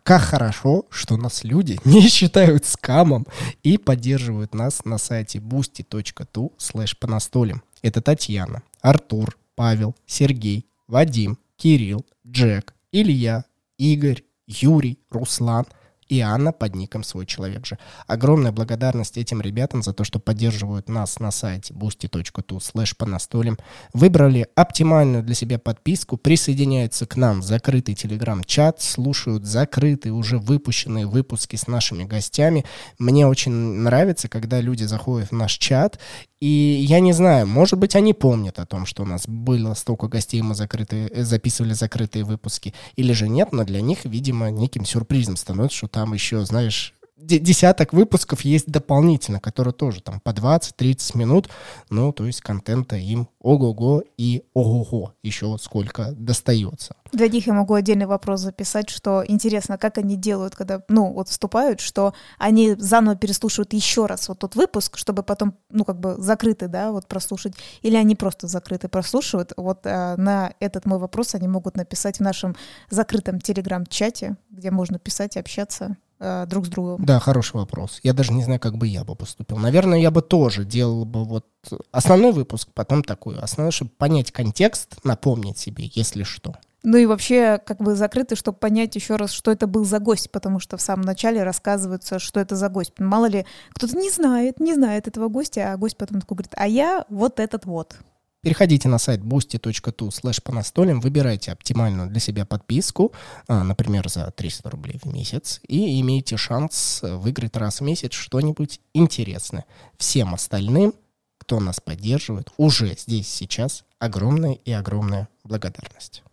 Как 0.04 0.22
хорошо, 0.22 0.86
что 0.89 1.16
нас 1.18 1.43
люди 1.43 1.80
не 1.86 2.08
считают 2.08 2.66
скамом 2.66 3.28
и 3.64 3.78
поддерживают 3.78 4.54
нас 4.56 4.84
на 4.86 4.97
сайте 4.97 5.39
boosty.tu 5.39 6.52
slash 6.58 6.97
по 6.99 7.08
настолям. 7.08 7.64
Это 7.82 8.02
Татьяна, 8.02 8.64
Артур, 8.82 9.38
Павел, 9.56 9.95
Сергей, 10.06 10.66
Вадим, 10.88 11.38
Кирилл, 11.56 12.06
Джек, 12.28 12.74
Илья, 12.91 13.45
Игорь, 13.78 14.24
Юрий, 14.47 14.99
Руслан 15.10 15.66
и 16.12 16.20
Анна 16.20 16.51
под 16.51 16.76
ником 16.76 17.03
«Свой 17.05 17.26
человек 17.26 17.66
же». 17.66 17.78
Огромная 18.05 18.51
благодарность 18.51 19.18
этим 19.18 19.39
ребятам 19.39 19.82
за 19.82 19.93
то, 19.93 20.03
что 20.03 20.20
поддерживают 20.20 20.89
нас 20.89 21.22
на 21.22 21.32
сайте 21.32 21.74
boosty.tu 21.74 22.57
slash 22.57 22.95
по 22.97 23.05
настолям. 23.05 23.57
Выбрали 23.93 24.45
оптимальную 24.55 25.24
для 25.24 25.36
себя 25.36 25.57
подписку, 25.57 26.18
присоединяются 26.18 27.05
к 27.05 27.16
нам 27.16 27.39
в 27.39 27.45
закрытый 27.45 27.95
телеграм-чат, 27.95 28.82
слушают 28.82 29.45
закрытые 29.45 30.12
уже 30.12 30.38
выпущенные 30.38 31.07
выпуски 31.07 31.55
с 31.55 31.68
нашими 31.68 32.03
гостями. 32.03 32.66
Мне 32.99 33.26
очень 33.26 33.53
нравится, 33.53 34.28
когда 34.28 34.59
люди 34.59 34.84
заходят 34.84 35.30
в 35.30 35.32
наш 35.32 35.53
чат 35.53 35.97
и 36.42 36.84
я 36.89 37.00
не 37.00 37.14
знаю, 37.14 37.46
может 37.46 37.78
быть, 37.78 37.96
они 37.96 38.14
помнят 38.14 38.58
о 38.58 38.66
том, 38.66 38.88
что 38.88 39.04
у 39.04 39.06
нас 39.06 39.28
было 39.28 39.76
столько 39.76 40.08
гостей, 40.08 40.42
мы 40.42 40.56
закрытые, 40.56 41.08
э, 41.08 41.24
записывали 41.24 41.74
закрытые 41.74 42.26
выпуски, 42.26 42.74
или 42.96 43.14
же 43.14 43.30
нет, 43.30 43.52
но 43.52 43.64
для 43.64 43.80
них, 43.80 44.06
видимо, 44.06 44.50
неким 44.50 44.84
сюрпризом 44.84 45.36
становится, 45.36 45.78
что 45.78 45.88
там 45.88 46.14
еще, 46.16 46.44
знаешь, 46.44 46.96
десяток 47.22 47.93
выпусков 47.93 48.41
есть 48.41 48.67
дополнительно, 48.67 49.39
которые 49.39 49.74
тоже 49.74 50.01
там 50.01 50.19
по 50.19 50.32
20-30 50.32 51.17
минут, 51.17 51.49
ну, 51.89 52.11
то 52.11 52.26
есть 52.26 52.41
контента 52.41 52.95
им 52.95 53.28
ого-го 53.39 54.03
и 54.17 54.43
ого-го 54.53 55.13
еще 55.24 55.47
вот 55.47 55.61
сколько 55.61 56.11
достается. 56.11 56.95
Для 57.11 57.28
них 57.28 57.47
я 57.47 57.53
могу 57.53 57.74
отдельный 57.74 58.05
вопрос 58.05 58.41
записать, 58.41 58.89
что 58.89 59.24
интересно, 59.28 59.78
как 59.78 59.97
они 59.97 60.15
делают, 60.15 60.55
когда, 60.55 60.82
ну, 60.88 61.11
вот 61.13 61.30
вступают, 61.30 61.80
что 61.80 62.13
они 62.38 62.76
заново 62.78 63.15
переслушивают 63.15 63.74
еще 63.74 64.05
раз 64.05 64.30
вот 64.30 64.39
тот 64.39 64.55
выпуск, 64.55 64.97
чтобы 64.97 65.24
потом, 65.24 65.55
ну, 65.69 65.84
как 65.84 65.99
бы 65.99 66.15
закрытый, 66.17 66.67
да, 66.67 66.91
вот 66.91 67.07
прослушать, 67.07 67.53
или 67.82 67.95
они 67.95 68.15
просто 68.15 68.47
закрытый 68.47 68.89
прослушивают. 68.89 69.53
Вот 69.57 69.86
э, 69.86 70.15
на 70.17 70.53
этот 70.59 70.86
мой 70.86 70.99
вопрос 70.99 71.36
они 71.36 71.47
могут 71.47 71.76
написать 71.76 72.17
в 72.17 72.22
нашем 72.22 72.55
закрытом 72.89 73.41
телеграм-чате, 73.41 74.38
где 74.49 74.72
можно 74.72 74.97
писать 74.97 75.36
и 75.36 75.39
общаться 75.39 75.97
э, 76.22 76.45
друг 76.47 76.67
с 76.67 76.69
другом. 76.69 77.03
Да, 77.03 77.19
хороший 77.19 77.57
вопрос. 77.57 77.99
Я 78.03 78.13
даже 78.13 78.32
не 78.32 78.43
знаю, 78.43 78.59
как 78.59 78.78
бы 78.78 78.88
я 78.88 79.03
бы 79.03 79.15
поступил. 79.15 79.57
Наверное, 79.57 79.99
я 79.99 80.11
бы 80.11 80.22
тоже 80.22 80.63
делал 80.63 81.03
бы 81.03 81.26
вот 81.26 81.45
основной 81.91 82.32
выпуск, 82.32 82.69
потом 82.74 83.03
такой. 83.03 83.38
Основное, 83.39 83.72
чтобы 83.72 83.91
понять 83.91 84.32
контекст, 84.32 84.95
напомнить 85.03 85.57
себе, 85.57 85.89
если 85.93 86.24
что. 86.24 86.55
Ну 86.84 86.97
и 86.97 87.05
вообще, 87.05 87.59
как 87.63 87.78
бы 87.78 87.95
закрыты, 87.95 88.36
чтобы 88.36 88.57
понять 88.57 88.95
еще 88.95 89.15
раз, 89.15 89.32
что 89.32 89.51
это 89.51 89.67
был 89.67 89.86
за 89.86 89.99
гость, 89.99 90.32
потому 90.32 90.59
что 90.59 90.78
в 90.78 90.82
самом 90.82 91.03
начале 91.03 91.43
рассказывается, 91.43 92.17
что 92.17 92.39
это 92.39 92.55
за 92.55 92.69
гость. 92.69 92.93
Мало 92.97 93.28
ли, 93.28 93.45
кто-то 93.74 93.95
не 93.95 94.09
знает, 94.09 94.59
не 94.59 94.74
знает 94.74 95.07
этого 95.07 95.28
гостя, 95.28 95.74
а 95.74 95.78
гость 95.78 95.97
потом 95.97 96.22
такой 96.22 96.38
говорит, 96.38 96.53
а 96.55 96.67
я 96.67 97.05
вот 97.09 97.39
этот 97.39 97.65
вот. 97.65 97.97
Переходите 98.44 98.89
на 98.89 98.98
сайт 98.98 99.22
boosty.tu 99.22 100.10
slash 100.10 100.42
по 100.42 100.52
настолям, 100.52 101.00
выбирайте 101.00 101.52
оптимальную 101.52 102.10
для 102.10 102.20
себя 102.20 102.44
подписку, 102.44 103.14
а, 103.48 103.64
например, 103.64 104.10
за 104.10 104.32
300 104.32 104.70
рублей 104.72 105.00
в 105.04 105.06
месяц, 105.06 105.62
и 105.68 106.02
имеете 106.02 106.38
шанс 106.38 107.02
выиграть 107.04 107.56
раз 107.56 107.82
в 107.82 107.84
месяц 107.84 108.14
что-нибудь 108.14 108.82
интересное. 108.94 109.66
Всем 109.98 110.34
остальным, 110.34 110.96
кто 111.38 111.60
нас 111.60 111.80
поддерживает, 111.80 112.52
уже 112.58 112.96
здесь 112.98 113.28
сейчас 113.28 113.84
огромная 114.00 114.54
и 114.54 114.72
огромная 114.72 115.28
благодарность. 115.44 116.24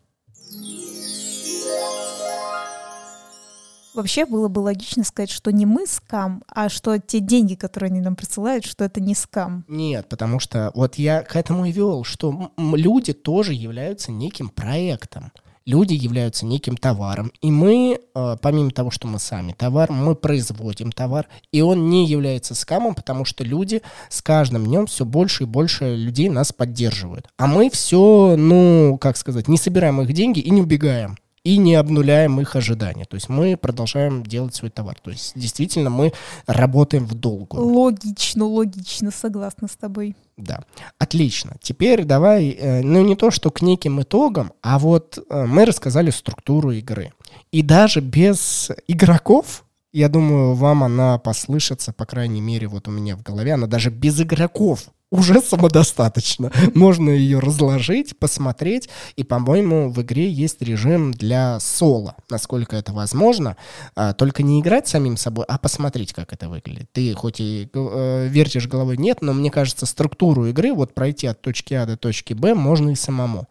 Вообще 3.98 4.26
было 4.26 4.46
бы 4.46 4.60
логично 4.60 5.02
сказать, 5.02 5.28
что 5.28 5.50
не 5.50 5.66
мы 5.66 5.84
скам, 5.88 6.44
а 6.46 6.68
что 6.68 6.96
те 6.98 7.18
деньги, 7.18 7.56
которые 7.56 7.88
они 7.88 8.00
нам 8.00 8.14
присылают, 8.14 8.64
что 8.64 8.84
это 8.84 9.00
не 9.00 9.16
скам. 9.16 9.64
Нет, 9.66 10.08
потому 10.08 10.38
что 10.38 10.70
вот 10.76 10.94
я 10.94 11.22
к 11.22 11.34
этому 11.34 11.64
и 11.64 11.72
вел, 11.72 12.04
что 12.04 12.52
люди 12.56 13.12
тоже 13.12 13.54
являются 13.54 14.12
неким 14.12 14.50
проектом. 14.50 15.32
Люди 15.66 15.94
являются 15.94 16.46
неким 16.46 16.76
товаром. 16.76 17.32
И 17.40 17.50
мы, 17.50 17.98
э, 18.14 18.36
помимо 18.40 18.70
того, 18.70 18.92
что 18.92 19.08
мы 19.08 19.18
сами 19.18 19.52
товар, 19.52 19.90
мы 19.90 20.14
производим 20.14 20.92
товар. 20.92 21.26
И 21.50 21.60
он 21.60 21.90
не 21.90 22.06
является 22.06 22.54
скамом, 22.54 22.94
потому 22.94 23.24
что 23.24 23.42
люди 23.42 23.82
с 24.10 24.22
каждым 24.22 24.64
днем 24.64 24.86
все 24.86 25.04
больше 25.04 25.42
и 25.42 25.46
больше 25.46 25.96
людей 25.96 26.28
нас 26.28 26.52
поддерживают. 26.52 27.26
А 27.36 27.48
мы 27.48 27.68
все, 27.68 28.36
ну, 28.38 28.96
как 29.00 29.16
сказать, 29.16 29.48
не 29.48 29.58
собираем 29.58 30.00
их 30.00 30.12
деньги 30.12 30.38
и 30.38 30.50
не 30.50 30.62
убегаем. 30.62 31.18
И 31.44 31.56
не 31.56 31.74
обнуляем 31.74 32.40
их 32.40 32.56
ожидания. 32.56 33.04
То 33.04 33.14
есть 33.14 33.28
мы 33.28 33.56
продолжаем 33.56 34.22
делать 34.22 34.54
свой 34.54 34.70
товар. 34.70 34.98
То 35.00 35.10
есть 35.10 35.32
действительно 35.34 35.90
мы 35.90 36.12
работаем 36.46 37.06
в 37.06 37.14
долгую. 37.14 37.64
Логично, 37.64 38.44
логично, 38.44 39.10
согласна 39.10 39.68
с 39.68 39.76
тобой. 39.76 40.16
Да, 40.36 40.60
отлично. 40.98 41.56
Теперь 41.60 42.04
давай, 42.04 42.50
э, 42.50 42.82
ну 42.82 43.04
не 43.04 43.16
то, 43.16 43.30
что 43.30 43.50
к 43.50 43.62
неким 43.62 44.00
итогам, 44.00 44.52
а 44.62 44.78
вот 44.78 45.18
э, 45.18 45.46
мы 45.46 45.64
рассказали 45.64 46.10
структуру 46.10 46.70
игры. 46.70 47.12
И 47.50 47.62
даже 47.62 48.00
без 48.00 48.70
игроков, 48.86 49.64
я 49.92 50.08
думаю, 50.08 50.54
вам 50.54 50.84
она 50.84 51.18
послышится, 51.18 51.92
по 51.92 52.06
крайней 52.06 52.40
мере, 52.40 52.68
вот 52.68 52.88
у 52.88 52.90
меня 52.90 53.16
в 53.16 53.22
голове, 53.22 53.54
она 53.54 53.66
даже 53.66 53.90
без 53.90 54.20
игроков 54.20 54.90
уже 55.10 55.40
самодостаточно. 55.40 56.52
Можно 56.74 57.10
ее 57.10 57.38
разложить, 57.38 58.18
посмотреть, 58.18 58.88
и, 59.16 59.24
по-моему, 59.24 59.90
в 59.90 60.02
игре 60.02 60.30
есть 60.30 60.60
режим 60.62 61.12
для 61.12 61.58
соло, 61.60 62.14
насколько 62.30 62.76
это 62.76 62.92
возможно. 62.92 63.56
А, 63.94 64.12
только 64.12 64.42
не 64.42 64.60
играть 64.60 64.86
самим 64.88 65.16
собой, 65.16 65.44
а 65.48 65.58
посмотреть, 65.58 66.12
как 66.12 66.32
это 66.32 66.48
выглядит. 66.48 66.90
Ты 66.92 67.14
хоть 67.14 67.40
и 67.40 67.68
э, 67.72 68.28
вертишь 68.28 68.68
головой, 68.68 68.96
нет, 68.98 69.22
но 69.22 69.32
мне 69.32 69.50
кажется, 69.50 69.86
структуру 69.86 70.46
игры, 70.46 70.72
вот 70.72 70.94
пройти 70.94 71.26
от 71.26 71.40
точки 71.40 71.74
А 71.74 71.86
до 71.86 71.96
точки 71.96 72.34
Б 72.34 72.54
можно 72.54 72.90
и 72.90 72.94
самому. 72.94 73.48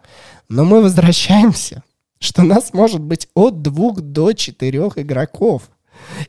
Но 0.49 0.63
мы 0.63 0.81
возвращаемся, 0.81 1.83
что 2.19 2.43
нас 2.43 2.73
может 2.73 3.01
быть 3.01 3.27
от 3.33 3.61
двух 3.61 4.01
до 4.01 4.33
четырех 4.33 4.97
игроков. 4.97 5.69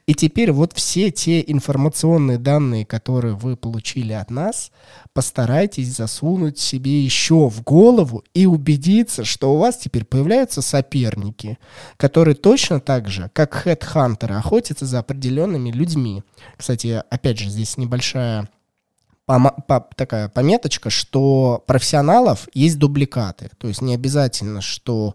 И 0.07 0.15
теперь 0.15 0.53
вот 0.53 0.73
все 0.73 1.11
те 1.11 1.45
информационные 1.47 2.39
данные, 2.39 2.85
которые 2.87 3.35
вы 3.35 3.57
получили 3.57 4.13
от 4.13 4.31
нас, 4.31 4.71
постарайтесь 5.13 5.95
засунуть 5.95 6.59
себе 6.59 7.03
еще 7.03 7.49
в 7.49 7.63
голову 7.63 8.25
и 8.35 8.47
убедиться, 8.47 9.25
что 9.25 9.55
у 9.55 9.59
вас 9.59 9.77
теперь 9.77 10.05
появляются 10.05 10.63
соперники, 10.63 11.59
которые 11.97 12.35
точно 12.35 12.81
так 12.81 13.09
же, 13.09 13.31
как 13.33 13.55
хедхантеры, 13.55 14.35
охотятся 14.35 14.87
за 14.87 15.01
определенными 15.01 15.71
людьми. 15.71 16.23
Кстати, 16.57 17.03
опять 17.11 17.39
же, 17.39 17.51
здесь 17.51 17.77
небольшая 17.77 18.49
такая 19.97 20.29
пометочка, 20.29 20.89
что 20.89 21.63
профессионалов 21.67 22.49
есть 22.55 22.79
дубликаты. 22.79 23.51
То 23.59 23.69
есть 23.69 23.83
не 23.83 23.95
обязательно, 23.95 24.63
что 24.63 25.15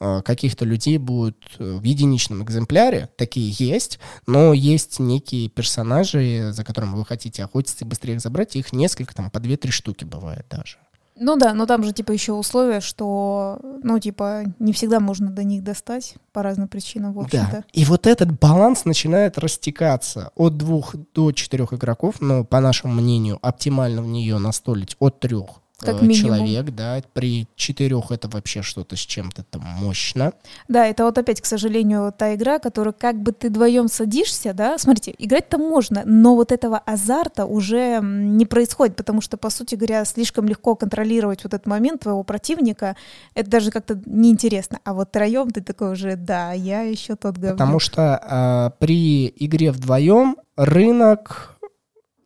каких-то 0.00 0.64
людей 0.64 0.98
будет 0.98 1.36
э, 1.58 1.76
в 1.76 1.82
единичном 1.82 2.42
экземпляре, 2.42 3.10
такие 3.16 3.54
есть, 3.58 3.98
но 4.26 4.52
есть 4.52 4.98
некие 4.98 5.48
персонажи, 5.48 6.52
за 6.52 6.64
которыми 6.64 6.94
вы 6.94 7.04
хотите 7.04 7.44
охотиться 7.44 7.84
и 7.84 7.88
быстрее 7.88 8.14
их 8.14 8.20
забрать, 8.20 8.56
их 8.56 8.72
несколько, 8.72 9.14
там 9.14 9.30
по 9.30 9.38
2-3 9.38 9.70
штуки 9.70 10.04
бывает 10.04 10.46
даже. 10.48 10.78
Ну 11.22 11.36
да, 11.36 11.52
но 11.52 11.66
там 11.66 11.84
же 11.84 11.92
типа 11.92 12.12
еще 12.12 12.32
условия, 12.32 12.80
что, 12.80 13.58
ну 13.82 13.98
типа, 13.98 14.44
не 14.58 14.72
всегда 14.72 15.00
можно 15.00 15.30
до 15.30 15.44
них 15.44 15.62
достать 15.62 16.14
по 16.32 16.42
разным 16.42 16.66
причинам, 16.66 17.12
в 17.12 17.20
общем-то. 17.20 17.58
Да. 17.58 17.64
И 17.74 17.84
вот 17.84 18.06
этот 18.06 18.40
баланс 18.40 18.86
начинает 18.86 19.36
растекаться 19.36 20.30
от 20.34 20.56
двух 20.56 20.94
до 21.14 21.32
четырех 21.32 21.74
игроков, 21.74 22.22
но 22.22 22.42
по 22.44 22.60
нашему 22.60 22.94
мнению 22.94 23.38
оптимально 23.42 24.02
в 24.02 24.06
нее 24.06 24.38
настолить 24.38 24.96
от 24.98 25.20
трех 25.20 25.59
как 25.80 26.02
э, 26.02 26.12
человек, 26.12 26.66
да, 26.70 27.02
при 27.12 27.46
четырех 27.56 28.10
это 28.10 28.28
вообще 28.28 28.62
что-то 28.62 28.96
с 28.96 29.00
чем-то 29.00 29.44
там 29.44 29.62
мощно. 29.62 30.32
Да, 30.68 30.86
это 30.86 31.04
вот 31.04 31.16
опять, 31.18 31.40
к 31.40 31.46
сожалению, 31.46 32.12
та 32.16 32.34
игра, 32.34 32.58
которую 32.58 32.94
как 32.98 33.20
бы 33.20 33.32
ты 33.32 33.48
вдвоем 33.48 33.88
садишься, 33.88 34.52
да, 34.52 34.78
смотрите, 34.78 35.14
играть-то 35.18 35.58
можно, 35.58 36.02
но 36.04 36.34
вот 36.34 36.52
этого 36.52 36.78
азарта 36.78 37.46
уже 37.46 38.00
не 38.02 38.46
происходит, 38.46 38.96
потому 38.96 39.20
что, 39.20 39.36
по 39.36 39.50
сути 39.50 39.74
говоря, 39.74 40.04
слишком 40.04 40.46
легко 40.46 40.76
контролировать 40.76 41.44
вот 41.44 41.54
этот 41.54 41.66
момент 41.66 42.02
твоего 42.02 42.22
противника, 42.22 42.96
это 43.34 43.50
даже 43.50 43.70
как-то 43.70 44.00
неинтересно, 44.06 44.80
а 44.84 44.92
вот 44.92 45.12
троем 45.12 45.50
ты 45.50 45.62
такой 45.62 45.92
уже, 45.92 46.16
да, 46.16 46.52
я 46.52 46.82
еще 46.82 47.16
тот 47.16 47.36
говнюк. 47.36 47.58
Потому 47.58 47.78
что 47.78 48.20
э, 48.22 48.78
при 48.78 49.32
игре 49.36 49.72
вдвоем 49.72 50.36
рынок 50.56 51.56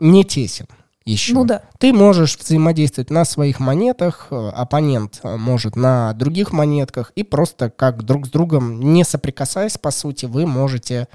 не 0.00 0.24
тесен 0.24 0.66
еще. 1.04 1.34
Ну 1.34 1.44
да. 1.44 1.62
Ты 1.78 1.92
можешь 1.92 2.38
взаимодействовать 2.38 3.10
на 3.10 3.24
своих 3.24 3.60
монетах, 3.60 4.28
э, 4.30 4.48
оппонент 4.54 5.20
э, 5.22 5.36
может 5.36 5.76
на 5.76 6.12
других 6.14 6.52
монетках, 6.52 7.12
и 7.14 7.22
просто 7.22 7.70
как 7.70 8.02
друг 8.04 8.26
с 8.26 8.30
другом, 8.30 8.80
не 8.80 9.04
соприкасаясь, 9.04 9.78
по 9.78 9.90
сути, 9.90 10.26
вы 10.26 10.46
можете 10.46 11.08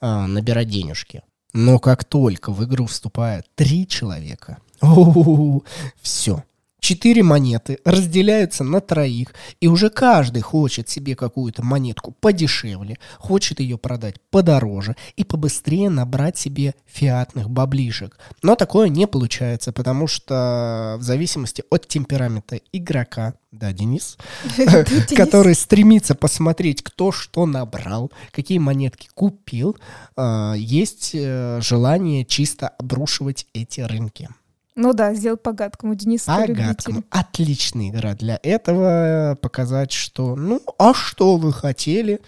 э, 0.00 0.26
набирать 0.26 0.68
денежки. 0.68 1.22
Но 1.52 1.78
как 1.78 2.04
только 2.04 2.52
в 2.52 2.64
игру 2.64 2.86
вступает 2.86 3.46
три 3.54 3.86
человека, 3.86 4.58
все, 6.02 6.44
четыре 6.80 7.22
монеты 7.22 7.78
разделяются 7.84 8.64
на 8.64 8.80
троих, 8.80 9.34
и 9.60 9.68
уже 9.68 9.90
каждый 9.90 10.42
хочет 10.42 10.88
себе 10.88 11.16
какую-то 11.16 11.64
монетку 11.64 12.12
подешевле, 12.12 12.98
хочет 13.18 13.60
ее 13.60 13.78
продать 13.78 14.16
подороже 14.30 14.96
и 15.16 15.24
побыстрее 15.24 15.90
набрать 15.90 16.38
себе 16.38 16.74
фиатных 16.86 17.50
баблишек. 17.50 18.18
Но 18.42 18.54
такое 18.54 18.88
не 18.88 19.06
получается, 19.06 19.72
потому 19.72 20.06
что 20.06 20.96
в 20.98 21.02
зависимости 21.02 21.64
от 21.70 21.88
темперамента 21.88 22.60
игрока, 22.72 23.34
да, 23.50 23.72
Денис, 23.72 24.16
который 25.16 25.54
стремится 25.54 26.14
посмотреть, 26.14 26.82
кто 26.82 27.10
что 27.10 27.46
набрал, 27.46 28.12
какие 28.30 28.58
монетки 28.58 29.08
купил, 29.14 29.76
а, 30.16 30.54
есть 30.54 31.12
э, 31.14 31.60
желание 31.62 32.24
чисто 32.24 32.68
обрушивать 32.68 33.46
эти 33.54 33.80
рынки. 33.80 34.28
Ну 34.76 34.92
да, 34.92 35.14
сделать 35.14 35.42
по 35.42 35.52
гадкому. 35.52 35.94
Денис 35.94 36.24
по 36.24 36.46
гадкому. 36.46 37.02
Отличная 37.10 37.88
игра 37.88 38.14
для 38.14 38.38
этого. 38.42 39.36
Показать, 39.40 39.90
что, 39.90 40.36
ну, 40.36 40.60
а 40.78 40.92
что 40.92 41.36
вы 41.36 41.52
хотели? 41.54 42.20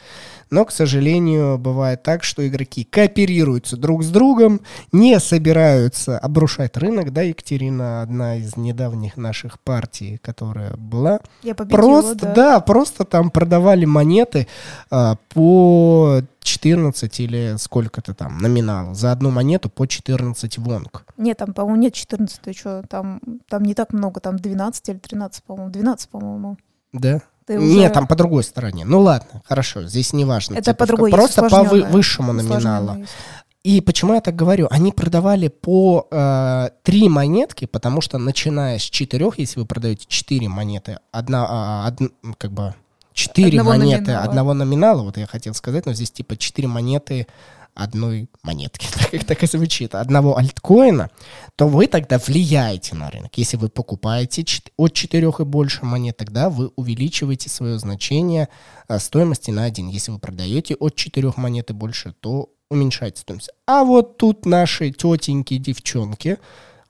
Но, 0.50 0.64
к 0.64 0.72
сожалению, 0.72 1.58
бывает 1.58 2.02
так, 2.02 2.24
что 2.24 2.46
игроки 2.48 2.84
кооперируются 2.84 3.76
друг 3.76 4.02
с 4.02 4.08
другом, 4.08 4.62
не 4.92 5.20
собираются 5.20 6.18
обрушать 6.18 6.78
рынок. 6.78 7.12
Да, 7.12 7.20
Екатерина, 7.20 8.00
одна 8.00 8.36
из 8.36 8.56
недавних 8.56 9.18
наших 9.18 9.60
партий, 9.60 10.18
которая 10.22 10.74
была. 10.78 11.20
Я 11.42 11.54
победила, 11.54 11.82
просто, 11.82 12.14
да. 12.14 12.34
да, 12.34 12.60
просто 12.60 13.04
там 13.04 13.30
продавали 13.30 13.84
монеты 13.84 14.48
а, 14.90 15.16
по 15.28 16.22
14 16.48 17.20
или 17.20 17.54
сколько-то 17.58 18.14
там 18.14 18.38
номинал 18.38 18.94
за 18.94 19.12
одну 19.12 19.30
монету 19.30 19.68
по 19.68 19.86
14 19.86 20.58
вонг. 20.58 21.04
Нет, 21.16 21.36
там, 21.36 21.52
по-моему, 21.52 21.82
нет 21.82 21.94
14, 21.94 22.40
ты 22.40 22.52
что, 22.52 22.82
там, 22.88 23.20
там 23.48 23.62
не 23.64 23.74
так 23.74 23.92
много, 23.92 24.20
там 24.20 24.38
12 24.38 24.88
или 24.88 24.98
13, 24.98 25.44
по-моему, 25.44 25.70
12, 25.70 26.08
по-моему. 26.08 26.56
Да? 26.92 27.20
Ты 27.46 27.58
уже... 27.58 27.66
Нет, 27.66 27.92
там 27.92 28.06
по 28.06 28.16
другой 28.16 28.44
стороне. 28.44 28.84
Ну 28.84 29.00
ладно, 29.00 29.42
хорошо, 29.44 29.82
здесь 29.84 30.12
не 30.12 30.24
важно. 30.24 30.54
Это 30.54 30.72
типа, 30.72 30.78
по 30.78 30.86
другой 30.86 31.10
Просто 31.10 31.48
по 31.48 31.62
вы, 31.62 31.82
высшему 31.82 32.32
номиналу. 32.32 33.04
И 33.64 33.80
почему 33.80 34.14
я 34.14 34.20
так 34.20 34.34
говорю? 34.34 34.68
Они 34.70 34.92
продавали 34.92 35.48
по 35.48 36.06
э, 36.10 36.68
три 36.82 37.08
монетки, 37.08 37.66
потому 37.66 38.00
что 38.00 38.16
начиная 38.16 38.78
с 38.78 38.82
четырех, 38.82 39.38
если 39.38 39.60
вы 39.60 39.66
продаете 39.66 40.06
четыре 40.08 40.48
монеты, 40.48 40.98
одна, 41.10 41.46
а, 41.48 41.88
од, 41.88 42.12
как 42.38 42.52
бы 42.52 42.74
четыре 43.18 43.62
монеты 43.62 44.02
номинала. 44.02 44.24
одного 44.24 44.54
номинала, 44.54 45.02
вот 45.02 45.16
я 45.16 45.26
хотел 45.26 45.54
сказать, 45.54 45.86
но 45.86 45.92
здесь 45.92 46.10
типа 46.10 46.36
четыре 46.36 46.68
монеты 46.68 47.26
одной 47.74 48.28
монетки, 48.42 48.88
так, 49.10 49.24
так 49.24 49.42
и 49.42 49.46
звучит, 49.46 49.94
одного 49.94 50.36
альткоина, 50.36 51.10
то 51.56 51.68
вы 51.68 51.86
тогда 51.86 52.18
влияете 52.18 52.94
на 52.94 53.10
рынок. 53.10 53.36
Если 53.36 53.56
вы 53.56 53.68
покупаете 53.68 54.44
от 54.76 54.92
четырех 54.92 55.40
и 55.40 55.44
больше 55.44 55.84
монет, 55.84 56.16
тогда 56.16 56.50
вы 56.50 56.70
увеличиваете 56.76 57.48
свое 57.48 57.78
значение 57.78 58.48
а, 58.88 58.98
стоимости 58.98 59.50
на 59.50 59.64
один. 59.64 59.88
Если 59.88 60.10
вы 60.10 60.18
продаете 60.18 60.74
от 60.74 60.96
четырех 60.96 61.36
монет 61.36 61.70
и 61.70 61.72
больше, 61.72 62.14
то 62.20 62.50
уменьшаете 62.70 63.20
стоимость. 63.20 63.50
А 63.66 63.84
вот 63.84 64.16
тут 64.16 64.44
наши 64.44 64.90
тетеньки, 64.90 65.56
девчонки 65.56 66.38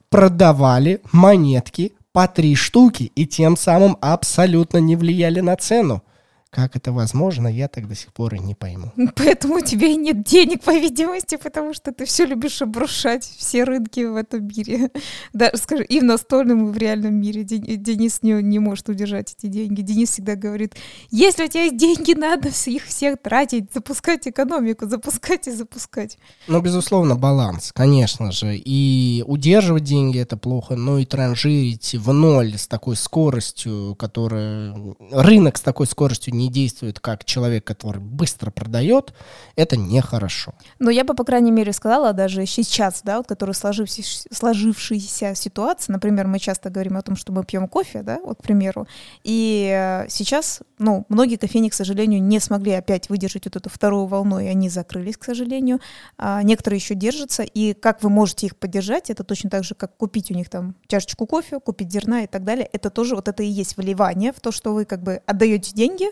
продавали 0.09 1.01
монетки 1.13 1.93
по 2.13 2.27
три 2.27 2.55
штуки 2.55 3.13
и 3.15 3.27
тем 3.27 3.57
самым 3.57 3.97
абсолютно 4.01 4.79
не 4.79 4.97
влияли 4.97 5.41
на 5.41 5.57
цену. 5.57 6.03
Как 6.51 6.77
это 6.77 6.93
возможно, 6.93 7.47
я 7.47 7.69
так 7.69 7.87
до 7.89 7.95
сих 7.95 8.11
пор 8.13 8.35
и 8.35 8.39
не 8.39 8.55
пойму. 8.55 8.91
Поэтому 9.17 9.57
у 9.57 9.61
тебя 9.61 9.89
и 9.89 9.97
нет 9.97 10.23
денег, 10.23 10.63
по 10.63 10.71
видимости, 10.71 11.37
потому 11.37 11.75
что 11.75 11.93
ты 11.93 12.07
все 12.07 12.25
любишь 12.25 12.63
обрушать 12.63 13.25
все 13.25 13.65
рынки 13.65 14.01
в 14.01 14.17
этом 14.17 14.47
мире. 14.47 14.91
Да, 15.35 15.51
скажи, 15.55 15.85
и 15.85 16.01
в 16.01 16.05
настольном, 16.05 16.69
и 16.69 16.73
в 16.73 16.79
реальном 16.79 17.15
мире. 17.15 17.45
Денис 17.45 18.23
не, 18.23 18.43
не 18.43 18.59
может 18.59 18.89
удержать 18.89 19.35
эти 19.39 19.47
деньги. 19.47 19.83
Денис 19.83 20.11
всегда 20.11 20.37
говорит, 20.37 20.75
если 21.11 21.45
у 21.45 21.49
тебя 21.49 21.65
есть 21.65 21.77
деньги, 21.77 22.15
надо 22.15 22.49
их 22.67 22.85
всех 22.85 23.21
тратить, 23.23 23.73
запускать 23.73 24.27
экономику, 24.27 24.89
запускать 24.89 25.47
и 25.49 25.51
запускать. 25.51 26.19
Ну, 26.47 26.61
безусловно, 26.61 27.15
баланс, 27.15 27.73
конечно 27.75 28.33
же. 28.33 28.57
И 28.57 29.23
удерживать 29.27 29.85
деньги 29.85 30.19
это 30.19 30.37
плохо, 30.37 30.77
но 30.77 30.99
и 30.99 31.05
транжирить 31.05 31.95
в 31.95 32.13
ноль 32.13 32.57
с 32.57 32.67
такой 32.67 32.97
скоростью, 32.97 33.95
которая... 33.99 34.75
Рынок 35.11 35.59
с 35.59 35.61
такой 35.61 35.87
скоростью 35.87 36.35
не 36.39 36.49
действует 36.49 37.01
как 37.01 37.25
человек, 37.25 37.65
который 37.65 38.01
быстро 38.01 38.51
продает, 38.51 39.13
это 39.57 39.77
нехорошо. 39.77 40.55
Но 40.79 40.91
я 40.91 41.05
бы, 41.05 41.15
по 41.15 41.25
крайней 41.25 41.51
мере, 41.51 41.73
сказала 41.73 42.13
даже 42.13 42.47
сейчас, 42.47 43.03
да, 43.05 43.19
вот, 43.19 43.27
который 43.27 43.55
сложившийся, 43.55 44.29
сложившаяся 44.33 45.35
ситуация, 45.35 45.93
например, 45.93 46.27
мы 46.27 46.39
часто 46.39 46.71
говорим 46.71 46.97
о 46.97 47.03
том, 47.03 47.17
что 47.17 47.33
мы 47.33 47.45
пьем 47.45 47.69
кофе, 47.69 48.03
да, 48.03 48.21
вот, 48.25 48.39
к 48.39 48.43
примеру, 48.43 48.87
и 49.25 49.71
э, 49.73 50.07
сейчас, 50.09 50.61
ну, 50.79 51.05
многие 51.09 51.37
кофейни, 51.37 51.69
к 51.69 51.75
сожалению, 51.75 52.23
не 52.23 52.41
смогли 52.41 52.73
опять 52.73 53.09
выдержать 53.09 53.45
вот 53.47 53.57
эту 53.57 53.69
вторую 53.69 54.07
волну, 54.07 54.39
и 54.39 54.47
они 54.47 54.69
закрылись, 54.69 55.17
к 55.17 55.25
сожалению. 55.25 55.81
А 56.17 56.43
некоторые 56.43 56.79
еще 56.79 56.95
держатся, 56.95 57.43
и 57.43 57.75
как 57.75 58.03
вы 58.03 58.11
можете 58.11 58.47
их 58.47 58.57
поддержать, 58.57 59.11
это 59.11 59.25
точно 59.25 59.51
так 59.51 59.65
же, 59.65 59.75
как 59.75 59.97
купить 59.97 60.31
у 60.31 60.35
них 60.35 60.49
там 60.49 60.75
чашечку 60.87 61.27
кофе, 61.27 61.61
купить 61.61 61.93
зерна 61.93 62.23
и 62.23 62.27
так 62.27 62.45
далее, 62.45 62.69
это 62.73 62.91
тоже 62.91 63.15
вот 63.15 63.29
это 63.29 63.43
и 63.43 63.47
есть 63.47 63.77
вливание 63.77 64.33
в 64.33 64.41
то, 64.41 64.53
что 64.53 64.73
вы 64.73 64.85
как 64.85 65.03
бы 65.03 65.23
отдаете 65.27 65.73
деньги, 65.75 66.07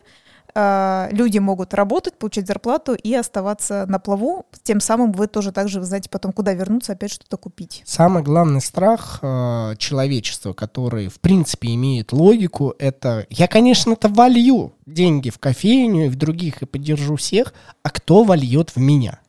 люди 1.13 1.39
могут 1.39 1.75
работать, 1.75 2.19
получать 2.19 2.47
зарплату 2.47 2.95
и 2.95 3.15
оставаться 3.15 3.85
на 3.89 3.99
плаву. 3.99 4.47
Тем 4.63 4.81
самым 4.81 5.13
вы 5.13 5.27
тоже 5.27 5.53
также 5.53 5.83
знаете 5.83 6.09
потом, 6.09 6.33
куда 6.33 6.55
вернуться, 6.55 6.93
опять 6.93 7.13
что-то 7.13 7.37
купить. 7.37 7.83
Самый 7.85 8.23
главный 8.23 8.61
страх 8.61 9.19
э, 9.23 9.75
человечества, 9.79 10.53
который, 10.53 11.09
в 11.09 11.21
принципе, 11.21 11.75
имеет 11.75 12.13
логику, 12.13 12.75
это 12.79 13.27
я, 13.31 13.49
конечно-то 13.49 14.09
волью 14.09 14.73
деньги 14.87 15.31
в 15.31 15.39
кофейню 15.39 16.07
и 16.07 16.09
в 16.09 16.17
других 16.17 16.63
и 16.63 16.67
поддержу 16.67 17.17
всех, 17.17 17.53
а 17.83 17.91
кто 17.91 18.25
вольет 18.25 18.71
в 18.71 18.79
меня? 18.79 19.21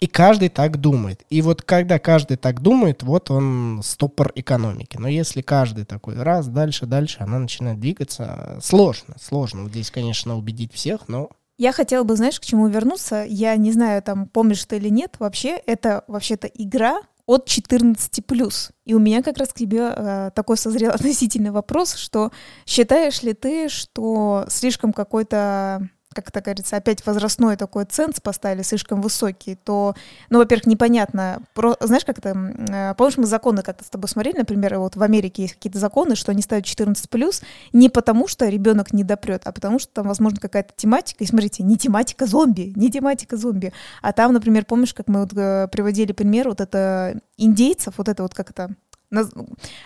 И 0.00 0.06
каждый 0.06 0.48
так 0.48 0.78
думает. 0.78 1.24
И 1.30 1.42
вот 1.42 1.62
когда 1.62 1.98
каждый 1.98 2.36
так 2.36 2.60
думает, 2.60 3.02
вот 3.02 3.30
он 3.30 3.80
стопор 3.84 4.32
экономики. 4.34 4.96
Но 4.98 5.08
если 5.08 5.42
каждый 5.42 5.84
такой 5.84 6.16
раз, 6.22 6.48
дальше, 6.48 6.86
дальше, 6.86 7.18
она 7.20 7.38
начинает 7.38 7.80
двигаться, 7.80 8.58
сложно, 8.62 9.14
сложно. 9.20 9.62
Вот 9.62 9.70
здесь, 9.70 9.90
конечно, 9.90 10.36
убедить 10.36 10.72
всех, 10.72 11.08
но 11.08 11.30
Я 11.58 11.72
хотела 11.72 12.04
бы, 12.04 12.16
знаешь, 12.16 12.38
к 12.38 12.44
чему 12.44 12.68
вернуться. 12.68 13.24
Я 13.26 13.56
не 13.56 13.72
знаю, 13.72 14.02
там, 14.02 14.26
помнишь 14.28 14.64
ты 14.64 14.76
или 14.76 14.88
нет. 14.90 15.16
Вообще, 15.18 15.56
это 15.66 16.04
вообще-то 16.06 16.46
игра 16.48 17.00
от 17.26 17.48
14+. 17.48 18.72
И 18.84 18.94
у 18.94 18.98
меня 18.98 19.22
как 19.22 19.36
раз 19.36 19.48
к 19.48 19.54
тебе 19.54 19.92
э, 19.94 20.30
такой 20.34 20.56
созрел 20.56 20.90
относительный 20.94 21.50
вопрос, 21.50 21.94
что 21.94 22.30
считаешь 22.66 23.22
ли 23.22 23.34
ты, 23.34 23.68
что 23.68 24.46
слишком 24.48 24.92
какой-то 24.92 25.88
как 26.16 26.30
это 26.30 26.40
говорится, 26.40 26.76
опять 26.76 27.04
возрастной 27.06 27.56
такой 27.56 27.84
ценз 27.84 28.20
поставили 28.20 28.62
слишком 28.62 29.00
высокий, 29.00 29.54
то, 29.54 29.94
ну, 30.30 30.38
во-первых, 30.38 30.66
непонятно, 30.66 31.42
про, 31.54 31.76
знаешь, 31.80 32.04
как 32.04 32.18
это, 32.18 32.30
э, 32.30 32.94
помнишь, 32.96 33.18
мы 33.18 33.26
законы 33.26 33.62
как-то 33.62 33.84
с 33.84 33.88
тобой 33.88 34.08
смотрели, 34.08 34.38
например, 34.38 34.78
вот 34.78 34.96
в 34.96 35.02
Америке 35.02 35.42
есть 35.42 35.54
какие-то 35.54 35.78
законы, 35.78 36.16
что 36.16 36.32
они 36.32 36.42
ставят 36.42 36.64
14+, 36.64 37.42
не 37.72 37.88
потому 37.88 38.26
что 38.26 38.48
ребенок 38.48 38.92
не 38.92 39.04
допрет, 39.04 39.42
а 39.44 39.52
потому 39.52 39.78
что 39.78 39.92
там, 39.92 40.08
возможно, 40.08 40.40
какая-то 40.40 40.72
тематика, 40.74 41.22
и 41.22 41.26
смотрите, 41.26 41.62
не 41.62 41.76
тематика 41.76 42.26
зомби, 42.26 42.72
не 42.74 42.90
тематика 42.90 43.36
зомби, 43.36 43.72
а 44.02 44.12
там, 44.12 44.32
например, 44.32 44.64
помнишь, 44.64 44.94
как 44.94 45.08
мы 45.08 45.20
вот 45.20 45.32
э, 45.36 45.68
приводили 45.70 46.12
пример, 46.12 46.48
вот 46.48 46.60
это 46.60 47.20
индейцев, 47.36 47.94
вот 47.98 48.08
это 48.08 48.22
вот 48.22 48.34
как 48.34 48.50
это, 48.50 48.70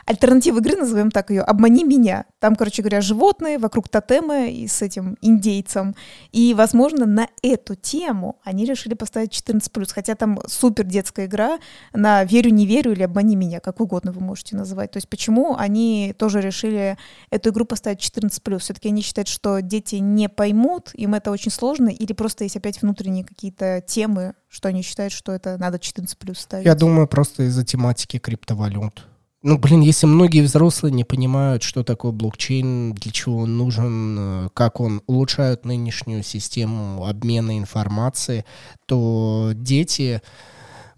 альтернатива 0.07 0.59
игры, 0.59 0.77
назовем 0.77 1.11
так 1.11 1.31
ее, 1.31 1.43
«Обмани 1.43 1.85
меня». 1.85 2.25
Там, 2.39 2.57
короче 2.57 2.83
говоря, 2.83 3.01
животные, 3.01 3.59
вокруг 3.59 3.89
тотема 3.89 4.47
и 4.47 4.66
с 4.66 4.83
этим 4.83 5.16
индейцем. 5.21 5.95
И, 6.33 6.55
возможно, 6.55 7.07
на 7.07 7.29
эту 7.43 7.75
тему 7.75 8.39
они 8.45 8.64
решили 8.64 8.95
поставить 8.95 9.33
14+. 9.33 9.93
Хотя 9.93 10.14
там 10.14 10.41
супер 10.47 10.85
детская 10.85 11.27
игра 11.27 11.59
на 11.93 12.25
«Верю, 12.25 12.51
не 12.51 12.66
верю» 12.66 12.93
или 12.93 13.03
«Обмани 13.03 13.37
меня», 13.37 13.61
как 13.61 13.81
угодно 13.81 14.12
вы 14.12 14.21
можете 14.21 14.57
называть. 14.57 14.91
То 14.93 14.97
есть 14.97 15.09
почему 15.09 15.57
они 15.57 16.14
тоже 16.18 16.41
решили 16.41 16.97
эту 17.31 17.51
игру 17.51 17.64
поставить 17.64 18.01
14+. 18.01 18.59
Все-таки 18.59 18.89
они 18.89 19.03
считают, 19.03 19.29
что 19.29 19.61
дети 19.61 19.97
не 19.97 20.29
поймут, 20.29 20.91
им 20.95 21.14
это 21.14 21.31
очень 21.31 21.51
сложно, 21.51 21.89
или 21.89 22.12
просто 22.12 22.45
есть 22.45 22.57
опять 22.57 22.83
внутренние 22.83 23.25
какие-то 23.25 23.83
темы, 23.87 24.35
что 24.49 24.68
они 24.68 24.83
считают, 24.83 25.12
что 25.12 25.33
это 25.33 25.57
надо 25.59 25.79
14 25.79 26.18
плюс 26.18 26.41
ставить? 26.41 26.66
Я 26.66 26.75
думаю, 26.75 27.07
просто 27.07 27.45
из-за 27.45 27.64
тематики 27.64 28.18
криптовалют. 28.18 29.07
Ну, 29.43 29.57
блин, 29.57 29.80
если 29.80 30.05
многие 30.07 30.43
взрослые 30.43 30.93
не 30.93 31.05
понимают, 31.05 31.62
что 31.62 31.82
такое 31.82 32.12
блокчейн, 32.12 32.93
для 32.93 33.11
чего 33.11 33.38
он 33.38 33.57
нужен, 33.57 34.16
э, 34.18 34.49
как 34.53 34.80
он 34.80 35.03
улучшает 35.07 35.64
нынешнюю 35.64 36.22
систему 36.22 37.07
обмена 37.07 37.59
информацией, 37.59 38.45
то 38.86 39.53
дети... 39.55 40.20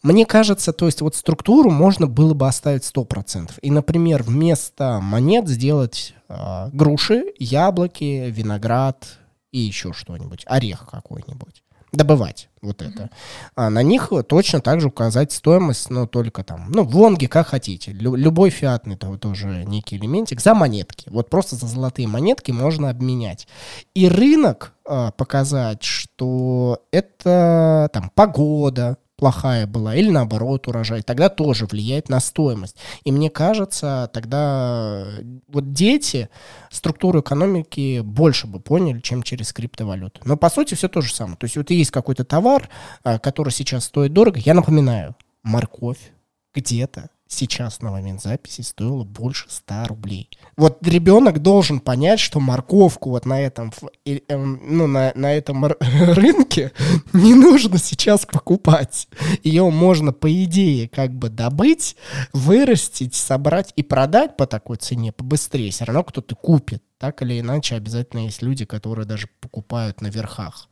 Мне 0.02 0.26
кажется, 0.26 0.72
то 0.72 0.86
есть 0.86 1.00
вот 1.00 1.14
структуру 1.14 1.70
можно 1.70 2.08
было 2.08 2.34
бы 2.34 2.48
оставить 2.48 2.82
100%. 2.82 3.52
И, 3.62 3.70
например, 3.70 4.24
вместо 4.24 4.98
монет 5.00 5.46
сделать 5.46 6.12
э, 6.28 6.70
груши, 6.72 7.26
яблоки, 7.38 8.28
виноград 8.28 9.20
и 9.52 9.60
еще 9.60 9.92
что-нибудь, 9.92 10.42
орех 10.46 10.88
какой-нибудь 10.90 11.62
добывать 11.92 12.48
вот 12.62 12.80
mm-hmm. 12.80 12.88
это. 12.94 13.10
А 13.54 13.70
на 13.70 13.82
них 13.82 14.12
точно 14.28 14.60
так 14.60 14.80
же 14.80 14.88
указать 14.88 15.32
стоимость, 15.32 15.90
но 15.90 16.06
только 16.06 16.42
там, 16.42 16.70
ну, 16.70 16.84
в 16.84 16.96
лонге 16.96 17.28
как 17.28 17.48
хотите. 17.48 17.92
Лю- 17.92 18.14
любой 18.14 18.50
фиатный 18.50 18.96
то, 18.96 19.16
тоже 19.18 19.64
некий 19.66 19.96
элементик 19.96 20.40
за 20.40 20.54
монетки. 20.54 21.08
Вот 21.10 21.28
просто 21.28 21.56
за 21.56 21.66
золотые 21.66 22.08
монетки 22.08 22.50
можно 22.50 22.88
обменять. 22.88 23.46
И 23.94 24.08
рынок 24.08 24.72
а, 24.84 25.10
показать, 25.12 25.82
что 25.82 26.82
это 26.90 27.90
там 27.92 28.10
погода, 28.14 28.96
плохая 29.22 29.68
была, 29.68 29.94
или 29.94 30.10
наоборот 30.10 30.66
урожай, 30.66 31.02
тогда 31.02 31.28
тоже 31.28 31.66
влияет 31.66 32.08
на 32.08 32.18
стоимость. 32.18 32.74
И 33.04 33.12
мне 33.12 33.30
кажется, 33.30 34.10
тогда 34.12 35.06
вот 35.46 35.72
дети 35.72 36.28
структуру 36.72 37.20
экономики 37.20 38.00
больше 38.00 38.48
бы 38.48 38.58
поняли, 38.58 38.98
чем 38.98 39.22
через 39.22 39.52
криптовалюту. 39.52 40.20
Но 40.24 40.36
по 40.36 40.50
сути 40.50 40.74
все 40.74 40.88
то 40.88 41.02
же 41.02 41.14
самое. 41.14 41.36
То 41.36 41.44
есть 41.44 41.56
вот 41.56 41.70
есть 41.70 41.92
какой-то 41.92 42.24
товар, 42.24 42.68
а, 43.04 43.20
который 43.20 43.50
сейчас 43.50 43.84
стоит 43.84 44.12
дорого. 44.12 44.40
Я 44.40 44.54
напоминаю, 44.54 45.14
морковь 45.44 46.10
где-то 46.52 47.08
сейчас 47.32 47.80
на 47.80 47.90
момент 47.90 48.22
записи 48.22 48.60
стоила 48.60 49.04
больше 49.04 49.46
100 49.48 49.86
рублей. 49.88 50.28
Вот 50.56 50.86
ребенок 50.86 51.40
должен 51.40 51.80
понять, 51.80 52.20
что 52.20 52.40
морковку 52.40 53.10
вот 53.10 53.26
на 53.26 53.40
этом, 53.40 53.72
эм, 54.04 54.60
ну, 54.62 54.86
на, 54.86 55.12
на 55.14 55.32
этом 55.32 55.64
рынке 55.80 56.72
не 57.12 57.34
нужно 57.34 57.78
сейчас 57.78 58.26
покупать. 58.26 59.08
Ее 59.42 59.68
можно, 59.70 60.12
по 60.12 60.32
идее, 60.44 60.88
как 60.88 61.12
бы 61.12 61.28
добыть, 61.28 61.96
вырастить, 62.32 63.14
собрать 63.14 63.72
и 63.76 63.82
продать 63.82 64.36
по 64.36 64.46
такой 64.46 64.76
цене 64.76 65.12
побыстрее. 65.12 65.70
Все 65.70 65.84
равно 65.84 66.04
кто-то 66.04 66.34
купит. 66.34 66.82
Так 66.98 67.22
или 67.22 67.40
иначе, 67.40 67.74
обязательно 67.74 68.26
есть 68.26 68.42
люди, 68.42 68.64
которые 68.64 69.06
даже 69.06 69.28
покупают 69.40 70.00
на 70.00 70.06
верхах. 70.06 70.68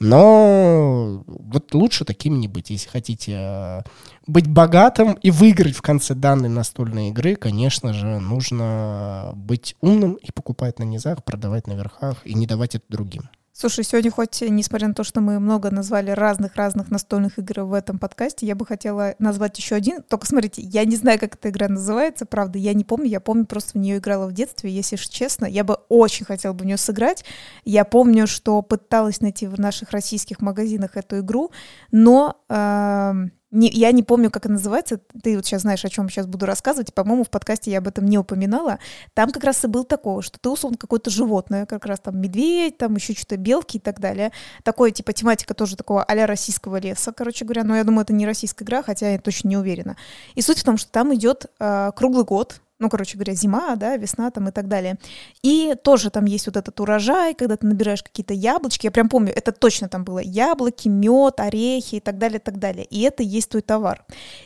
Но 0.00 1.24
вот 1.26 1.74
лучше 1.74 2.04
таким 2.04 2.38
не 2.38 2.46
быть. 2.46 2.70
Если 2.70 2.88
хотите 2.88 3.32
э, 3.36 3.82
быть 4.26 4.46
богатым 4.46 5.14
и 5.14 5.30
выиграть 5.30 5.74
в 5.74 5.82
конце 5.82 6.14
данной 6.14 6.48
настольной 6.48 7.08
игры, 7.08 7.34
конечно 7.34 7.92
же, 7.92 8.20
нужно 8.20 9.32
быть 9.34 9.76
умным 9.80 10.14
и 10.14 10.30
покупать 10.30 10.78
на 10.78 10.84
низах, 10.84 11.24
продавать 11.24 11.66
на 11.66 11.72
верхах 11.72 12.18
и 12.24 12.34
не 12.34 12.46
давать 12.46 12.76
это 12.76 12.84
другим. 12.88 13.28
Слушай, 13.60 13.82
сегодня 13.82 14.12
хоть, 14.12 14.40
несмотря 14.40 14.86
на 14.86 14.94
то, 14.94 15.02
что 15.02 15.20
мы 15.20 15.40
много 15.40 15.72
назвали 15.72 16.12
разных-разных 16.12 16.92
настольных 16.92 17.40
игр 17.40 17.62
в 17.62 17.72
этом 17.72 17.98
подкасте, 17.98 18.46
я 18.46 18.54
бы 18.54 18.64
хотела 18.64 19.16
назвать 19.18 19.58
еще 19.58 19.74
один. 19.74 20.04
Только 20.04 20.28
смотрите, 20.28 20.62
я 20.62 20.84
не 20.84 20.94
знаю, 20.94 21.18
как 21.18 21.34
эта 21.34 21.50
игра 21.50 21.66
называется, 21.66 22.24
правда, 22.24 22.56
я 22.60 22.72
не 22.72 22.84
помню, 22.84 23.08
я 23.08 23.18
помню, 23.18 23.46
просто 23.46 23.72
в 23.72 23.74
нее 23.82 23.98
играла 23.98 24.28
в 24.28 24.32
детстве, 24.32 24.70
если 24.70 24.94
честно. 24.94 25.44
Я 25.44 25.64
бы 25.64 25.74
очень 25.88 26.24
хотела 26.24 26.52
бы 26.52 26.62
в 26.62 26.66
нее 26.66 26.76
сыграть. 26.76 27.24
Я 27.64 27.84
помню, 27.84 28.28
что 28.28 28.62
пыталась 28.62 29.20
найти 29.20 29.48
в 29.48 29.58
наших 29.58 29.90
российских 29.90 30.40
магазинах 30.40 30.96
эту 30.96 31.18
игру, 31.18 31.50
но... 31.90 32.40
Э 32.48 33.12
не, 33.50 33.68
я 33.70 33.92
не 33.92 34.02
помню, 34.02 34.30
как 34.30 34.44
это 34.44 34.52
называется. 34.52 35.00
Ты 35.22 35.36
вот 35.36 35.46
сейчас 35.46 35.62
знаешь, 35.62 35.84
о 35.84 35.88
чем 35.88 36.10
сейчас 36.10 36.26
буду 36.26 36.44
рассказывать. 36.44 36.92
По-моему, 36.92 37.24
в 37.24 37.30
подкасте 37.30 37.70
я 37.70 37.78
об 37.78 37.88
этом 37.88 38.04
не 38.04 38.18
упоминала. 38.18 38.78
Там 39.14 39.30
как 39.30 39.42
раз 39.44 39.64
и 39.64 39.68
был 39.68 39.84
такого, 39.84 40.20
что 40.20 40.38
ты 40.38 40.50
условно 40.50 40.76
какое-то 40.76 41.08
животное, 41.10 41.64
как 41.64 41.86
раз 41.86 42.00
там 42.00 42.20
медведь, 42.20 42.76
там 42.76 42.94
еще 42.96 43.14
что-то 43.14 43.38
белки 43.38 43.78
и 43.78 43.80
так 43.80 44.00
далее. 44.00 44.32
Такое, 44.64 44.90
типа, 44.90 45.12
тематика 45.14 45.54
тоже 45.54 45.76
такого 45.76 46.04
а 46.04 46.26
российского 46.26 46.78
леса, 46.78 47.12
короче 47.12 47.46
говоря. 47.46 47.64
Но 47.64 47.76
я 47.76 47.84
думаю, 47.84 48.02
это 48.02 48.12
не 48.12 48.26
российская 48.26 48.64
игра, 48.64 48.82
хотя 48.82 49.10
я 49.10 49.18
точно 49.18 49.48
не 49.48 49.56
уверена. 49.56 49.96
И 50.34 50.42
суть 50.42 50.58
в 50.58 50.64
том, 50.64 50.76
что 50.76 50.90
там 50.90 51.14
идет 51.14 51.46
э, 51.58 51.92
круглый 51.96 52.24
год, 52.24 52.60
ну, 52.78 52.88
короче 52.88 53.16
говоря, 53.16 53.34
зима, 53.34 53.74
да, 53.76 53.96
весна 53.96 54.30
там 54.30 54.48
и 54.48 54.52
так 54.52 54.68
далее. 54.68 54.98
И 55.42 55.74
тоже 55.82 56.10
там 56.10 56.26
есть 56.26 56.46
вот 56.46 56.56
этот 56.56 56.78
урожай, 56.80 57.34
когда 57.34 57.56
ты 57.56 57.66
набираешь 57.66 58.02
какие-то 58.02 58.34
яблочки, 58.34 58.86
я 58.86 58.90
прям 58.92 59.08
помню, 59.08 59.32
это 59.34 59.50
точно 59.52 59.88
там 59.88 60.04
было, 60.04 60.20
яблоки, 60.20 60.88
мед, 60.88 61.40
орехи 61.40 61.96
и 61.96 62.00
так 62.00 62.18
далее, 62.18 62.38
и 62.38 62.42
так 62.42 62.58
далее. 62.58 62.84
И 62.84 63.00
это 63.02 63.22
есть 63.22 63.50
твой 63.50 63.62
товар. 63.62 64.04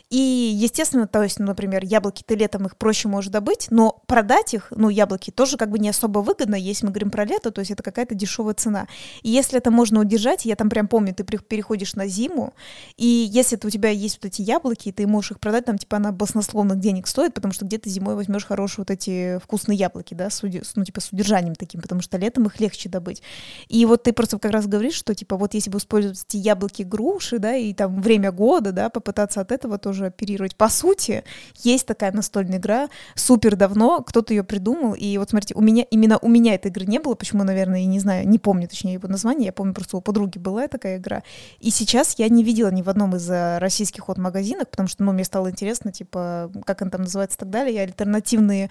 И, 0.09 0.17
естественно, 0.17 1.07
то 1.07 1.21
есть, 1.21 1.39
ну, 1.39 1.45
например, 1.45 1.83
яблоки 1.85 2.23
ты 2.25 2.35
летом 2.35 2.65
их 2.65 2.77
проще 2.77 3.07
можешь 3.07 3.31
добыть, 3.31 3.67
но 3.69 4.01
продать 4.07 4.53
их, 4.53 4.73
ну, 4.75 4.89
яблоки 4.89 5.29
тоже 5.29 5.57
как 5.57 5.69
бы 5.69 5.77
не 5.77 5.89
особо 5.89 6.19
выгодно, 6.19 6.55
если 6.55 6.87
мы 6.87 6.91
говорим 6.91 7.11
про 7.11 7.25
лето, 7.25 7.51
то 7.51 7.59
есть 7.59 7.71
это 7.71 7.83
какая-то 7.83 8.15
дешевая 8.15 8.55
цена. 8.55 8.87
И 9.21 9.29
если 9.29 9.59
это 9.59 9.69
можно 9.69 9.99
удержать, 9.99 10.45
я 10.45 10.55
там 10.55 10.69
прям 10.69 10.87
помню, 10.87 11.13
ты 11.13 11.23
переходишь 11.23 11.93
на 11.95 12.07
зиму, 12.07 12.53
и 12.97 13.05
если 13.05 13.59
у 13.63 13.69
тебя 13.69 13.89
есть 13.89 14.19
вот 14.21 14.25
эти 14.25 14.41
яблоки, 14.41 14.91
ты 14.91 15.05
можешь 15.05 15.31
их 15.31 15.39
продать, 15.39 15.65
там, 15.65 15.77
типа, 15.77 15.97
она 15.97 16.11
баснословных 16.11 16.79
денег 16.79 17.07
стоит, 17.07 17.33
потому 17.33 17.53
что 17.53 17.65
где-то 17.65 17.89
зимой 17.89 18.15
возьмешь 18.23 18.45
хорошие 18.45 18.81
вот 18.81 18.91
эти 18.91 19.39
вкусные 19.39 19.77
яблоки, 19.77 20.13
да, 20.13 20.29
с, 20.29 20.41
ну, 20.41 20.83
типа, 20.83 21.01
с 21.01 21.11
удержанием 21.11 21.55
таким, 21.55 21.81
потому 21.81 22.01
что 22.01 22.17
летом 22.17 22.45
их 22.47 22.59
легче 22.59 22.89
добыть. 22.89 23.21
И 23.67 23.85
вот 23.85 24.03
ты 24.03 24.13
просто 24.13 24.39
как 24.39 24.51
раз 24.51 24.67
говоришь, 24.67 24.95
что, 24.95 25.13
типа, 25.15 25.37
вот 25.37 25.53
если 25.53 25.69
бы 25.69 25.77
использовать 25.77 26.23
эти 26.27 26.37
яблоки, 26.37 26.83
груши, 26.83 27.39
да, 27.39 27.55
и 27.55 27.73
там 27.73 28.01
время 28.01 28.31
года, 28.31 28.71
да, 28.71 28.89
попытаться 28.89 29.41
от 29.41 29.51
этого 29.51 29.77
тоже 29.77 30.07
оперировать. 30.07 30.55
По 30.55 30.69
сути, 30.69 31.23
есть 31.63 31.85
такая 31.85 32.11
настольная 32.11 32.57
игра, 32.57 32.89
супер 33.15 33.55
давно, 33.55 34.01
кто-то 34.01 34.33
ее 34.33 34.43
придумал, 34.43 34.93
и 34.93 35.17
вот 35.17 35.29
смотрите, 35.29 35.55
у 35.55 35.61
меня, 35.61 35.83
именно 35.89 36.17
у 36.19 36.27
меня 36.27 36.55
этой 36.55 36.71
игры 36.71 36.85
не 36.85 36.99
было, 36.99 37.15
почему, 37.15 37.43
наверное, 37.43 37.79
я 37.79 37.85
не 37.85 37.99
знаю, 37.99 38.27
не 38.27 38.39
помню, 38.39 38.67
точнее, 38.67 38.93
его 38.93 39.07
название, 39.07 39.47
я 39.47 39.53
помню, 39.53 39.73
просто 39.73 39.97
у 39.97 40.01
подруги 40.01 40.37
была 40.37 40.67
такая 40.67 40.97
игра, 40.97 41.23
и 41.59 41.69
сейчас 41.69 42.15
я 42.17 42.29
не 42.29 42.43
видела 42.43 42.69
ни 42.69 42.81
в 42.81 42.89
одном 42.89 43.15
из 43.15 43.29
э, 43.29 43.57
российских 43.59 44.07
вот 44.07 44.17
магазинах, 44.17 44.69
потому 44.69 44.87
что, 44.87 45.03
ну, 45.03 45.11
мне 45.11 45.23
стало 45.23 45.49
интересно, 45.49 45.91
типа, 45.91 46.51
как 46.65 46.81
он 46.81 46.89
там 46.89 47.01
называется 47.01 47.37
и 47.37 47.39
так 47.39 47.49
далее, 47.49 47.75
я 47.75 47.83
альтернативные 48.15 48.69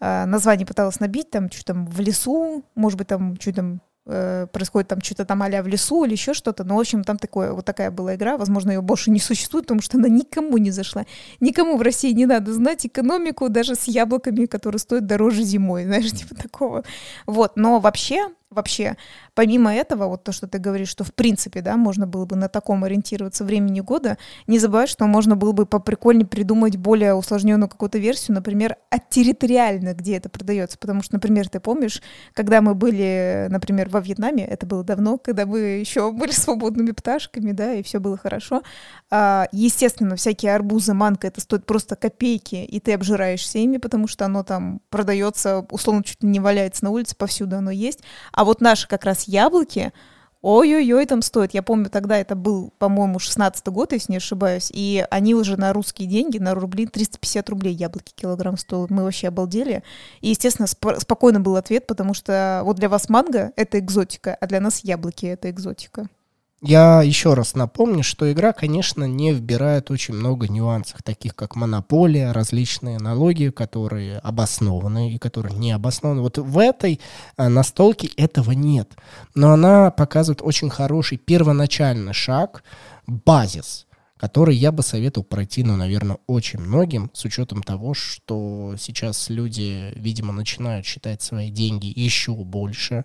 э, 0.00 0.24
названия 0.26 0.66
пыталась 0.66 1.00
набить, 1.00 1.30
там, 1.30 1.50
что 1.50 1.64
там 1.64 1.86
в 1.86 2.00
лесу, 2.00 2.64
может 2.74 2.98
быть, 2.98 3.08
там, 3.08 3.36
что 3.40 3.52
там 3.52 3.80
э, 4.06 4.46
происходит 4.52 4.88
там 4.88 5.00
что-то 5.00 5.24
там 5.24 5.42
а 5.42 5.62
в 5.62 5.66
лесу 5.66 6.04
или 6.04 6.12
еще 6.12 6.34
что-то. 6.34 6.64
Но, 6.64 6.76
в 6.76 6.80
общем, 6.80 7.04
там 7.04 7.18
такое, 7.18 7.52
вот 7.52 7.64
такая 7.64 7.90
была 7.90 8.14
игра. 8.14 8.36
Возможно, 8.36 8.70
ее 8.70 8.80
больше 8.80 9.10
не 9.10 9.20
существует, 9.20 9.66
потому 9.66 9.82
что 9.82 9.98
она 9.98 10.08
никому 10.08 10.58
не 10.58 10.70
зашла. 10.70 11.04
Никому 11.40 11.76
в 11.76 11.82
России 11.82 12.12
не 12.12 12.26
надо 12.26 12.52
знать 12.52 12.86
экономику 12.86 13.48
даже 13.48 13.74
с 13.74 13.84
яблоками, 13.84 14.46
которые 14.46 14.78
стоят 14.78 15.06
дороже 15.06 15.42
зимой, 15.42 15.84
знаешь, 15.84 16.10
типа 16.12 16.34
такого. 16.34 16.84
Вот, 17.26 17.56
но 17.56 17.80
вообще 17.80 18.28
вообще, 18.52 18.96
помимо 19.34 19.74
этого, 19.74 20.06
вот 20.06 20.24
то, 20.24 20.32
что 20.32 20.46
ты 20.46 20.58
говоришь, 20.58 20.88
что 20.88 21.04
в 21.04 21.12
принципе, 21.12 21.60
да, 21.60 21.76
можно 21.76 22.06
было 22.06 22.26
бы 22.26 22.36
на 22.36 22.48
таком 22.48 22.84
ориентироваться 22.84 23.44
времени 23.44 23.80
года, 23.80 24.18
не 24.46 24.58
забывай, 24.58 24.86
что 24.86 25.06
можно 25.06 25.36
было 25.36 25.52
бы 25.52 25.66
поприкольнее 25.66 26.26
придумать 26.26 26.76
более 26.76 27.14
усложненную 27.14 27.68
какую-то 27.68 27.98
версию, 27.98 28.34
например, 28.34 28.76
от 28.90 29.08
территориально, 29.10 29.94
где 29.94 30.16
это 30.16 30.28
продается. 30.28 30.78
Потому 30.78 31.02
что, 31.02 31.14
например, 31.14 31.48
ты 31.48 31.60
помнишь, 31.60 32.02
когда 32.34 32.60
мы 32.60 32.74
были, 32.74 33.46
например, 33.50 33.88
во 33.88 34.00
Вьетнаме, 34.00 34.44
это 34.44 34.66
было 34.66 34.84
давно, 34.84 35.18
когда 35.18 35.46
мы 35.46 35.58
еще 35.58 36.12
были 36.12 36.30
свободными 36.32 36.92
пташками, 36.92 37.52
да, 37.52 37.74
и 37.74 37.82
все 37.82 37.98
было 37.98 38.16
хорошо. 38.16 38.62
А, 39.10 39.48
естественно, 39.52 40.16
всякие 40.16 40.54
арбузы, 40.54 40.94
манка, 40.94 41.26
это 41.26 41.40
стоит 41.40 41.66
просто 41.66 41.96
копейки, 41.96 42.56
и 42.56 42.80
ты 42.80 42.92
обжираешься 42.94 43.58
ими, 43.58 43.78
потому 43.78 44.06
что 44.08 44.24
оно 44.24 44.42
там 44.42 44.80
продается, 44.90 45.66
условно, 45.70 46.02
чуть 46.02 46.22
ли 46.22 46.28
не 46.28 46.40
валяется 46.40 46.84
на 46.84 46.90
улице, 46.90 47.16
повсюду 47.16 47.56
оно 47.56 47.70
есть. 47.70 48.00
А 48.32 48.41
вот 48.44 48.60
наши 48.60 48.88
как 48.88 49.04
раз 49.04 49.24
яблоки, 49.24 49.92
ой-ой-ой, 50.42 51.06
там 51.06 51.22
стоит. 51.22 51.54
Я 51.54 51.62
помню, 51.62 51.88
тогда 51.88 52.18
это 52.18 52.34
был, 52.34 52.72
по-моему, 52.78 53.18
16 53.18 53.66
год, 53.68 53.92
если 53.92 54.12
не 54.12 54.16
ошибаюсь, 54.18 54.70
и 54.74 55.06
они 55.10 55.34
уже 55.34 55.56
на 55.56 55.72
русские 55.72 56.08
деньги, 56.08 56.38
на 56.38 56.54
рубли, 56.54 56.86
350 56.86 57.48
рублей 57.48 57.74
яблоки 57.74 58.12
килограмм 58.14 58.56
стоят. 58.56 58.90
Мы 58.90 59.04
вообще 59.04 59.28
обалдели. 59.28 59.82
И, 60.20 60.30
естественно, 60.30 60.66
сп- 60.66 61.00
спокойно 61.00 61.40
был 61.40 61.56
ответ, 61.56 61.86
потому 61.86 62.12
что 62.12 62.62
вот 62.64 62.76
для 62.76 62.88
вас 62.88 63.08
манго— 63.08 63.52
это 63.56 63.78
экзотика, 63.78 64.36
а 64.40 64.46
для 64.46 64.60
нас 64.60 64.80
яблоки— 64.80 65.26
это 65.26 65.48
экзотика. 65.48 66.08
Я 66.64 67.02
еще 67.02 67.34
раз 67.34 67.56
напомню, 67.56 68.04
что 68.04 68.30
игра, 68.30 68.52
конечно, 68.52 69.02
не 69.02 69.32
вбирает 69.32 69.90
очень 69.90 70.14
много 70.14 70.46
нюансов, 70.46 71.02
таких 71.02 71.34
как 71.34 71.56
монополия, 71.56 72.30
различные 72.30 73.00
налоги, 73.00 73.48
которые 73.48 74.18
обоснованы 74.18 75.12
и 75.12 75.18
которые 75.18 75.56
не 75.56 75.72
обоснованы. 75.72 76.20
Вот 76.22 76.38
в 76.38 76.58
этой 76.58 77.00
а, 77.36 77.48
настолке 77.48 78.06
этого 78.16 78.52
нет. 78.52 78.92
Но 79.34 79.52
она 79.52 79.90
показывает 79.90 80.40
очень 80.40 80.70
хороший 80.70 81.18
первоначальный 81.18 82.12
шаг, 82.12 82.62
базис, 83.08 83.88
который 84.16 84.54
я 84.54 84.70
бы 84.70 84.84
советовал 84.84 85.24
пройти, 85.24 85.64
ну, 85.64 85.74
наверное, 85.74 86.18
очень 86.28 86.60
многим, 86.60 87.10
с 87.12 87.24
учетом 87.24 87.64
того, 87.64 87.92
что 87.92 88.76
сейчас 88.78 89.30
люди, 89.30 89.92
видимо, 89.96 90.32
начинают 90.32 90.86
считать 90.86 91.22
свои 91.22 91.50
деньги 91.50 91.92
еще 91.92 92.36
больше, 92.36 93.04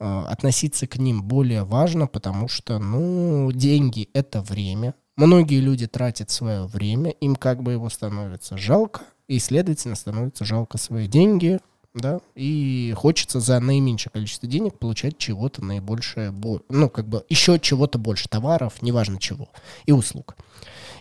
относиться 0.00 0.86
к 0.86 0.96
ним 0.96 1.22
более 1.22 1.64
важно, 1.64 2.06
потому 2.06 2.48
что, 2.48 2.78
ну, 2.78 3.52
деньги— 3.52 4.08
это 4.14 4.40
время. 4.40 4.94
Многие 5.16 5.60
люди 5.60 5.86
тратят 5.86 6.30
свое 6.30 6.64
время, 6.64 7.10
им 7.10 7.36
как 7.36 7.62
бы 7.62 7.72
его 7.72 7.90
становится 7.90 8.56
жалко, 8.56 9.02
и, 9.28 9.38
следовательно, 9.38 9.94
становится 9.94 10.44
жалко 10.44 10.78
свои 10.78 11.06
деньги, 11.06 11.60
да, 11.92 12.20
и 12.34 12.94
хочется 12.96 13.40
за 13.40 13.60
наименьшее 13.60 14.12
количество 14.12 14.48
денег 14.48 14.78
получать 14.78 15.18
чего-то 15.18 15.62
наибольшее, 15.64 16.32
ну, 16.68 16.88
как 16.88 17.08
бы 17.08 17.24
еще 17.28 17.58
чего-то 17.58 17.98
больше, 17.98 18.28
товаров, 18.28 18.80
неважно 18.80 19.18
чего, 19.18 19.50
и 19.84 19.92
услуг. 19.92 20.36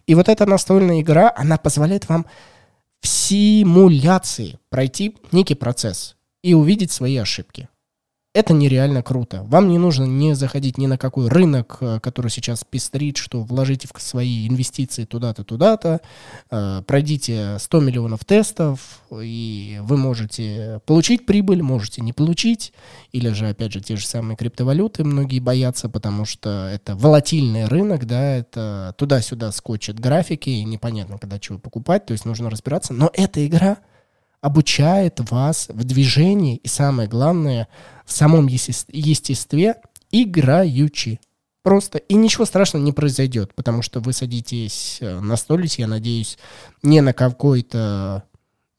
И 0.07 0.15
вот 0.15 0.27
эта 0.27 0.45
настольная 0.45 1.01
игра, 1.01 1.31
она 1.35 1.57
позволяет 1.57 2.09
вам 2.09 2.25
в 2.99 3.07
симуляции 3.07 4.59
пройти 4.69 5.15
некий 5.31 5.55
процесс 5.55 6.17
и 6.41 6.53
увидеть 6.53 6.91
свои 6.91 7.15
ошибки 7.17 7.69
это 8.33 8.53
нереально 8.53 9.01
круто. 9.01 9.43
Вам 9.43 9.69
не 9.69 9.79
нужно 9.79 10.03
не 10.03 10.35
заходить 10.35 10.77
ни 10.77 10.85
на 10.85 10.99
какой 10.99 11.29
рынок, 11.29 11.77
э, 11.81 11.99
который 11.99 12.29
сейчас 12.29 12.63
пестрит, 12.63 13.17
что 13.17 13.41
вложите 13.41 13.87
в 13.91 13.99
свои 13.99 14.47
инвестиции 14.47 15.05
туда-то, 15.05 15.43
туда-то, 15.43 16.01
э, 16.51 16.83
пройдите 16.85 17.57
100 17.57 17.79
миллионов 17.79 18.25
тестов, 18.25 19.01
и 19.11 19.79
вы 19.81 19.97
можете 19.97 20.79
получить 20.85 21.25
прибыль, 21.25 21.63
можете 21.63 22.01
не 22.01 22.13
получить, 22.13 22.71
или 23.11 23.29
же, 23.29 23.49
опять 23.49 23.73
же, 23.73 23.81
те 23.81 23.95
же 23.95 24.05
самые 24.05 24.37
криптовалюты 24.37 25.03
многие 25.03 25.39
боятся, 25.39 25.89
потому 25.89 26.25
что 26.25 26.69
это 26.71 26.95
волатильный 26.95 27.65
рынок, 27.65 28.05
да, 28.05 28.35
это 28.35 28.93
туда-сюда 28.99 29.51
скочат 29.51 29.99
графики, 29.99 30.49
и 30.49 30.63
непонятно, 30.63 31.17
когда 31.17 31.39
чего 31.39 31.57
покупать, 31.57 32.05
то 32.05 32.11
есть 32.11 32.25
нужно 32.25 32.51
разбираться. 32.51 32.93
Но 32.93 33.09
эта 33.13 33.45
игра 33.45 33.77
обучает 34.41 35.19
вас 35.31 35.67
в 35.69 35.83
движении, 35.83 36.57
и 36.57 36.67
самое 36.67 37.07
главное— 37.07 37.67
в 38.05 38.11
самом 38.11 38.47
естестве 38.47 39.75
играючи. 40.11 41.19
Просто. 41.61 41.99
И 41.99 42.15
ничего 42.15 42.45
страшного 42.45 42.83
не 42.83 42.93
произойдет, 42.93 43.53
потому 43.53 43.81
что 43.81 43.99
вы 43.99 44.13
садитесь 44.13 44.97
э, 45.01 45.19
на 45.19 45.35
столик, 45.35 45.73
я 45.73 45.87
надеюсь, 45.87 46.39
не 46.81 47.01
на 47.01 47.13
какой-то 47.13 48.23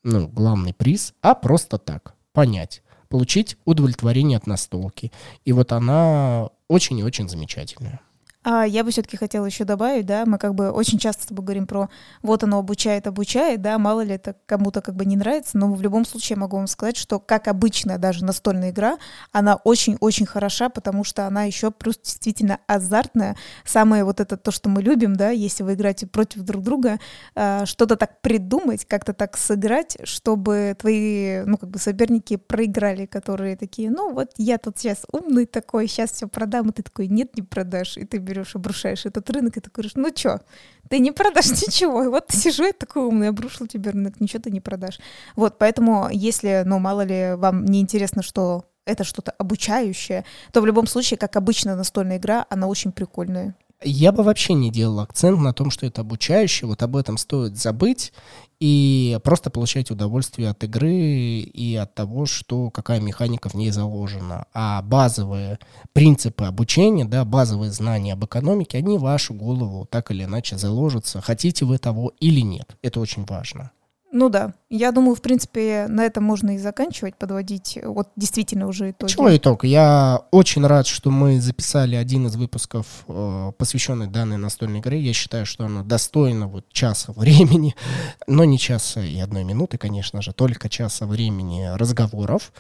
ну, 0.02 0.26
главный 0.26 0.72
приз, 0.72 1.14
а 1.20 1.34
просто 1.34 1.78
так, 1.78 2.14
понять, 2.32 2.82
получить 3.08 3.56
удовлетворение 3.64 4.38
от 4.38 4.46
настолки. 4.46 5.12
И 5.44 5.52
вот 5.52 5.72
она 5.72 6.48
очень 6.68 6.98
и 6.98 7.04
очень 7.04 7.28
замечательная. 7.28 8.00
А 8.42 8.64
я 8.64 8.84
бы 8.84 8.90
все-таки 8.90 9.18
хотела 9.18 9.44
еще 9.44 9.64
добавить, 9.64 10.06
да, 10.06 10.24
мы 10.24 10.38
как 10.38 10.54
бы 10.54 10.70
очень 10.70 10.98
часто 10.98 11.24
с 11.24 11.26
тобой 11.26 11.44
говорим 11.44 11.66
про 11.66 11.90
вот 12.22 12.42
оно 12.42 12.58
обучает, 12.58 13.06
обучает, 13.06 13.60
да, 13.60 13.76
мало 13.78 14.00
ли 14.00 14.14
это 14.14 14.34
кому-то 14.46 14.80
как 14.80 14.96
бы 14.96 15.04
не 15.04 15.14
нравится, 15.14 15.58
но 15.58 15.70
в 15.70 15.82
любом 15.82 16.06
случае 16.06 16.38
могу 16.38 16.56
вам 16.56 16.66
сказать, 16.66 16.96
что 16.96 17.20
как 17.20 17.48
обычная 17.48 17.98
даже 17.98 18.24
настольная 18.24 18.70
игра, 18.70 18.96
она 19.30 19.56
очень-очень 19.56 20.24
хороша, 20.24 20.70
потому 20.70 21.04
что 21.04 21.26
она 21.26 21.44
еще 21.44 21.70
плюс 21.70 21.98
действительно 21.98 22.60
азартная. 22.66 23.36
Самое 23.66 24.04
вот 24.04 24.20
это 24.20 24.38
то, 24.38 24.50
что 24.50 24.70
мы 24.70 24.80
любим, 24.80 25.16
да, 25.16 25.28
если 25.28 25.62
вы 25.62 25.74
играете 25.74 26.06
против 26.06 26.40
друг 26.40 26.62
друга, 26.62 26.98
э, 27.34 27.66
что-то 27.66 27.96
так 27.96 28.22
придумать, 28.22 28.86
как-то 28.86 29.12
так 29.12 29.36
сыграть, 29.36 29.98
чтобы 30.04 30.74
твои, 30.78 31.42
ну, 31.44 31.58
как 31.58 31.68
бы 31.68 31.78
соперники 31.78 32.36
проиграли, 32.36 33.04
которые 33.04 33.58
такие, 33.58 33.90
ну, 33.90 34.14
вот 34.14 34.30
я 34.38 34.56
тут 34.56 34.78
сейчас 34.78 35.04
умный 35.12 35.44
такой, 35.44 35.88
сейчас 35.88 36.12
все 36.12 36.26
продам, 36.26 36.70
и 36.70 36.72
ты 36.72 36.82
такой, 36.82 37.08
нет, 37.08 37.36
не 37.36 37.42
продашь, 37.42 37.98
и 37.98 38.06
ты 38.06 38.18
берешь, 38.30 38.56
обрушаешь 38.56 39.06
этот 39.06 39.28
рынок, 39.30 39.56
и 39.56 39.60
ты 39.60 39.70
говоришь, 39.70 39.92
ну 39.94 40.08
что, 40.14 40.40
ты 40.88 40.98
не 40.98 41.12
продашь 41.12 41.50
ничего. 41.66 42.04
И 42.04 42.08
вот 42.08 42.26
сижу, 42.30 42.64
я 42.64 42.72
такой 42.72 43.02
умный, 43.02 43.28
обрушил 43.28 43.66
тебе 43.66 43.90
рынок, 43.90 44.20
ничего 44.20 44.42
ты 44.42 44.50
не 44.50 44.60
продашь. 44.60 44.98
Вот, 45.36 45.58
поэтому 45.58 46.08
если, 46.12 46.62
ну, 46.64 46.78
мало 46.78 47.02
ли 47.02 47.34
вам 47.36 47.64
не 47.64 47.80
интересно, 47.80 48.22
что 48.22 48.64
это 48.86 49.04
что-то 49.04 49.32
обучающее, 49.32 50.24
то 50.52 50.60
в 50.60 50.66
любом 50.66 50.86
случае, 50.86 51.18
как 51.18 51.36
обычно 51.36 51.76
настольная 51.76 52.18
игра, 52.18 52.46
она 52.50 52.66
очень 52.66 52.92
прикольная. 52.92 53.54
Я 53.82 54.12
бы 54.12 54.22
вообще 54.22 54.52
не 54.52 54.70
делал 54.70 55.00
акцент 55.00 55.40
на 55.40 55.54
том, 55.54 55.70
что 55.70 55.86
это 55.86 56.02
обучающее, 56.02 56.68
вот 56.68 56.82
об 56.82 56.96
этом 56.96 57.16
стоит 57.16 57.56
забыть 57.56 58.12
и 58.60 59.18
просто 59.24 59.48
получать 59.48 59.90
удовольствие 59.90 60.50
от 60.50 60.62
игры 60.64 60.92
и 60.92 61.74
от 61.76 61.94
того, 61.94 62.26
что 62.26 62.70
какая 62.70 63.00
механика 63.00 63.48
в 63.48 63.54
ней 63.54 63.70
заложена. 63.70 64.44
А 64.52 64.82
базовые 64.82 65.58
принципы 65.94 66.44
обучения, 66.44 67.06
да, 67.06 67.24
базовые 67.24 67.72
знания 67.72 68.12
об 68.12 68.24
экономике, 68.24 68.76
они 68.76 68.98
в 68.98 69.02
вашу 69.02 69.32
голову 69.32 69.86
так 69.90 70.10
или 70.10 70.24
иначе 70.24 70.58
заложатся, 70.58 71.22
хотите 71.22 71.64
вы 71.64 71.78
того 71.78 72.12
или 72.20 72.40
нет. 72.40 72.76
Это 72.82 73.00
очень 73.00 73.24
важно. 73.24 73.70
Ну 74.12 74.28
да, 74.28 74.54
я 74.68 74.90
думаю, 74.90 75.14
в 75.14 75.22
принципе, 75.22 75.86
на 75.88 76.04
этом 76.04 76.24
можно 76.24 76.56
и 76.56 76.58
заканчивать, 76.58 77.14
подводить 77.14 77.78
вот 77.84 78.08
действительно 78.16 78.66
уже 78.66 78.90
итоги. 78.90 79.12
Чего 79.12 79.36
итог? 79.36 79.64
Я 79.64 80.22
очень 80.32 80.66
рад, 80.66 80.88
что 80.88 81.12
мы 81.12 81.40
записали 81.40 81.94
один 81.94 82.26
из 82.26 82.34
выпусков, 82.34 83.04
э, 83.06 83.52
посвященный 83.56 84.08
данной 84.08 84.36
настольной 84.36 84.80
игре. 84.80 85.00
Я 85.00 85.12
считаю, 85.12 85.46
что 85.46 85.66
оно 85.66 85.84
достойно 85.84 86.48
вот 86.48 86.68
часа 86.72 87.12
времени, 87.12 87.76
но 88.26 88.44
не 88.44 88.58
часа 88.58 89.00
и 89.00 89.18
одной 89.20 89.44
минуты, 89.44 89.78
конечно 89.78 90.22
же, 90.22 90.32
только 90.32 90.68
часа 90.68 91.06
времени 91.06 91.68
разговоров. 91.76 92.52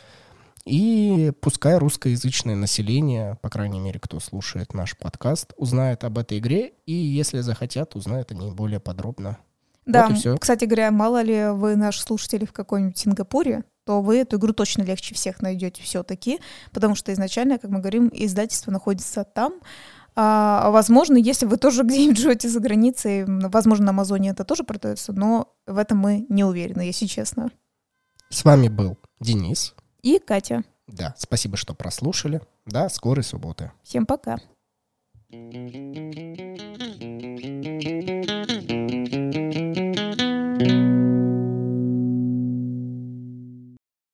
И 0.66 1.32
пускай 1.40 1.78
русскоязычное 1.78 2.54
население, 2.54 3.38
по 3.42 3.48
крайней 3.48 3.80
мере, 3.80 3.98
кто 3.98 4.20
слушает 4.20 4.72
наш 4.72 4.96
подкаст, 4.96 5.52
узнает 5.56 6.04
об 6.04 6.18
этой 6.18 6.38
игре, 6.38 6.74
и 6.86 6.92
если 6.92 7.40
захотят, 7.40 7.96
узнают 7.96 8.30
о 8.30 8.34
ней 8.34 8.52
более 8.52 8.78
подробно. 8.78 9.38
Да, 9.90 10.08
вот 10.08 10.40
кстати 10.40 10.64
говоря, 10.64 10.90
мало 10.90 11.22
ли 11.22 11.48
вы 11.50 11.76
наш 11.76 12.00
слушатель 12.00 12.46
в 12.46 12.52
каком-нибудь 12.52 12.98
Сингапуре, 12.98 13.64
то 13.84 14.02
вы 14.02 14.18
эту 14.18 14.36
игру 14.36 14.52
точно 14.52 14.82
легче 14.82 15.14
всех 15.14 15.42
найдете 15.42 15.82
все-таки, 15.82 16.40
потому 16.72 16.94
что 16.94 17.12
изначально, 17.12 17.58
как 17.58 17.70
мы 17.70 17.80
говорим, 17.80 18.10
издательство 18.12 18.70
находится 18.70 19.24
там. 19.24 19.54
А, 20.16 20.70
возможно, 20.70 21.16
если 21.16 21.46
вы 21.46 21.56
тоже 21.56 21.82
где-нибудь 21.84 22.18
живете 22.18 22.48
за 22.48 22.60
границей, 22.60 23.24
возможно, 23.26 23.86
на 23.86 23.90
Амазоне 23.90 24.30
это 24.30 24.44
тоже 24.44 24.64
продается, 24.64 25.12
но 25.12 25.54
в 25.66 25.78
этом 25.78 25.98
мы 25.98 26.26
не 26.28 26.44
уверены, 26.44 26.82
если 26.82 27.06
честно. 27.06 27.50
С 28.28 28.44
вами 28.44 28.68
был 28.68 28.96
Денис. 29.18 29.74
И 30.02 30.18
Катя. 30.18 30.62
Да, 30.86 31.14
спасибо, 31.18 31.56
что 31.56 31.74
прослушали. 31.74 32.40
До 32.66 32.88
скорой 32.88 33.24
субботы. 33.24 33.72
Всем 33.82 34.06
пока. 34.06 34.38
thank 35.32 36.40
you 36.40 36.49